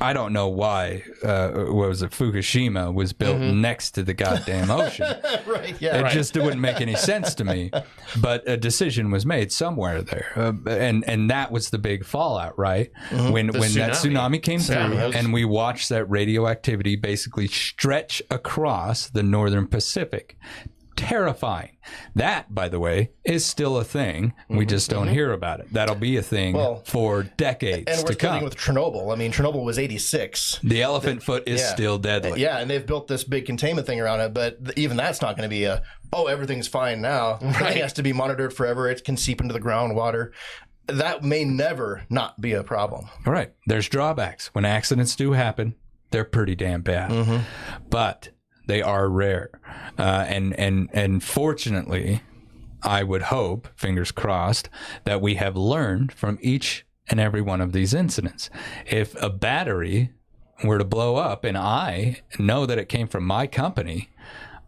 I 0.00 0.12
don't 0.12 0.32
know 0.32 0.48
why. 0.48 1.02
Uh, 1.22 1.50
what 1.50 1.88
was 1.88 2.02
it? 2.02 2.10
Fukushima 2.12 2.92
was 2.92 3.12
built 3.12 3.38
next 3.40 3.92
to 3.92 4.02
the 4.02 4.14
goddamn 4.14 4.70
ocean. 4.80 5.14
right. 5.46 5.76
Yeah. 5.80 5.98
It 5.98 6.02
right. 6.02 6.12
just 6.12 6.34
wouldn't 6.36 6.60
make 6.60 6.80
any 6.80 6.96
sense 6.96 7.34
to 7.36 7.44
me. 7.44 7.70
But 8.20 8.48
a 8.48 8.56
decision 8.56 9.12
was 9.12 9.24
made 9.24 9.52
somewhere 9.52 10.02
there, 10.02 10.32
uh, 10.34 10.52
and 10.68 11.04
and 11.08 11.30
that 11.30 11.52
was 11.52 11.70
the 11.70 11.78
big 11.78 12.04
fallout, 12.04 12.58
right? 12.58 12.90
When 13.12 13.48
when 13.52 13.72
that 13.74 13.92
tsunami. 13.92 14.38
tsunami 14.38 14.42
came 14.42 14.58
through, 14.58 14.74
Tsunami. 14.76 15.14
and 15.14 15.32
we 15.32 15.44
watched 15.44 15.90
that 15.90 16.06
radioactivity 16.06 16.96
basically 16.96 17.46
stretch 17.46 18.20
across 18.28 19.08
the 19.10 19.22
northern 19.22 19.68
Pacific. 19.68 20.36
Terrifying. 20.96 21.76
That, 22.14 22.54
by 22.54 22.68
the 22.68 22.78
way, 22.78 23.10
is 23.24 23.44
still 23.44 23.78
a 23.78 23.84
thing. 23.84 24.34
We 24.48 24.58
mm-hmm, 24.58 24.68
just 24.68 24.90
don't 24.90 25.06
mm-hmm. 25.06 25.14
hear 25.14 25.32
about 25.32 25.60
it. 25.60 25.72
That'll 25.72 25.94
be 25.94 26.16
a 26.16 26.22
thing 26.22 26.54
Well, 26.54 26.82
for 26.84 27.22
decades 27.22 27.84
and 27.88 28.02
we're 28.02 28.12
to 28.12 28.16
come. 28.16 28.30
dealing 28.32 28.44
with 28.44 28.56
Chernobyl. 28.56 29.12
I 29.12 29.16
mean, 29.16 29.32
Chernobyl 29.32 29.64
was 29.64 29.78
86. 29.78 30.60
the 30.62 30.82
elephant 30.82 31.22
foot 31.22 31.44
is 31.46 31.60
Yeah. 31.60 31.74
still 31.74 31.98
deadly. 31.98 32.40
Yeah, 32.40 32.58
and 32.58 32.70
they've 32.70 32.84
built 32.84 33.08
this 33.08 33.24
big 33.24 33.46
containment 33.46 33.86
thing 33.86 34.00
around 34.00 34.20
it, 34.20 34.34
but 34.34 34.58
even 34.76 34.96
that's 34.96 35.22
not 35.22 35.36
going 35.36 35.48
to 35.48 35.54
be 35.54 35.64
a, 35.64 35.82
oh, 36.12 36.26
everything's 36.26 36.68
fine 36.68 37.00
now. 37.00 37.38
It 37.70 37.76
has 37.76 37.92
to 37.94 38.02
be 38.02 38.12
monitored 38.12 38.52
forever. 38.52 38.88
It 38.88 39.04
can 39.04 39.16
seep 39.16 39.40
into 39.40 39.52
the 39.52 39.60
groundwater. 39.60 40.32
That 40.86 41.22
may 41.22 41.44
never 41.44 42.02
not 42.10 42.40
be 42.40 42.52
a 42.52 42.64
problem. 42.64 43.08
All 43.24 43.32
right. 43.32 43.52
There's 43.66 43.88
drawbacks. 43.88 44.48
When 44.48 44.64
accidents 44.64 45.14
do 45.14 45.32
happen, 45.32 45.76
they're 46.10 46.24
pretty 46.24 46.56
damn 46.56 46.82
bad. 46.82 47.10
Mm-hmm. 47.10 47.44
But 47.88 48.30
they 48.70 48.82
are 48.82 49.08
rare. 49.08 49.50
Uh, 49.98 50.24
and, 50.28 50.58
and, 50.58 50.88
and 50.92 51.22
fortunately, 51.24 52.22
I 52.82 53.02
would 53.02 53.22
hope, 53.22 53.68
fingers 53.76 54.12
crossed, 54.12 54.68
that 55.04 55.20
we 55.20 55.34
have 55.34 55.56
learned 55.56 56.12
from 56.12 56.38
each 56.40 56.86
and 57.08 57.18
every 57.18 57.42
one 57.42 57.60
of 57.60 57.72
these 57.72 57.92
incidents. 57.92 58.48
If 58.86 59.20
a 59.20 59.28
battery 59.28 60.12
were 60.62 60.78
to 60.78 60.84
blow 60.84 61.16
up 61.16 61.44
and 61.44 61.58
I 61.58 62.20
know 62.38 62.64
that 62.66 62.78
it 62.78 62.88
came 62.88 63.08
from 63.08 63.24
my 63.24 63.46
company, 63.46 64.10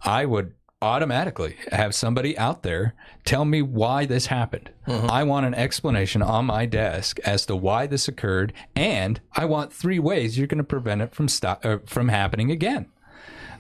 I 0.03 0.27
would 0.27 0.55
automatically 0.83 1.57
have 1.71 1.95
somebody 1.95 2.37
out 2.37 2.65
there 2.65 2.95
tell 3.25 3.45
me 3.45 3.63
why 3.63 4.05
this 4.05 4.27
happened. 4.27 4.69
I 5.09 5.23
want 5.23 5.47
an 5.47 5.55
explanation 5.55 6.23
on 6.23 6.47
my 6.47 6.67
desk 6.67 7.21
as 7.21 7.47
to 7.47 7.55
why 7.55 7.87
this 7.87 8.09
occurred, 8.09 8.53
and 8.75 9.21
I 9.37 9.45
want 9.45 9.73
three 9.73 10.01
ways 10.01 10.37
you're 10.37 10.49
going 10.49 10.59
to 10.59 10.65
prevent 10.65 11.03
it 11.03 11.15
from 11.15 11.29
stop 11.29 11.65
uh, 11.65 11.79
from 11.87 12.09
happening 12.09 12.51
again. 12.51 12.87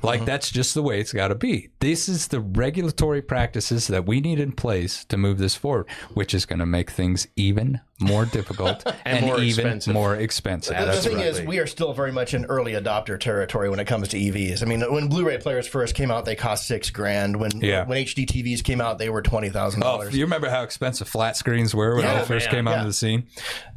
Like 0.02 0.20
mm-hmm. 0.20 0.26
that's 0.26 0.50
just 0.50 0.74
the 0.74 0.82
way 0.82 1.00
it's 1.00 1.12
got 1.12 1.28
to 1.28 1.34
be. 1.34 1.70
This 1.80 2.08
is 2.08 2.28
the 2.28 2.40
regulatory 2.40 3.22
practices 3.22 3.86
that 3.88 4.06
we 4.06 4.20
need 4.20 4.40
in 4.40 4.52
place 4.52 5.04
to 5.06 5.16
move 5.16 5.38
this 5.38 5.54
forward, 5.54 5.88
which 6.14 6.34
is 6.34 6.44
going 6.46 6.58
to 6.58 6.66
make 6.66 6.90
things 6.90 7.26
even 7.36 7.80
more 8.00 8.24
difficult 8.24 8.84
and, 9.04 9.24
more 9.24 9.38
even 9.38 9.64
expensive. 9.66 9.94
more 9.94 10.16
expensive. 10.16 10.76
The, 10.76 10.80
the 10.84 10.90
That's 10.92 11.06
thing 11.06 11.20
is, 11.20 11.40
we 11.42 11.58
are 11.60 11.66
still 11.66 11.92
very 11.92 12.10
much 12.12 12.34
in 12.34 12.44
early 12.46 12.72
adopter 12.72 13.18
territory 13.18 13.70
when 13.70 13.78
it 13.78 13.86
comes 13.86 14.08
to 14.08 14.18
EVs. 14.18 14.62
I 14.62 14.66
mean, 14.66 14.80
when 14.92 15.08
Blu-ray 15.08 15.38
players 15.38 15.68
first 15.68 15.94
came 15.94 16.10
out, 16.10 16.24
they 16.24 16.34
cost 16.34 16.66
six 16.66 16.90
grand. 16.90 17.36
When 17.36 17.52
Yeah. 17.60 17.84
when 17.86 17.98
HD 17.98 18.26
TVs 18.26 18.62
came 18.64 18.80
out, 18.80 18.98
they 18.98 19.08
were 19.10 19.22
twenty 19.22 19.50
thousand 19.50 19.82
Oh, 19.82 19.86
dollars. 19.86 20.16
you 20.16 20.24
remember 20.24 20.50
how 20.50 20.62
expensive 20.62 21.08
flat 21.08 21.36
screens 21.36 21.74
were 21.74 21.94
when 21.94 22.04
Yeah, 22.04 22.20
they 22.20 22.26
first 22.26 22.46
man. 22.46 22.54
came 22.54 22.68
onto 22.68 22.80
Yeah. 22.80 22.86
the 22.86 22.92
scene? 22.92 23.26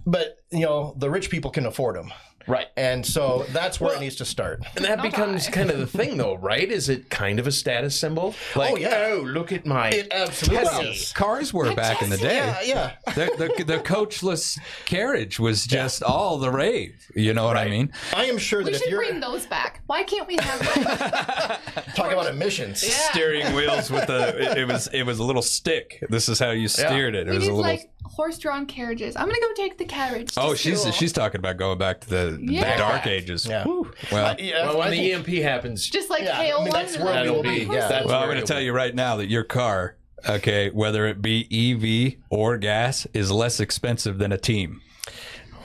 But 0.07 0.37
you 0.51 0.61
know, 0.61 0.95
the 0.97 1.09
rich 1.09 1.29
people 1.29 1.51
can 1.51 1.65
afford 1.65 1.95
them, 1.95 2.11
Right. 2.47 2.67
and 2.77 3.05
so 3.05 3.45
that's 3.49 3.79
where 3.79 3.95
it 3.95 3.99
needs 3.99 4.15
to 4.17 4.25
start. 4.25 4.61
And 4.75 4.85
that 4.85 5.01
becomes 5.01 5.47
kind 5.47 5.69
of 5.71 5.79
the 5.79 5.87
thing, 5.87 6.17
though, 6.17 6.35
right? 6.35 6.69
Is 6.71 6.89
it 6.89 7.09
kind 7.09 7.39
of 7.39 7.47
a 7.47 7.51
status 7.51 7.99
symbol? 7.99 8.35
Oh, 8.55 8.59
like, 8.59 8.73
Oh, 8.73 8.77
yeah. 8.77 9.09
oh, 9.13 9.21
look 9.21 9.51
at 9.51 9.65
my. 9.65 9.89
It 9.89 10.07
absolutely 10.11 10.65
Well. 10.65 10.93
Cars 11.13 11.53
were 11.53 11.73
back 11.75 12.01
in 12.01 12.09
the 12.09 12.17
day. 12.17 12.35
Yeah, 12.37 12.61
yeah. 12.63 12.91
The, 13.15 13.53
the, 13.57 13.63
the 13.63 13.77
coachless 13.79 14.59
carriage 14.85 15.39
was 15.39 15.65
just 15.65 16.03
all 16.03 16.37
the 16.37 16.51
rave. 16.51 16.95
You 17.15 17.33
know 17.33 17.45
what 17.45 17.57
I 17.57 17.67
mean? 17.69 17.91
I 18.13 18.25
am 18.25 18.37
sure 18.37 18.63
that 18.63 18.69
We 18.71 18.75
if 18.75 18.81
should 18.83 18.91
you're 18.91 18.99
bring 19.05 19.19
those 19.19 19.45
back. 19.45 19.81
Why 19.87 20.03
can't 20.03 20.27
we 20.27 20.37
have 20.39 20.59
those? 20.75 21.93
talking 21.95 22.13
about 22.13 22.27
emissions, 22.27 22.81
Steering 22.81 23.53
wheels 23.55 23.89
with 23.89 24.07
the 24.07 24.51
it, 24.51 24.57
it 24.59 24.67
was 24.67 24.87
it 24.87 25.03
was 25.03 25.19
a 25.19 25.23
little 25.23 25.41
stick. 25.41 26.03
This 26.09 26.27
is 26.29 26.39
how 26.39 26.51
you 26.51 26.67
steered 26.67 27.15
it. 27.15 27.27
It 27.27 27.31
we 27.31 27.37
was 27.37 27.43
need 27.47 27.51
a 27.51 27.55
little. 27.55 27.71
like 27.71 27.89
horse-drawn 28.05 28.65
carriages. 28.65 29.15
I'm 29.15 29.27
gonna 29.27 29.39
go 29.39 29.53
take 29.55 29.77
the 29.77 29.85
carriage. 29.85 30.33
to 30.35 30.41
oh, 30.41 30.55
she's 30.55 30.81
school. 30.81 30.91
she's 30.93 31.11
talking 31.13 31.39
about 31.39 31.57
going 31.57 31.77
back 31.77 32.01
to 32.01 32.09
the, 32.09 32.37
Yeah. 32.41 32.77
dark 32.77 33.05
ages. 33.07 33.45
Yeah. 33.45 33.63
Whew. 33.63 33.91
Well, 34.11 34.35
yeah, 34.39 34.65
well, 34.67 34.77
when 34.79 34.87
I 34.87 34.91
the 34.91 34.97
think- 35.11 35.27
EMP 35.29 35.41
happens, 35.43 35.87
just 35.89 36.09
like 36.09 36.23
Yeah, 36.23 36.39
I 36.39 36.45
hail 36.45 36.63
mean, 36.63 36.71
one. 36.71 36.81
that's 36.81 36.95
and 36.95 37.03
where 37.03 37.13
then 37.13 37.23
we 37.25 37.29
will 37.31 37.43
be. 37.43 37.63
horse- 37.65 37.77
That's 37.89 38.05
well, 38.05 38.19
I'm 38.21 38.27
going 38.27 38.39
to 38.39 38.45
tell 38.45 38.59
be. 38.59 38.65
you 38.65 38.73
right 38.73 38.93
now 38.95 39.17
that 39.17 39.27
your 39.29 39.43
car, 39.43 39.97
okay, 40.27 40.69
whether 40.69 41.05
it 41.07 41.21
be 41.21 41.47
EV 41.51 42.21
or 42.29 42.57
gas, 42.57 43.05
is 43.13 43.31
less 43.31 43.59
expensive 43.59 44.17
than 44.17 44.31
a 44.31 44.37
team. 44.37 44.81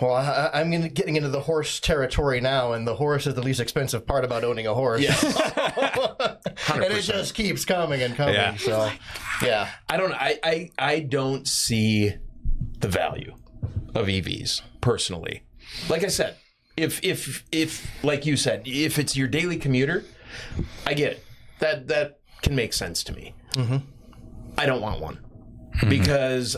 Well, 0.01 0.15
I, 0.15 0.49
I'm 0.55 0.71
gonna, 0.71 0.89
getting 0.89 1.17
into 1.17 1.29
the 1.29 1.41
horse 1.43 1.79
territory 1.79 2.41
now, 2.41 2.73
and 2.73 2.89
the 2.89 2.95
horse 2.95 3.27
is 3.27 3.35
the 3.35 3.43
least 3.43 3.61
expensive 3.61 4.07
part 4.07 4.25
about 4.25 4.45
owning 4.45 4.67
a 4.67 4.73
horse. 4.73 5.05
and 6.73 6.83
it 6.85 7.03
just 7.03 7.35
keeps 7.35 7.67
coming 7.67 8.01
and 8.03 8.15
coming. 8.17 8.35
Yeah. 8.35 8.57
So, 8.57 8.89
oh 8.91 8.93
yeah. 9.45 9.69
I 9.91 9.97
don't. 9.99 10.13
I, 10.15 10.39
I 10.43 10.71
I 10.79 11.01
don't 11.01 11.47
see 11.47 12.15
the 12.81 12.89
value 12.89 13.35
of 13.95 14.07
EVs 14.07 14.63
personally. 14.81 15.43
Like 15.89 16.05
I 16.05 16.09
said, 16.09 16.37
If 16.77 17.03
if 17.05 17.45
if 17.53 18.03
like 18.03 18.27
you 18.27 18.37
said, 18.37 18.63
if 18.67 18.99
it's 18.99 19.17
your 19.17 19.29
daily 19.29 19.57
commuter, 19.57 20.05
I 20.87 20.95
get 20.95 21.13
it. 21.13 21.25
That 21.59 21.89
that 21.89 22.21
can 22.43 22.55
make 22.55 22.73
sense 22.73 23.05
to 23.05 23.13
me. 23.13 23.35
Mm-hmm. 23.53 23.79
I 24.57 24.67
don't 24.67 24.81
want 24.81 25.01
one 25.01 25.19
mm-hmm. 25.77 25.89
because 25.89 26.57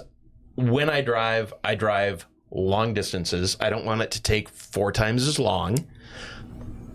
when 0.55 0.91
I 0.91 1.01
drive, 1.01 1.53
I 1.65 1.75
drive 1.75 2.27
long 2.51 2.95
distances. 2.95 3.57
I 3.61 3.71
don't 3.71 3.85
want 3.85 4.03
it 4.03 4.11
to 4.13 4.23
take 4.23 4.49
four 4.49 4.93
times 4.93 5.27
as 5.27 5.39
long. 5.39 5.87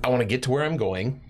I 0.04 0.10
want 0.10 0.22
to 0.22 0.26
get 0.26 0.44
to 0.44 0.52
where 0.52 0.64
I'm 0.64 0.78
going. 0.78 1.22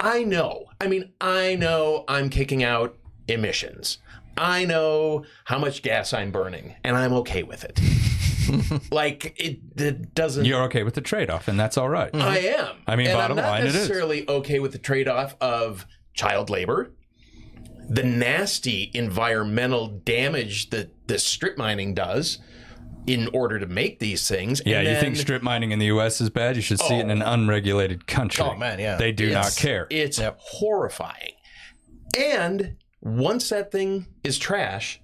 I 0.00 0.24
know. 0.24 0.66
I 0.80 0.88
mean, 0.88 1.12
I 1.20 1.54
know 1.54 2.04
I'm 2.08 2.28
kicking 2.28 2.62
out 2.62 2.98
emissions. 3.28 3.98
I 4.36 4.64
know 4.64 5.24
how 5.44 5.58
much 5.58 5.82
gas 5.82 6.12
I'm 6.12 6.30
burning, 6.30 6.74
and 6.84 6.96
I'm 6.96 7.12
okay 7.14 7.42
with 7.42 7.64
it. 7.64 7.80
like 8.90 9.34
it, 9.38 9.60
it 9.76 10.14
doesn't. 10.14 10.44
You're 10.44 10.62
okay 10.64 10.82
with 10.82 10.94
the 10.94 11.00
trade 11.00 11.30
off, 11.30 11.48
and 11.48 11.58
that's 11.58 11.76
all 11.76 11.88
right. 11.88 12.14
I 12.14 12.38
am. 12.38 12.76
I 12.86 12.96
mean, 12.96 13.08
and 13.08 13.16
bottom 13.16 13.38
I'm 13.38 13.44
not 13.44 13.50
line, 13.50 13.62
it 13.62 13.68
is. 13.68 13.74
necessarily 13.74 14.28
okay 14.28 14.58
with 14.58 14.72
the 14.72 14.78
trade-off 14.78 15.36
of 15.40 15.86
child 16.14 16.50
labor, 16.50 16.92
the 17.88 18.02
nasty 18.02 18.90
environmental 18.94 19.88
damage 19.88 20.70
that 20.70 20.90
the 21.08 21.18
strip 21.18 21.56
mining 21.56 21.94
does 21.94 22.38
in 23.06 23.28
order 23.32 23.58
to 23.58 23.66
make 23.66 24.00
these 24.00 24.28
things. 24.28 24.60
Yeah, 24.66 24.80
and 24.80 24.88
you 24.88 24.96
think 24.96 25.16
strip 25.16 25.42
mining 25.42 25.70
in 25.70 25.78
the 25.78 25.86
U.S. 25.86 26.20
is 26.20 26.30
bad? 26.30 26.56
You 26.56 26.62
should 26.62 26.80
see 26.80 26.96
it 26.96 27.02
in 27.02 27.10
an 27.10 27.22
oh. 27.22 27.32
unregulated 27.32 28.06
country. 28.06 28.44
Oh, 28.44 28.56
man, 28.56 28.78
yeah. 28.78 28.96
They 28.96 29.12
do 29.12 29.30
not 29.32 29.54
care. 29.56 29.86
It's 29.90 30.20
horrifying. 30.38 31.32
And 32.18 32.76
once 33.06 33.50
that 33.50 33.70
thing 33.70 34.04
is 34.24 34.36
trash, 34.36 35.00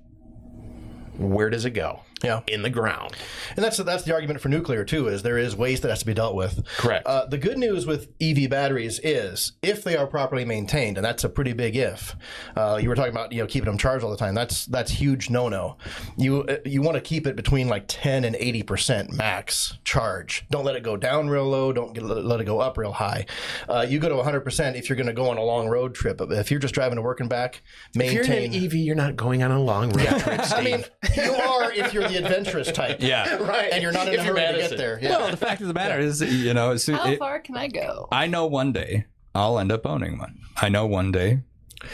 where 1.17 1.49
does 1.51 1.65
it 1.65 1.71
go? 1.71 2.01
Yeah. 2.23 2.41
In 2.47 2.63
the 2.63 2.71
ground. 2.71 3.15
And 3.57 3.65
that's 3.65 3.77
that's 3.79 4.05
the 4.05 4.13
argument 4.15 4.41
for 4.41 4.49
nuclear 4.49 4.85
too. 4.85 5.09
Is 5.09 5.23
there 5.23 5.39
is 5.39 5.57
waste 5.57 5.83
that 5.83 5.89
has 5.89 6.01
to 6.01 6.07
be 6.07 6.15
dealt 6.15 6.35
with. 6.35 6.65
Correct. 6.77 7.07
Uh, 7.07 7.27
the 7.27 7.39
good 7.39 7.59
news 7.59 7.87
with 7.87 8.09
EV 8.21 8.49
batteries 8.49 9.01
is 9.03 9.53
if 9.63 9.83
they 9.85 9.97
are 9.97 10.07
properly 10.07 10.45
maintained, 10.45 10.97
and 10.99 11.05
that's 11.05 11.25
a 11.25 11.29
pretty 11.29 11.53
big 11.53 11.77
if. 11.77 12.15
Uh, 12.57 12.79
you 12.81 12.89
were 12.89 12.95
talking 12.95 13.13
about 13.13 13.33
you 13.33 13.41
know 13.41 13.47
keeping 13.47 13.67
them 13.67 13.79
charged 13.79 14.05
all 14.05 14.11
the 14.11 14.17
time. 14.17 14.35
That's 14.35 14.67
that's 14.67 14.91
huge 14.91 15.31
no 15.31 15.49
no. 15.49 15.77
You 16.17 16.43
uh, 16.45 16.57
you 16.65 16.83
want 16.83 16.95
to 16.97 17.01
keep 17.01 17.27
it 17.27 17.37
between 17.37 17.69
like 17.69 17.85
ten 17.89 18.25
and 18.25 18.37
eighty 18.37 18.63
percent 18.63 19.13
max 19.13 19.79
charge. 19.85 20.47
Don't 20.51 20.65
let 20.65 20.77
it 20.77 20.83
go 20.83 20.97
down 20.97 21.29
real 21.29 21.49
low. 21.49 21.73
Don't 21.73 21.93
get, 21.93 22.03
let 22.05 22.41
it 22.41 22.45
go 22.45 22.61
up 22.61 22.79
real 22.79 22.93
high. 22.93 23.27
Uh, 23.69 23.85
you 23.89 23.99
go 23.99 24.09
to 24.09 24.23
hundred 24.23 24.41
percent 24.43 24.77
if 24.77 24.89
you're 24.89 24.97
going 24.97 25.07
to 25.07 25.13
go 25.13 25.29
on 25.31 25.39
a 25.39 25.43
long 25.43 25.69
road 25.69 25.95
trip. 25.95 26.21
If 26.21 26.51
you're 26.51 26.61
just 26.61 26.75
driving 26.75 26.97
to 26.97 27.03
work 27.03 27.21
and 27.21 27.29
back, 27.29 27.63
If 27.95 28.13
you're 28.13 28.23
maintain. 28.25 28.53
in 28.53 28.59
an 28.59 28.65
EV, 28.67 28.75
you're 28.75 28.95
not 28.95 29.17
going 29.17 29.43
on 29.43 29.51
a 29.51 29.61
long 29.61 29.91
road 29.91 30.21
trip, 30.21 30.45
Steve. 30.45 30.53
I 30.59 30.63
mean, 30.63 30.85
you 31.17 31.33
are 31.35 31.73
if 31.73 31.93
you're 31.93 32.05
the 32.13 32.19
adventurous 32.25 32.71
type. 32.73 32.99
Yeah. 33.01 33.37
right. 33.43 33.73
And 33.73 33.83
you're 33.83 33.93
not 33.93 34.09
in 34.09 34.15
If 34.15 34.21
a 34.21 34.25
you're 34.25 34.37
hurry 34.37 34.55
to 34.55 34.69
get 34.69 34.77
there. 34.77 34.99
Yeah. 35.01 35.11
Well, 35.19 35.31
the 35.31 35.37
fact 35.37 35.61
of 35.61 35.69
the 35.69 35.75
matter 35.75 35.99
is, 35.99 36.21
you 36.21 36.55
know, 36.55 36.71
as 36.73 36.87
How 36.87 37.09
it, 37.09 37.19
far 37.19 37.41
can 37.41 37.57
I 37.57 37.69
go? 37.69 38.09
I 38.13 38.27
know 38.27 38.47
one 38.47 38.73
day 38.73 39.07
I'll 39.35 39.59
end 39.59 39.73
up 39.73 39.87
owning 39.87 40.19
one. 40.19 40.39
I 40.57 40.69
know 40.69 40.87
one 40.87 41.13
day 41.13 41.41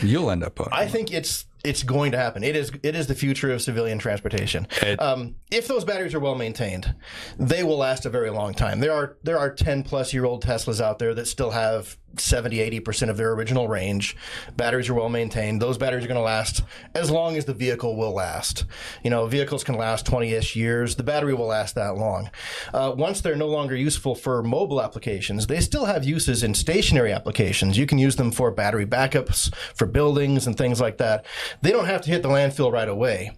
you'll 0.02 0.30
end 0.30 0.44
up 0.44 0.60
owning. 0.60 0.72
I 0.72 0.82
one. 0.82 0.88
think 0.88 1.12
it's 1.12 1.46
it's 1.68 1.82
going 1.82 2.12
to 2.12 2.18
happen. 2.18 2.42
It 2.42 2.56
is 2.56 2.70
it 2.82 2.94
is 2.94 3.06
the 3.06 3.14
future 3.14 3.52
of 3.52 3.60
civilian 3.62 3.98
transportation. 3.98 4.66
It- 4.82 5.00
um, 5.00 5.36
if 5.50 5.66
those 5.68 5.84
batteries 5.84 6.14
are 6.14 6.20
well 6.20 6.34
maintained, 6.34 6.94
they 7.38 7.62
will 7.64 7.78
last 7.78 8.06
a 8.06 8.10
very 8.10 8.30
long 8.30 8.54
time. 8.54 8.80
There 8.80 8.92
are 8.92 9.16
there 9.22 9.38
are 9.38 9.52
ten 9.52 9.82
plus 9.82 10.12
year 10.12 10.24
old 10.24 10.44
Teslas 10.44 10.80
out 10.80 10.98
there 10.98 11.14
that 11.14 11.26
still 11.26 11.50
have 11.50 11.96
70 12.16 12.60
80 12.60 12.80
percent 12.80 13.10
of 13.10 13.16
their 13.16 13.32
original 13.32 13.68
range. 13.68 14.16
Batteries 14.56 14.88
are 14.88 14.94
well 14.94 15.08
maintained. 15.08 15.60
Those 15.62 15.78
batteries 15.78 16.04
are 16.04 16.08
going 16.08 16.16
to 16.18 16.22
last 16.22 16.62
as 16.94 17.10
long 17.10 17.36
as 17.36 17.44
the 17.44 17.54
vehicle 17.54 17.96
will 17.96 18.12
last. 18.12 18.64
You 19.04 19.10
know, 19.10 19.26
vehicles 19.26 19.62
can 19.64 19.76
last 19.76 20.06
20 20.06 20.32
ish 20.32 20.56
years. 20.56 20.96
The 20.96 21.02
battery 21.02 21.34
will 21.34 21.46
last 21.46 21.74
that 21.74 21.96
long. 21.96 22.30
Uh, 22.72 22.94
once 22.96 23.20
they're 23.20 23.36
no 23.36 23.46
longer 23.48 23.76
useful 23.76 24.14
for 24.14 24.42
mobile 24.42 24.82
applications, 24.82 25.46
they 25.46 25.60
still 25.60 25.84
have 25.86 26.04
uses 26.04 26.42
in 26.42 26.54
stationary 26.54 27.12
applications. 27.12 27.76
You 27.78 27.86
can 27.86 27.98
use 27.98 28.16
them 28.16 28.30
for 28.32 28.50
battery 28.50 28.86
backups 28.86 29.54
for 29.74 29.86
buildings 29.86 30.46
and 30.46 30.56
things 30.56 30.80
like 30.80 30.98
that. 30.98 31.24
They 31.60 31.70
don't 31.72 31.86
have 31.86 32.02
to 32.02 32.10
hit 32.10 32.22
the 32.22 32.28
landfill 32.28 32.72
right 32.72 32.88
away. 32.88 33.32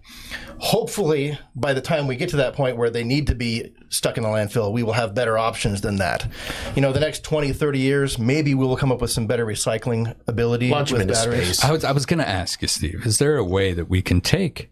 Hopefully, 0.59 1.39
by 1.55 1.73
the 1.73 1.81
time 1.81 2.05
we 2.07 2.15
get 2.15 2.29
to 2.29 2.37
that 2.37 2.53
point 2.53 2.77
where 2.77 2.89
they 2.89 3.03
need 3.03 3.27
to 3.27 3.35
be 3.35 3.73
stuck 3.89 4.17
in 4.17 4.23
the 4.23 4.29
landfill, 4.29 4.71
we 4.71 4.83
will 4.83 4.93
have 4.93 5.15
better 5.15 5.37
options 5.37 5.81
than 5.81 5.95
that. 5.97 6.27
You 6.75 6.81
know, 6.81 6.93
the 6.93 6.99
next 6.99 7.23
20, 7.23 7.51
30 7.51 7.79
years, 7.79 8.19
maybe 8.19 8.53
we 8.53 8.65
will 8.65 8.77
come 8.77 8.91
up 8.91 9.01
with 9.01 9.11
some 9.11 9.25
better 9.25 9.45
recycling 9.45 10.15
ability 10.27 10.69
Launch 10.69 10.91
with 10.91 11.01
into 11.01 11.13
batteries. 11.13 11.57
space. 11.57 11.63
I 11.63 11.71
was 11.71 11.83
I 11.83 11.91
was 11.91 12.05
going 12.05 12.19
to 12.19 12.29
ask 12.29 12.61
you, 12.61 12.67
Steve. 12.67 13.05
Is 13.05 13.17
there 13.17 13.37
a 13.37 13.43
way 13.43 13.73
that 13.73 13.89
we 13.89 14.01
can 14.01 14.21
take 14.21 14.69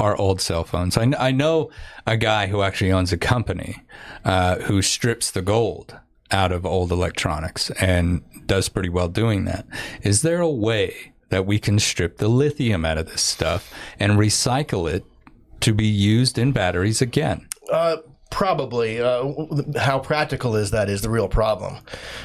our 0.00 0.16
old 0.16 0.40
cell 0.40 0.64
phones? 0.64 0.96
I, 0.96 1.12
I 1.18 1.30
know 1.30 1.70
a 2.06 2.16
guy 2.16 2.48
who 2.48 2.62
actually 2.62 2.90
owns 2.90 3.12
a 3.12 3.18
company 3.18 3.82
uh, 4.24 4.56
who 4.56 4.82
strips 4.82 5.30
the 5.30 5.42
gold 5.42 5.96
out 6.32 6.50
of 6.52 6.66
old 6.66 6.90
electronics 6.90 7.70
and 7.72 8.22
does 8.46 8.68
pretty 8.68 8.88
well 8.88 9.08
doing 9.08 9.44
that. 9.44 9.66
Is 10.02 10.22
there 10.22 10.40
a 10.40 10.50
way 10.50 11.12
that 11.30 11.46
we 11.46 11.58
can 11.58 11.78
strip 11.78 12.18
the 12.18 12.28
lithium 12.28 12.84
out 12.84 12.98
of 12.98 13.06
this 13.06 13.22
stuff 13.22 13.72
and 13.98 14.12
recycle 14.12 14.90
it 14.90 15.04
to 15.60 15.72
be 15.72 15.86
used 15.86 16.38
in 16.38 16.52
batteries 16.52 17.00
again? 17.00 17.48
Uh, 17.70 17.96
probably. 18.30 19.00
Uh, 19.00 19.32
how 19.76 19.98
practical 19.98 20.56
is 20.56 20.70
that 20.70 20.88
is 20.88 21.02
the 21.02 21.10
real 21.10 21.28
problem. 21.28 21.78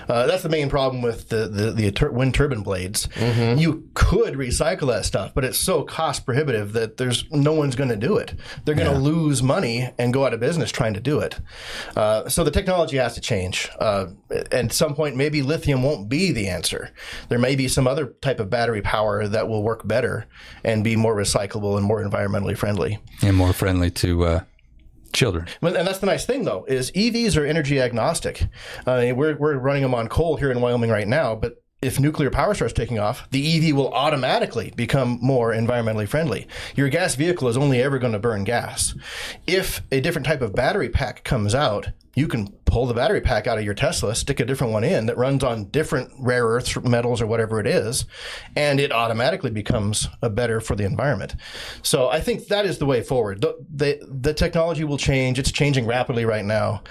Uh, 0.08 0.26
that's 0.28 0.44
the 0.44 0.50
main 0.50 0.70
problem 0.70 1.02
with 1.02 1.30
the, 1.30 1.48
the, 1.48 1.72
the 1.72 2.10
wind 2.12 2.34
turbine 2.34 2.62
blades. 2.62 3.08
You 3.18 3.90
could 3.94 4.36
recycle 4.36 4.88
that 4.88 5.06
stuff, 5.06 5.34
but 5.34 5.44
it's 5.44 5.58
so 5.58 5.84
cost 5.84 6.26
prohibitive 6.26 6.74
that 6.74 6.98
there's 6.98 7.30
no 7.32 7.54
one's 7.54 7.76
going 7.76 7.90
to 7.90 7.96
do 7.96 8.18
it. 8.18 8.36
They're 8.64 8.76
going 8.76 8.92
to 8.92 9.00
lose 9.00 9.42
money 9.44 9.90
and 9.98 10.14
go 10.14 10.26
out 10.26 10.34
of 10.34 10.40
business 10.40 10.72
trying 10.72 10.94
to 10.94 11.00
do 11.00 11.20
it. 11.20 11.40
Uh, 11.96 12.30
so 12.30 12.44
the 12.44 12.52
technology 12.52 12.98
has 12.98 13.16
to 13.16 13.22
change. 13.22 13.70
Uh, 13.80 14.08
at 14.52 14.72
some 14.72 14.96
point, 14.96 15.16
maybe 15.16 15.42
lithium 15.42 15.84
won't 15.84 16.10
be 16.10 16.32
the 16.32 16.48
answer. 16.48 16.92
There 17.30 17.40
may 17.40 17.56
be 17.56 17.68
some 17.68 17.88
other 17.88 18.08
type 18.22 18.40
of 18.40 18.50
battery 18.50 18.82
power 18.82 19.28
that 19.28 19.48
will 19.48 19.64
work 19.64 19.88
better 19.88 20.28
and 20.64 20.84
be 20.84 20.96
more 20.96 21.16
recyclable 21.16 21.78
and 21.78 21.86
more 21.86 22.04
environmentally 22.04 22.58
friendly. 22.58 23.00
And 23.22 23.36
more 23.36 23.54
friendly 23.54 23.92
to 23.92 24.26
uh, 24.26 24.44
children. 25.16 25.48
And 25.62 25.76
that's 25.76 26.00
the 26.00 26.06
nice 26.06 26.26
thing, 26.26 26.44
though, 26.44 26.66
is 26.68 26.92
EVs 26.92 27.38
are 27.38 27.46
energy 27.46 27.82
agnostic. 27.82 28.44
Uh, 28.86 29.14
we're, 29.16 29.36
we're 29.36 29.58
running 29.58 29.82
them 29.82 29.96
on 29.96 30.08
coal 30.08 30.38
here 30.38 30.52
in 30.52 30.62
Wyoming 30.62 30.92
right 30.92 31.08
now, 31.08 31.36
but 31.36 31.64
if 31.82 32.00
nuclear 32.00 32.32
power 32.32 32.54
starts 32.54 32.74
taking 32.74 33.00
off, 33.00 33.30
the 33.30 33.70
EV 33.70 33.76
will 33.76 33.94
automatically 33.94 34.74
become 34.76 35.20
more 35.22 35.54
environmentally 35.54 36.08
friendly. 36.08 36.48
Your 36.76 36.90
gas 36.90 37.16
vehicle 37.16 37.48
is 37.48 37.58
only 37.58 37.82
ever 37.82 38.00
going 38.00 38.14
to 38.14 38.20
burn 38.20 38.44
gas. 38.44 38.96
If 39.46 39.82
a 39.92 40.02
different 40.02 40.26
type 40.26 40.42
of 40.42 40.56
battery 40.56 40.90
pack 40.90 41.24
comes 41.24 41.54
out, 41.54 41.90
you 42.16 42.28
can 42.28 42.48
pull 42.76 42.86
the 42.86 42.94
battery 42.94 43.22
pack 43.22 43.48
out 43.48 43.58
of 43.58 43.64
your 43.64 43.74
Tesla, 43.74 44.14
stick 44.14 44.42
a 44.42 44.44
different 44.44 44.74
one 44.74 44.84
in 44.84 45.06
that 45.06 45.18
runs 45.18 45.46
on 45.46 45.64
different 45.70 46.12
rare 46.20 46.44
earth 46.44 46.84
metals 46.84 47.22
or 47.22 47.26
whatever 47.26 47.58
it 47.58 47.66
is, 47.66 48.04
and 48.58 48.82
it 48.82 48.92
automatically 48.92 49.50
becomes 49.50 50.10
a 50.22 50.30
better 50.30 50.60
for 50.60 50.76
the 50.76 50.84
environment. 50.84 51.36
So 51.84 52.10
I 52.10 52.20
think 52.20 52.48
that 52.48 52.66
is 52.66 52.78
the 52.78 52.86
way 52.86 53.02
forward. 53.02 53.40
The, 53.40 53.56
the, 53.74 54.06
the 54.12 54.34
technology 54.34 54.84
will 54.84 54.98
change. 54.98 55.40
It's 55.40 55.54
changing 55.54 55.88
rapidly 55.88 56.26
right 56.26 56.44
now. 56.44 56.84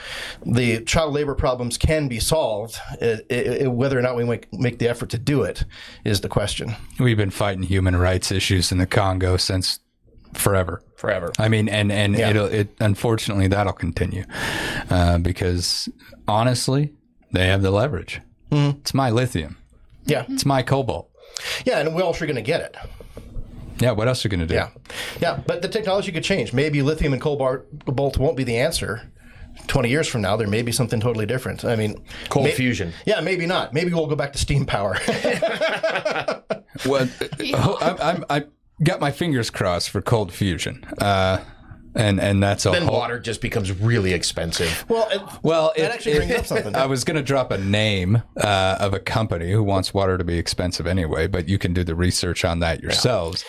The 0.46 0.82
child 0.84 1.12
labor 1.12 1.34
problems 1.34 1.76
can 1.76 2.08
be 2.08 2.18
solved. 2.18 2.78
It, 3.02 3.26
it, 3.28 3.70
whether 3.70 3.98
or 3.98 4.02
not 4.02 4.16
we 4.16 4.24
make, 4.24 4.50
make 4.54 4.78
the 4.78 4.88
effort 4.88 5.10
to 5.10 5.18
do 5.18 5.42
it 5.42 5.66
is 6.02 6.22
the 6.22 6.30
question. 6.30 6.74
We've 6.98 7.18
been 7.18 7.28
fighting 7.28 7.64
human 7.64 7.96
rights 7.96 8.32
issues 8.32 8.72
in 8.72 8.78
the 8.78 8.86
Congo 8.86 9.36
since 9.36 9.80
forever. 10.34 10.82
Forever. 10.96 11.32
I 11.38 11.48
mean, 11.48 11.68
and 11.68 11.90
and 11.92 12.16
it'll 12.16 12.46
it 12.46 12.68
unfortunately 12.80 13.48
that'll 13.48 13.72
continue 13.72 14.24
uh, 14.90 15.18
because 15.18 15.88
honestly, 16.28 16.92
they 17.32 17.46
have 17.48 17.62
the 17.62 17.70
leverage. 17.70 18.20
It's 18.50 18.94
my 18.94 19.10
lithium. 19.10 19.56
Yeah. 20.04 20.26
It's 20.28 20.46
my 20.46 20.62
cobalt. 20.62 21.10
Yeah, 21.64 21.80
and 21.80 21.94
we're 21.94 22.02
all 22.04 22.12
sure 22.12 22.26
going 22.26 22.36
to 22.36 22.42
get 22.42 22.60
it. 22.60 22.76
Yeah. 23.80 23.90
What 23.92 24.06
else 24.06 24.24
are 24.24 24.28
you 24.28 24.30
going 24.30 24.46
to 24.46 24.46
do? 24.46 24.54
Yeah. 24.54 24.68
Yeah, 25.20 25.40
but 25.44 25.60
the 25.62 25.68
technology 25.68 26.12
could 26.12 26.22
change. 26.22 26.52
Maybe 26.52 26.80
lithium 26.82 27.12
and 27.12 27.20
cobalt 27.20 28.18
won't 28.18 28.36
be 28.36 28.44
the 28.44 28.58
answer. 28.58 29.10
20 29.66 29.88
years 29.88 30.06
from 30.08 30.20
now, 30.20 30.36
there 30.36 30.46
may 30.48 30.62
be 30.62 30.72
something 30.72 31.00
totally 31.00 31.26
different. 31.26 31.64
I 31.64 31.74
mean, 31.76 32.04
Cold 32.28 32.46
may- 32.46 32.52
fusion. 32.52 32.92
Yeah, 33.06 33.20
maybe 33.20 33.46
not. 33.46 33.72
Maybe 33.72 33.92
we'll 33.92 34.06
go 34.06 34.16
back 34.16 34.32
to 34.34 34.38
steam 34.38 34.66
power. 34.66 34.96
Well, 36.86 37.08
I, 37.40 37.96
I'm 38.02 38.24
I 38.28 38.44
got 38.82 39.00
my 39.00 39.10
fingers 39.10 39.50
crossed 39.50 39.90
for 39.90 40.00
cold 40.02 40.32
fusion. 40.32 40.84
Uh, 41.00 41.38
and 41.96 42.20
and 42.20 42.42
that's 42.42 42.66
a 42.66 42.70
Then 42.70 42.82
whole, 42.86 42.96
water 42.98 43.20
just 43.20 43.40
becomes 43.40 43.70
really 43.70 44.12
expensive. 44.12 44.84
well, 44.88 45.08
it, 45.10 45.22
Well, 45.44 45.72
that 45.76 45.84
it- 45.90 45.94
actually 45.94 46.16
brings 46.16 46.32
up 46.34 46.46
something. 46.46 46.74
I 46.84 46.86
was 46.86 47.04
going 47.04 47.16
to 47.16 47.22
drop 47.22 47.52
a 47.52 47.58
name 47.58 48.20
uh, 48.36 48.76
of 48.80 48.94
a 48.94 48.98
company 48.98 49.52
who 49.52 49.62
wants 49.62 49.94
water 49.94 50.18
to 50.18 50.24
be 50.24 50.36
expensive 50.36 50.86
anyway, 50.88 51.28
but 51.28 51.48
you 51.48 51.56
can 51.56 51.72
do 51.72 51.84
the 51.84 51.94
research 51.94 52.44
on 52.44 52.58
that 52.60 52.82
yourselves. 52.82 53.44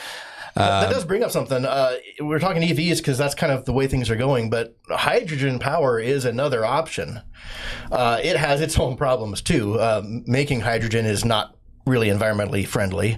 that 0.55 0.91
does 0.91 1.03
bring 1.05 1.23
up 1.23 1.31
something. 1.31 1.65
Uh, 1.65 1.95
we're 2.19 2.37
talking 2.39 2.61
EVs 2.61 2.97
because 2.97 3.17
that's 3.17 3.33
kind 3.33 3.51
of 3.51 3.65
the 3.65 3.73
way 3.73 3.87
things 3.87 4.11
are 4.11 4.15
going, 4.15 4.51
but 4.51 4.77
hydrogen 4.89 5.57
power 5.57 5.99
is 5.99 6.23
another 6.23 6.63
option. 6.63 7.21
Uh, 7.91 8.19
it 8.23 8.37
has 8.37 8.61
its 8.61 8.77
own 8.79 8.95
problems 8.95 9.41
too. 9.41 9.79
Uh, 9.79 10.03
making 10.27 10.59
hydrogen 10.61 11.07
is 11.07 11.25
not 11.25 11.57
really 11.87 12.09
environmentally 12.09 12.65
friendly. 12.65 13.17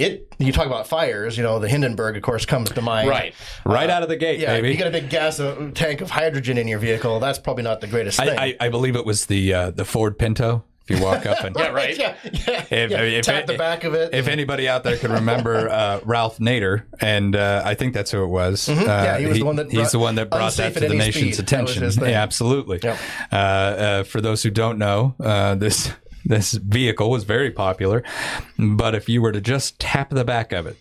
It. 0.00 0.34
You 0.38 0.52
talk 0.52 0.66
about 0.66 0.86
fires. 0.86 1.36
You 1.36 1.42
know, 1.42 1.58
the 1.58 1.68
Hindenburg, 1.68 2.16
of 2.16 2.22
course, 2.22 2.44
comes 2.46 2.70
to 2.70 2.82
mind. 2.82 3.08
Right. 3.08 3.34
right 3.64 3.90
out 3.90 4.02
of 4.02 4.08
the 4.08 4.16
gate, 4.16 4.40
Yeah, 4.40 4.54
baby. 4.56 4.70
you 4.72 4.76
got 4.78 4.88
a 4.88 4.90
big 4.90 5.08
gas 5.10 5.38
uh, 5.40 5.70
tank 5.74 6.00
of 6.00 6.10
hydrogen 6.10 6.58
in 6.58 6.66
your 6.68 6.78
vehicle. 6.78 7.20
That's 7.20 7.38
probably 7.38 7.62
not 7.64 7.80
the 7.80 7.86
greatest 7.86 8.18
thing. 8.18 8.38
I, 8.38 8.44
I, 8.46 8.56
I 8.60 8.68
believe 8.68 8.96
it 8.96 9.04
was 9.04 9.26
the 9.26 9.52
uh, 9.54 9.70
the 9.70 9.84
Ford 9.84 10.18
Pinto. 10.18 10.64
If 10.88 10.98
you 10.98 11.04
walk 11.04 11.24
up 11.26 11.44
and 11.44 11.54
Yeah, 11.58 11.68
right. 11.68 11.96
yeah, 11.98 12.16
yeah, 12.24 12.64
If- 12.70 12.90
yeah. 12.90 13.00
if- 13.02 13.24
Tap 13.24 13.46
the 13.46 13.56
back 13.56 13.84
of 13.84 13.94
it. 13.94 14.12
If 14.14 14.26
anybody 14.26 14.66
out 14.68 14.82
there 14.82 14.96
can 14.96 15.12
remember 15.12 15.68
uh, 15.70 16.00
Ralph 16.04 16.38
Nader, 16.38 16.84
and 17.00 17.36
uh, 17.36 17.62
I 17.64 17.74
think 17.74 17.94
that's 17.94 18.10
who 18.10 18.24
it 18.24 18.28
was. 18.28 18.68
Uh, 18.68 18.72
Mm-hmm. 18.72 18.86
Yeah, 18.88 19.18
he 19.18 19.26
was 19.26 19.38
the 19.38 19.44
one 19.44 19.56
that 19.56 19.70
he's 19.70 19.92
the 19.92 19.98
one 20.00 20.14
that 20.16 20.30
brought 20.30 20.54
that 20.54 20.74
to 20.74 20.80
the 20.80 20.88
nation's 20.94 21.34
speed. 21.34 21.44
Attention. 21.44 21.82
his. 21.84 21.96
Yeah, 21.98 22.22
absolutely. 22.22 22.80
Yep. 22.82 22.98
Uh, 23.30 23.34
uh, 23.36 24.02
for 24.04 24.20
those 24.20 24.42
who 24.42 24.50
don't 24.50 24.78
know, 24.78 25.14
uh, 25.20 25.54
this 25.54 25.92
this 26.24 26.52
vehicle 26.52 27.10
was 27.10 27.24
very 27.24 27.50
popular, 27.50 28.02
but 28.58 28.94
if 28.94 29.08
you 29.08 29.22
were 29.22 29.32
to 29.32 29.40
just 29.40 29.78
tap 29.78 30.10
the 30.10 30.24
back 30.24 30.52
of 30.52 30.66
it, 30.66 30.76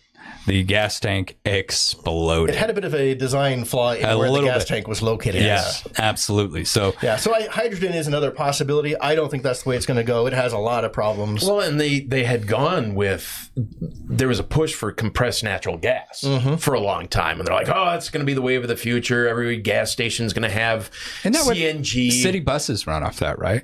the 0.47 0.63
gas 0.63 0.99
tank 0.99 1.37
exploded. 1.45 2.55
it 2.55 2.57
had 2.57 2.69
a 2.69 2.73
bit 2.73 2.83
of 2.85 2.95
a 2.95 3.13
design 3.13 3.65
flaw 3.65 3.93
in 3.93 4.05
A 4.05 4.17
where 4.17 4.31
the 4.31 4.41
gas 4.41 4.59
bit. 4.61 4.67
tank 4.67 4.87
was 4.87 5.01
located. 5.01 5.43
yeah, 5.43 5.63
absolutely. 5.97 6.65
So 6.65 6.93
Yeah, 7.03 7.17
so 7.17 7.33
I, 7.35 7.47
hydrogen 7.47 7.93
is 7.93 8.07
another 8.07 8.31
possibility. 8.31 8.97
I 8.97 9.15
don't 9.15 9.29
think 9.29 9.43
that's 9.43 9.63
the 9.63 9.69
way 9.69 9.75
it's 9.75 9.85
going 9.85 9.97
to 9.97 10.03
go. 10.03 10.25
It 10.27 10.33
has 10.33 10.53
a 10.53 10.57
lot 10.57 10.85
of 10.85 10.93
problems. 10.93 11.43
Well, 11.45 11.59
and 11.61 11.79
they 11.79 11.99
they 12.01 12.23
had 12.23 12.47
gone 12.47 12.95
with 12.95 13.49
there 13.55 14.27
was 14.27 14.39
a 14.39 14.43
push 14.43 14.73
for 14.73 14.91
compressed 14.91 15.43
natural 15.43 15.77
gas 15.77 16.21
Mm-hmm. 16.23 16.55
for 16.55 16.73
a 16.73 16.79
long 16.79 17.07
time, 17.07 17.39
and 17.39 17.47
they're 17.47 17.55
like, 17.55 17.69
oh, 17.69 17.93
it's 17.95 18.09
going 18.09 18.21
to 18.21 18.25
be 18.25 18.33
the 18.33 18.41
wave 18.41 18.61
of 18.63 18.67
the 18.69 18.77
future. 18.77 19.27
Every 19.27 19.57
gas 19.57 19.91
station's 19.91 20.33
going 20.33 20.43
to 20.49 20.53
have 20.53 20.89
Isn't 21.21 21.33
that 21.33 21.45
what 21.45 21.57
CNG. 21.57 22.11
city 22.11 22.39
buses 22.39 22.87
run 22.87 23.03
off 23.03 23.19
that, 23.19 23.37
right? 23.39 23.63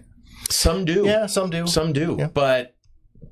Some 0.49 0.85
do. 0.85 1.05
yeah, 1.05 1.25
some 1.25 1.49
do. 1.49 1.67
Some 1.67 1.93
do, 1.93 2.29
but 2.33 2.75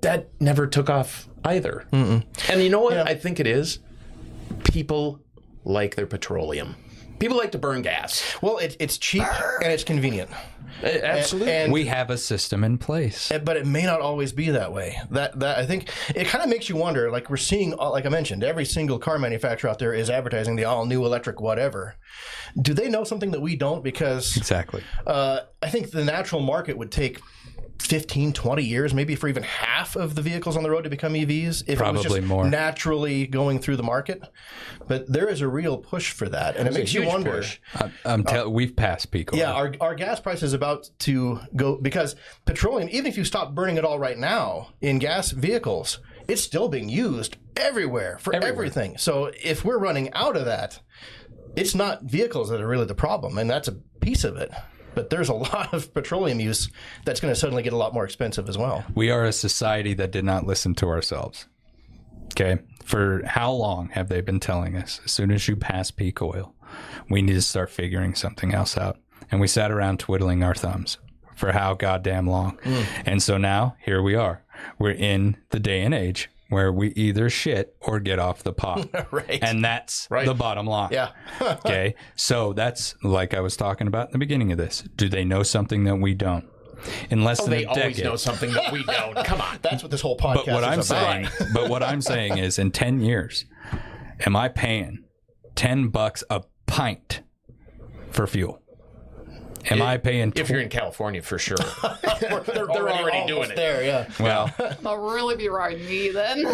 that 0.02 0.30
never 0.40 0.68
took 0.68 0.90
off 0.90 1.28
either. 1.46 1.86
And 1.92 2.24
you 2.50 2.70
know 2.70 2.82
what? 2.82 2.96
Yeah. 2.96 3.04
I 3.04 3.16
think 3.16 3.40
it 3.40 3.48
is. 3.48 3.80
People 4.66 5.22
like 5.64 5.96
their 5.96 6.08
petroleum. 6.08 6.76
People 7.20 7.38
like 7.38 7.52
to 7.54 7.58
burn 7.58 7.82
gas. 7.84 8.36
Well, 8.42 8.58
it, 8.58 8.76
it's 8.80 8.98
cheap 8.98 9.24
and 9.62 9.72
it's 9.72 9.84
convenient. 9.84 10.30
Absolutely. 10.84 11.52
And, 11.52 11.72
We 11.74 11.86
have 11.86 12.10
a 12.10 12.18
system 12.18 12.64
in 12.64 12.78
place. 12.78 13.32
but 13.44 13.58
it 13.58 13.66
may 13.66 13.84
not 13.84 14.02
always 14.02 14.32
be 14.32 14.50
that 14.50 14.74
way. 14.74 15.00
That 15.12 15.40
that 15.40 15.58
I 15.58 15.66
think 15.66 15.90
it 16.16 16.28
kind 16.28 16.44
of 16.44 16.50
makes 16.50 16.70
you 16.70 16.76
wonder. 16.76 17.10
Like 17.12 17.30
we're 17.30 17.38
seeing, 17.38 17.74
uh, 17.80 17.90
like 17.92 18.06
I 18.06 18.10
mentioned, 18.10 18.44
every 18.44 18.66
single 18.66 19.00
car 19.00 19.18
manufacturer 19.20 19.70
out 19.70 19.80
there 19.80 19.94
is 19.94 20.10
advertising 20.10 20.56
the 20.56 20.66
all 20.66 20.86
new 20.86 21.06
electric 21.06 21.40
whatever. 21.40 21.96
Do 22.62 22.74
they 22.74 22.90
know 22.90 23.04
something 23.04 23.32
that 23.32 23.42
we 23.42 23.56
don't? 23.56 23.84
Because 23.84 24.38
Exactly. 24.38 24.84
uh, 25.08 25.40
I 25.62 25.70
think 25.70 25.92
the 25.92 26.04
natural 26.06 26.42
market 26.42 26.78
would 26.78 26.92
take 26.92 27.20
15, 27.86 28.34
20 28.34 28.64
years, 28.64 28.94
maybe 28.94 29.16
for 29.16 29.28
even 29.28 29.44
half 29.44 29.96
of 29.96 30.16
the 30.16 30.22
vehicles 30.22 30.56
on 30.56 30.64
the 30.64 30.70
road 30.70 30.84
to 30.84 30.90
become 30.90 31.14
EVs, 31.14 31.64
if 31.64 31.68
it 31.68 31.70
was 31.72 31.78
Probably 31.78 32.04
just 32.04 32.22
more. 32.24 32.46
naturally 32.48 33.28
going 33.28 33.60
through 33.60 33.76
the 33.78 33.84
market. 33.84 34.22
But 34.88 35.12
there 35.12 35.28
is 35.28 35.42
a 35.42 35.48
real 35.48 35.78
push 35.78 36.12
for 36.12 36.30
that, 36.30 36.56
and 36.56 36.68
it 36.68 36.74
makes 36.74 36.94
you 36.94 37.06
wonder. 37.06 37.32
push. 37.32 37.60
I'm, 38.06 38.24
tell- 38.24 38.48
uh, 38.48 38.50
we've 38.50 38.76
passed 38.76 39.12
peak. 39.12 39.34
oil. 39.34 39.40
Yeah, 39.40 39.54
our, 39.54 39.74
our 39.82 39.96
gas 39.96 40.20
price 40.20 40.44
is 40.44 40.54
about 40.54 40.90
to 41.00 41.40
go 41.56 41.78
because 41.78 42.16
petroleum, 42.46 42.90
even 42.92 43.06
if 43.08 43.18
you 43.18 43.26
stop 43.26 43.54
burning 43.54 43.78
it 43.78 43.86
all 43.86 44.00
right 44.00 44.18
now 44.18 44.70
in 44.82 45.00
gas 45.00 45.32
vehicles, 45.32 46.00
it's 46.28 46.42
still 46.42 46.70
being 46.70 46.90
used 46.90 47.38
everywhere 47.58 48.18
for 48.20 48.34
everything. 48.36 48.98
So 48.98 49.32
if 49.44 49.64
we're 49.66 49.78
running 49.78 50.12
out 50.14 50.36
of 50.38 50.46
that, 50.46 50.80
it's 51.56 51.76
not 51.76 52.04
vehicles 52.04 52.50
that 52.50 52.62
are 52.62 52.68
really 52.68 52.86
the 52.86 52.96
problem, 52.96 53.38
and 53.38 53.50
that's 53.50 53.68
a 53.68 53.74
piece 54.02 54.24
of 54.24 54.38
it. 54.38 54.52
But 54.96 55.10
there's 55.10 55.30
a 55.30 55.34
lot 55.54 55.74
of 55.74 55.94
petroleum 55.94 56.40
use 56.40 56.70
that's 57.06 57.20
going 57.20 57.34
to 57.34 57.40
suddenly 57.40 57.64
get 57.64 57.74
a 57.74 57.78
lot 57.78 57.94
more 57.94 58.06
expensive 58.06 58.50
as 58.50 58.58
well. 58.58 58.84
We 58.96 59.10
are 59.10 59.26
a 59.26 59.34
society 59.34 59.94
that 59.96 60.12
did 60.12 60.26
not 60.26 60.46
listen 60.46 60.76
to 60.76 60.88
ourselves. 60.88 61.48
Okay. 62.34 62.60
For 62.84 63.24
how 63.26 63.52
long 63.52 63.90
have 63.90 64.10
they 64.10 64.22
been 64.22 64.40
telling 64.40 64.76
us 64.76 65.00
as 65.06 65.12
soon 65.12 65.32
as 65.32 65.48
you 65.48 65.56
pass 65.56 65.92
peak 65.92 66.22
oil, 66.22 66.54
we 67.10 67.22
need 67.22 67.34
to 67.34 67.42
start 67.42 67.70
figuring 67.70 68.16
something 68.16 68.54
else 68.54 68.78
out? 68.78 68.98
And 69.32 69.40
we 69.40 69.48
sat 69.48 69.72
around 69.72 70.00
twiddling 70.00 70.44
our 70.44 70.56
thumbs 70.56 70.98
for 71.36 71.52
how 71.54 71.74
goddamn 71.74 72.28
long. 72.28 72.58
Mm. 72.64 72.86
And 73.06 73.24
so 73.24 73.38
now 73.38 73.76
here 73.80 74.02
we 74.02 74.16
are. 74.16 74.44
We're 74.78 74.92
in 74.92 75.38
the 75.50 75.60
day 75.60 75.82
and 75.82 75.94
age 75.94 76.30
where 76.54 76.72
we 76.72 76.90
either 76.92 77.30
shit 77.30 77.76
or 77.82 78.00
get 78.00 78.20
off 78.20 78.44
the 78.44 78.54
pot. 78.54 78.88
Right. 79.12 79.40
And 79.44 79.64
that's 79.64 80.08
Right. 80.10 80.26
the 80.26 80.34
bottom 80.34 80.66
line. 80.66 80.90
Yeah. 80.92 81.10
okay. 81.42 81.96
So 82.16 82.54
that's 82.54 82.96
like 83.04 83.34
I 83.34 83.42
was 83.42 83.58
talking 83.58 83.88
about 83.88 84.08
in 84.08 84.12
the 84.14 84.20
beginning 84.20 84.52
of 84.52 84.58
this. 84.58 84.84
Do 84.96 85.10
they 85.10 85.26
know 85.26 85.44
something 85.44 85.84
that 85.84 85.98
we 85.98 86.14
don't? 86.14 86.46
In 87.10 87.24
less 87.24 87.40
oh, 87.40 87.44
than 87.46 87.52
they 87.52 87.64
a 87.64 87.68
always 87.70 87.96
decade. 87.96 88.06
know 88.06 88.16
something 88.16 88.52
that 88.54 88.72
we 88.72 88.84
don't. 88.86 89.16
Come 89.26 89.40
on. 89.42 89.58
That's 89.62 89.84
what 89.84 89.92
this 89.92 90.02
whole 90.02 90.18
podcast 90.20 90.46
But 90.46 90.48
what 90.48 90.64
is 90.64 90.68
I'm 90.68 90.74
about. 90.74 90.86
saying, 90.86 91.28
but 91.54 91.70
what 91.70 91.84
I'm 91.84 92.02
saying 92.02 92.38
is, 92.38 92.58
in 92.60 92.72
ten 92.72 93.00
years, 93.02 93.46
am 94.26 94.36
I 94.36 94.50
paying 94.50 95.04
ten 95.56 95.88
bucks 95.90 96.24
a 96.30 96.44
pint 96.66 97.22
for 98.12 98.28
fuel? 98.28 98.62
Am 99.72 99.82
I 99.82 99.98
paying? 99.98 100.34
If 100.36 100.50
you're 100.50 100.60
in 100.60 100.70
California, 100.70 101.22
for 101.22 101.38
sure. 101.38 101.58
they're, 102.20 102.42
they're 102.42 102.70
already 102.70 103.28
doing 103.28 103.52
it. 103.52 103.56
there. 103.56 103.84
Yeah. 103.84 104.10
well, 104.20 104.54
They'll 104.82 104.98
really 104.98 105.36
be 105.36 105.50
riding 105.50 105.86
me 105.86 106.10
then. 106.10 106.46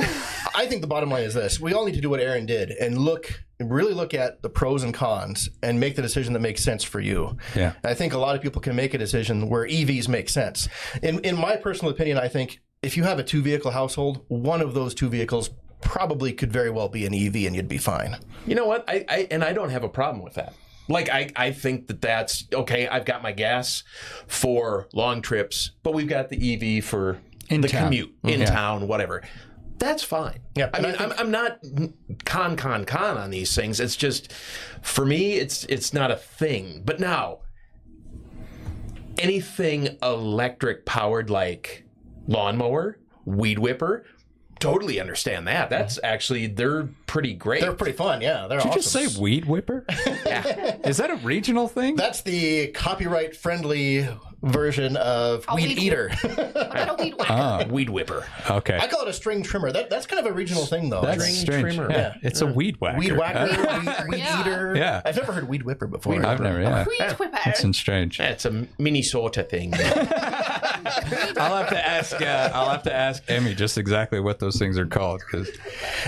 I 0.56 0.66
think 0.68 0.82
the 0.82 0.88
bottom 0.88 1.10
line 1.10 1.24
is 1.24 1.34
this: 1.34 1.60
we 1.60 1.74
all 1.74 1.86
need 1.86 1.96
to 1.96 2.02
do 2.02 2.10
what 2.10 2.20
Aaron 2.20 2.46
did 2.46 2.72
and 2.72 2.98
look, 2.98 3.44
really 3.60 3.94
look 3.94 4.14
at 4.14 4.42
the 4.42 4.50
pros 4.50 4.84
and 4.84 4.94
cons, 4.94 5.50
and 5.64 5.80
make 5.80 5.96
the 5.96 6.02
decision 6.02 6.34
that 6.34 6.40
makes 6.40 6.64
sense 6.64 6.84
for 6.84 7.00
you. 7.00 7.38
Yeah. 7.56 7.74
I 7.84 7.94
think 7.94 8.14
a 8.14 8.18
lot 8.18 8.36
of 8.36 8.42
people 8.42 8.62
can 8.62 8.76
make 8.76 8.94
a 8.94 8.98
decision 8.98 9.50
where 9.50 9.68
EVs 9.68 10.08
make 10.08 10.30
sense. 10.30 10.68
In 11.02 11.20
in 11.20 11.36
my 11.38 11.56
personal 11.56 11.92
opinion, 11.92 12.18
I 12.18 12.28
think 12.28 12.60
if 12.82 12.96
you 12.96 13.04
have 13.04 13.20
a 13.20 13.24
two 13.24 13.42
vehicle 13.42 13.72
household, 13.72 14.24
one 14.28 14.62
of 14.62 14.74
those 14.74 14.94
two 14.94 15.10
vehicles 15.10 15.50
probably 15.82 16.34
could 16.34 16.52
very 16.52 16.70
well 16.70 16.90
be 16.90 17.06
an 17.06 17.14
EV, 17.14 17.48
and 17.48 17.56
you'd 17.56 17.68
be 17.68 17.78
fine. 17.78 18.18
You 18.46 18.56
know 18.56 18.66
what? 18.66 18.84
I, 18.88 19.06
I 19.10 19.28
and 19.32 19.44
I 19.44 19.54
don't 19.54 19.70
have 19.70 19.84
a 19.84 19.90
problem 19.90 20.24
with 20.24 20.34
that. 20.36 20.54
Like 20.90 21.10
I, 21.10 21.30
I 21.36 21.52
think 21.52 21.88
that 21.88 22.02
that's 22.02 22.46
okay. 22.52 22.88
I've 22.88 23.06
got 23.06 23.22
my 23.22 23.32
gas 23.32 23.84
for 24.28 24.88
long 24.94 25.22
trips, 25.22 25.72
but 25.84 25.94
we've 25.94 26.08
got 26.10 26.30
the 26.30 26.78
EV 26.80 26.84
for 26.84 27.20
In 27.50 27.62
the 27.62 27.68
town. 27.68 27.84
commute 27.86 28.14
in 28.24 28.42
Yeah. 28.42 28.48
town, 28.48 28.88
whatever. 28.88 29.22
That's 29.78 30.04
fine. 30.04 30.40
Yeah, 30.56 30.70
I 30.74 30.82
mean, 30.82 30.96
I 31.00 31.04
I'm, 31.06 31.14
I'm 31.18 31.32
not 31.32 31.60
con 32.26 32.58
con 32.58 32.84
con 32.86 33.18
on 33.18 33.30
these 33.30 33.56
things. 33.56 33.80
It's 33.80 33.96
just 33.96 34.34
for 34.82 35.06
me, 35.06 35.36
it's 35.36 35.64
it's 35.66 35.94
not 35.94 36.12
a 36.12 36.18
thing. 36.18 36.82
But 36.84 37.00
now, 37.00 37.40
anything 39.18 39.98
electric 40.02 40.86
powered 40.86 41.30
like 41.30 41.86
lawnmower, 42.28 42.98
weed 43.26 43.60
whipper, 43.60 44.06
totally 44.60 45.00
understand 45.00 45.48
that. 45.48 45.70
Mm-hmm. 45.70 45.70
That's 45.82 46.00
actually 46.04 46.48
they're 46.48 46.90
pretty 47.08 47.34
great. 47.34 47.62
They're 47.62 47.74
pretty 47.74 47.98
fun. 47.98 48.22
Yeah, 48.22 48.48
they're 48.48 48.60
did 48.60 48.68
you 48.76 48.82
just 48.82 48.92
say 48.92 49.08
weed 49.20 49.46
whipper? 49.46 49.86
Is 49.90 50.98
that 50.98 51.10
a 51.12 51.16
regional 51.24 51.68
thing? 51.68 51.96
That's 51.96 52.22
the 52.22 52.68
copyright 52.68 53.36
friendly 53.36 54.08
version 54.42 54.96
of 54.96 55.44
A 55.50 55.56
weed 55.56 55.68
weed 55.70 55.80
eater. 55.80 56.10
I 56.24 56.86
got 56.86 56.98
a 57.00 57.04
weed 57.04 57.14
whacker. 57.18 57.34
Oh, 57.34 57.36
ah. 57.36 57.64
weed 57.70 57.90
whipper. 57.90 58.26
okay. 58.50 58.78
I 58.80 58.88
call 58.88 59.02
it 59.02 59.10
a 59.10 59.14
string 59.14 59.44
trimmer. 59.44 59.70
That, 59.72 59.90
that's 59.90 60.06
kind 60.06 60.26
of 60.26 60.32
a 60.32 60.34
regional 60.34 60.66
thing, 60.66 60.90
though. 60.90 61.02
That's 61.02 61.22
string 61.24 61.36
strange. 61.62 61.76
trimmer. 61.76 61.92
Yeah, 61.92 61.98
Yeah. 61.98 62.14
it's 62.30 62.40
a 62.42 62.48
weed 62.48 62.80
whacker. 62.80 63.00
Weed 63.00 63.12
whacker, 63.18 63.48
weed, 63.80 64.10
weed 64.10 64.18
Yeah. 64.20 64.42
eater. 64.42 64.76
Yeah. 64.78 65.02
I've 65.06 65.18
never 65.18 65.34
heard 65.34 65.50
weed 65.50 65.64
whipper 65.64 65.88
before. 65.88 66.26
I've 66.26 66.40
never. 66.40 66.62
Yeah, 66.62 66.86
Weed 66.88 67.00
whipper. 67.20 67.30
that's 67.44 67.78
strange. 67.78 68.18
That's 68.18 68.46
a 68.46 68.66
Minnesota 68.78 69.44
thing. 69.44 69.72
I'll 71.38 71.58
have 71.58 71.70
to 71.70 71.88
ask. 71.88 72.22
Uh, 72.22 72.52
I'll 72.54 72.70
have 72.70 72.84
to 72.84 72.94
ask 72.94 73.24
Emmy 73.28 73.56
just 73.56 73.78
exactly 73.78 74.20
what 74.20 74.40
those 74.40 74.58
things 74.58 74.78
are 74.78 74.86
called 74.86 75.22
because 75.26 75.50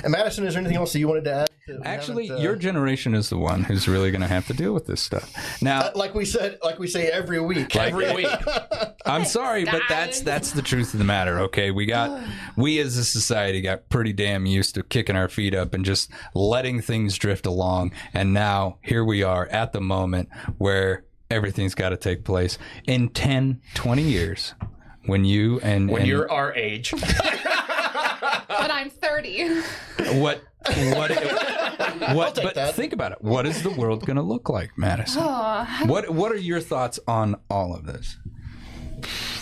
And 0.03 0.12
Madison, 0.12 0.45
is 0.45 0.53
there 0.53 0.62
anything 0.62 0.78
else 0.78 0.93
that 0.93 0.99
you 0.99 1.07
wanted 1.07 1.26
to 1.26 1.34
add? 1.34 1.47
actually, 1.84 2.30
uh, 2.30 2.39
your 2.39 2.55
generation 2.55 3.14
is 3.14 3.30
the 3.30 3.38
one 3.38 3.64
who's 3.64 3.88
really 3.88 4.12
going 4.12 4.22
to 4.22 4.28
have 4.28 4.47
to 4.47 4.53
deal 4.53 4.74
with 4.74 4.88
this 4.88 5.01
stuff. 5.01 5.34
Now, 5.62 5.91
like 5.95 6.14
we 6.14 6.26
said, 6.26 6.59
like 6.64 6.80
we 6.80 6.88
say 6.88 7.07
every 7.07 7.39
week. 7.39 7.76
Every 7.76 8.14
week. 8.14 8.28
I'm 9.05 9.26
sorry, 9.26 9.66
but 9.66 9.84
that's 9.89 10.22
that's 10.22 10.51
the 10.51 10.62
truth 10.62 10.93
of 10.93 10.99
the 10.99 11.05
matter. 11.05 11.39
Okay, 11.41 11.72
we 11.72 11.86
got 11.86 12.28
we 12.55 12.80
as 12.80 12.97
a 12.97 13.05
society 13.05 13.62
got 13.62 13.89
pretty 13.89 14.14
damn 14.14 14.45
used 14.45 14.76
to 14.76 14.84
kicking 14.84 15.16
our 15.16 15.28
feet 15.28 15.55
up 15.55 15.74
and 15.74 15.86
just 15.86 16.12
letting 16.34 16.82
things 16.82 17.18
drift 17.18 17.45
along, 17.45 17.91
and 18.14 18.34
now 18.34 18.78
here 18.82 19.03
we 19.03 19.24
are 19.24 19.47
at 19.47 19.74
the 19.74 19.82
moment 19.82 20.30
where 20.57 21.05
everything's 21.32 21.75
got 21.75 21.89
to 21.89 21.97
take 21.97 22.23
place 22.23 22.57
in 22.86 23.09
10, 23.09 23.61
20 23.73 24.01
years. 24.01 24.53
When 25.05 25.25
you 25.25 25.59
and 25.61 25.89
When 25.89 26.01
and 26.01 26.07
you're 26.07 26.29
our 26.32 26.53
age, 26.53 26.91
When 26.93 27.01
I'm 28.71 28.89
30. 28.91 29.61
what 30.19 30.43
what 30.93 31.09
what 32.13 32.36
but 32.36 32.53
that. 32.53 32.75
think 32.75 32.93
about 32.93 33.13
it. 33.13 33.17
What 33.21 33.47
is 33.47 33.63
the 33.63 33.71
world 33.71 34.05
going 34.05 34.17
to 34.17 34.21
look 34.21 34.47
like, 34.49 34.77
Madison? 34.77 35.23
Oh, 35.25 35.65
what 35.88 36.11
what 36.11 36.32
are 36.32 36.38
your 36.38 36.59
thoughts 36.59 36.99
on 37.07 37.36
all 37.49 37.73
of 37.73 37.86
this? 37.88 38.17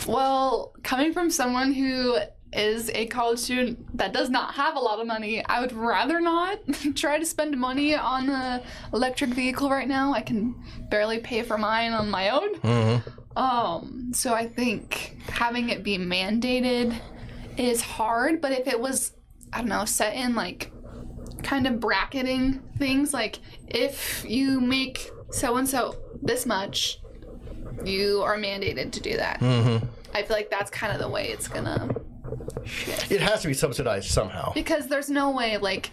Well, 0.07 0.73
coming 0.83 1.11
from 1.11 1.29
someone 1.29 1.73
who 1.73 2.17
is 2.51 2.89
a 2.91 3.05
college 3.07 3.39
student 3.39 3.97
that 3.97 4.11
does 4.11 4.29
not 4.29 4.55
have 4.55 4.75
a 4.75 4.79
lot 4.79 4.99
of 4.99 5.07
money, 5.07 5.43
I 5.45 5.61
would 5.61 5.71
rather 5.71 6.19
not 6.19 6.59
try 6.95 7.19
to 7.19 7.25
spend 7.25 7.59
money 7.59 7.95
on 7.95 8.29
an 8.29 8.61
electric 8.93 9.31
vehicle 9.31 9.69
right 9.69 9.87
now. 9.87 10.13
I 10.13 10.21
can 10.21 10.55
barely 10.89 11.19
pay 11.19 11.43
for 11.43 11.57
mine 11.57 11.93
on 11.93 12.09
my 12.09 12.29
own. 12.29 13.03
Um, 13.35 14.11
so 14.13 14.33
I 14.33 14.47
think 14.47 15.17
having 15.29 15.69
it 15.69 15.83
be 15.83 15.97
mandated 15.97 16.99
is 17.57 17.81
hard, 17.81 18.41
but 18.41 18.51
if 18.51 18.67
it 18.67 18.79
was 18.79 19.13
I 19.53 19.59
don't 19.59 19.69
know, 19.69 19.85
set 19.85 20.15
in 20.15 20.35
like 20.35 20.71
kind 21.43 21.67
of 21.67 21.79
bracketing 21.79 22.61
things. 22.77 23.13
Like 23.13 23.39
if 23.67 24.25
you 24.27 24.59
make 24.59 25.09
so 25.31 25.57
and 25.57 25.67
so 25.67 25.95
this 26.21 26.45
much, 26.45 26.99
you 27.85 28.21
are 28.23 28.37
mandated 28.37 28.91
to 28.93 28.99
do 28.99 29.17
that. 29.17 29.41
I 30.13 30.23
feel 30.23 30.35
like 30.35 30.49
that's 30.49 30.69
kind 30.71 30.91
of 30.91 30.99
the 30.99 31.07
way 31.09 31.29
it's 31.29 31.47
gonna 31.47 31.95
shift. 32.69 33.11
It 33.11 33.21
has 33.21 33.41
to 33.41 33.47
be 33.47 33.53
subsidized 33.53 34.09
somehow. 34.09 34.53
Because 34.53 34.87
there's 34.87 35.09
no 35.09 35.31
way 35.31 35.57
like 35.57 35.91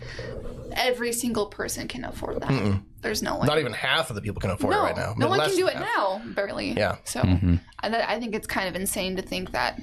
every 0.72 1.12
single 1.12 1.46
person 1.46 1.88
can 1.88 2.04
afford 2.04 2.40
that. 2.40 2.80
There's 3.02 3.22
no 3.22 3.38
way. 3.38 3.46
Not 3.46 3.58
even 3.58 3.72
half 3.72 4.10
of 4.10 4.16
the 4.16 4.22
people 4.22 4.40
can 4.40 4.50
afford 4.50 4.72
no, 4.72 4.80
it 4.80 4.88
right 4.88 4.96
now. 4.96 5.14
no 5.16 5.28
one 5.28 5.40
can 5.40 5.56
do 5.56 5.66
it 5.68 5.74
half. 5.74 5.84
now, 5.96 6.22
barely. 6.34 6.72
Yeah. 6.72 6.96
So 7.04 7.20
mm-hmm. 7.20 7.56
I, 7.80 7.88
th- 7.88 8.04
I 8.06 8.18
think 8.18 8.34
it's 8.34 8.46
kind 8.46 8.68
of 8.68 8.74
insane 8.74 9.16
to 9.16 9.22
think 9.22 9.52
that 9.52 9.80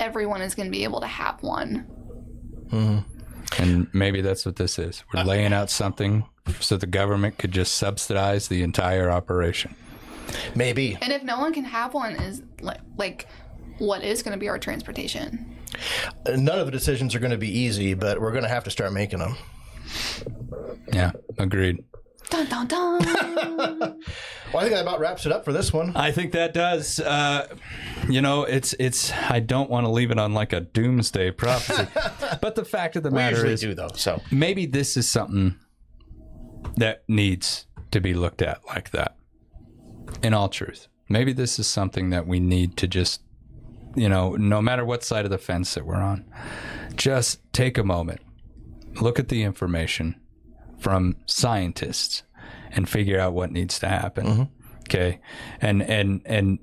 everyone 0.00 0.42
is 0.42 0.54
going 0.54 0.66
to 0.66 0.70
be 0.70 0.84
able 0.84 1.00
to 1.00 1.06
have 1.06 1.42
one. 1.42 1.86
Mm-hmm. 2.68 3.62
And 3.62 3.88
maybe 3.92 4.20
that's 4.20 4.46
what 4.46 4.56
this 4.56 4.78
is. 4.78 5.04
We're 5.12 5.24
laying 5.24 5.52
out 5.52 5.70
something 5.70 6.24
so 6.60 6.76
the 6.76 6.86
government 6.86 7.38
could 7.38 7.52
just 7.52 7.76
subsidize 7.76 8.48
the 8.48 8.62
entire 8.62 9.10
operation. 9.10 9.74
Maybe. 10.54 10.98
And 11.00 11.12
if 11.12 11.22
no 11.22 11.38
one 11.38 11.52
can 11.52 11.64
have 11.64 11.94
one, 11.94 12.14
is 12.16 12.42
like, 12.60 12.80
like 12.96 13.28
what 13.78 14.02
is 14.02 14.22
going 14.22 14.32
to 14.32 14.38
be 14.38 14.48
our 14.48 14.58
transportation? 14.58 15.56
None 16.26 16.58
of 16.58 16.66
the 16.66 16.72
decisions 16.72 17.14
are 17.14 17.18
going 17.18 17.32
to 17.32 17.38
be 17.38 17.50
easy, 17.50 17.94
but 17.94 18.20
we're 18.20 18.32
going 18.32 18.44
to 18.44 18.48
have 18.48 18.64
to 18.64 18.70
start 18.70 18.92
making 18.92 19.18
them. 19.20 19.36
Yeah, 20.92 21.12
agreed. 21.38 21.84
Dun 22.30 22.46
dun 22.46 22.66
dun. 22.66 23.98
Well, 24.52 24.60
I 24.60 24.64
think 24.64 24.74
that 24.74 24.82
about 24.82 25.00
wraps 25.00 25.24
it 25.24 25.32
up 25.32 25.46
for 25.46 25.52
this 25.54 25.72
one. 25.72 25.96
I 25.96 26.12
think 26.12 26.32
that 26.32 26.52
does. 26.52 27.00
Uh, 27.00 27.46
you 28.06 28.20
know, 28.20 28.42
it's 28.42 28.74
it's. 28.78 29.10
I 29.10 29.40
don't 29.40 29.70
want 29.70 29.86
to 29.86 29.90
leave 29.90 30.10
it 30.10 30.18
on 30.18 30.34
like 30.34 30.52
a 30.52 30.60
doomsday 30.60 31.30
prophecy, 31.30 31.88
but 32.42 32.54
the 32.54 32.64
fact 32.64 32.94
of 32.96 33.02
the 33.02 33.08
We 33.08 33.14
matter 33.14 33.36
usually 33.36 33.52
is, 33.54 33.60
do 33.62 33.74
though. 33.74 33.88
So 33.94 34.20
maybe 34.30 34.66
this 34.66 34.98
is 34.98 35.08
something 35.10 35.56
that 36.76 37.02
needs 37.08 37.66
to 37.92 38.00
be 38.00 38.12
looked 38.12 38.42
at 38.42 38.60
like 38.66 38.90
that. 38.90 39.16
In 40.22 40.34
all 40.34 40.50
truth, 40.50 40.86
maybe 41.08 41.32
this 41.32 41.58
is 41.58 41.66
something 41.66 42.10
that 42.10 42.26
we 42.26 42.38
need 42.38 42.76
to 42.76 42.86
just, 42.86 43.22
you 43.94 44.08
know, 44.08 44.36
no 44.36 44.62
matter 44.62 44.84
what 44.84 45.02
side 45.02 45.24
of 45.24 45.30
the 45.30 45.38
fence 45.38 45.74
that 45.74 45.86
we're 45.86 45.96
on, 45.96 46.24
just 46.96 47.40
take 47.52 47.78
a 47.78 47.84
moment, 47.84 48.20
look 49.00 49.18
at 49.18 49.28
the 49.28 49.42
information 49.42 50.20
from 50.78 51.16
scientists, 51.26 52.22
and 52.72 52.88
figure 52.88 53.20
out 53.20 53.32
what 53.32 53.52
needs 53.52 53.78
to 53.78 53.88
happen. 53.88 54.26
Mm-hmm. 54.26 54.42
Okay, 54.82 55.20
and 55.60 55.82
and 55.82 56.22
and 56.24 56.58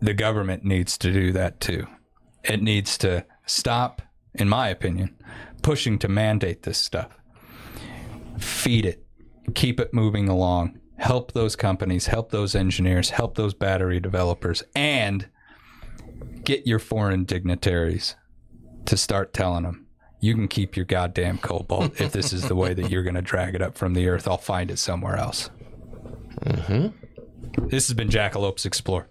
the 0.00 0.14
government 0.14 0.64
needs 0.64 0.98
to 0.98 1.12
do 1.12 1.32
that 1.32 1.60
too. 1.60 1.86
It 2.42 2.62
needs 2.62 2.98
to 2.98 3.24
stop, 3.46 4.02
in 4.34 4.48
my 4.48 4.68
opinion, 4.68 5.16
pushing 5.62 5.98
to 6.00 6.08
mandate 6.08 6.62
this 6.62 6.78
stuff 6.78 7.20
feed 8.40 8.86
it, 8.86 9.04
keep 9.54 9.78
it 9.78 9.94
moving 9.94 10.28
along, 10.28 10.78
help 10.96 11.32
those 11.32 11.56
companies, 11.56 12.06
help 12.06 12.30
those 12.30 12.54
engineers, 12.54 13.10
help 13.10 13.34
those 13.34 13.54
battery 13.54 14.00
developers, 14.00 14.62
and 14.74 15.28
get 16.44 16.66
your 16.66 16.78
foreign 16.78 17.24
dignitaries 17.24 18.16
to 18.86 18.96
start 18.96 19.32
telling 19.32 19.64
them 19.64 19.86
you 20.20 20.34
can 20.34 20.48
keep 20.48 20.76
your 20.76 20.84
goddamn 20.84 21.38
cobalt 21.38 22.00
if 22.00 22.12
this 22.12 22.32
is 22.32 22.46
the 22.46 22.54
way 22.54 22.74
that 22.74 22.90
you're 22.90 23.02
going 23.02 23.14
to 23.14 23.22
drag 23.22 23.54
it 23.54 23.62
up 23.62 23.76
from 23.76 23.94
the 23.94 24.06
earth. 24.08 24.28
I'll 24.28 24.36
find 24.36 24.70
it 24.70 24.78
somewhere 24.78 25.16
else. 25.16 25.50
Mm-hmm. 26.44 27.68
This 27.68 27.88
has 27.88 27.94
been 27.94 28.08
Jackalopes 28.08 28.66
Explore. 28.66 29.08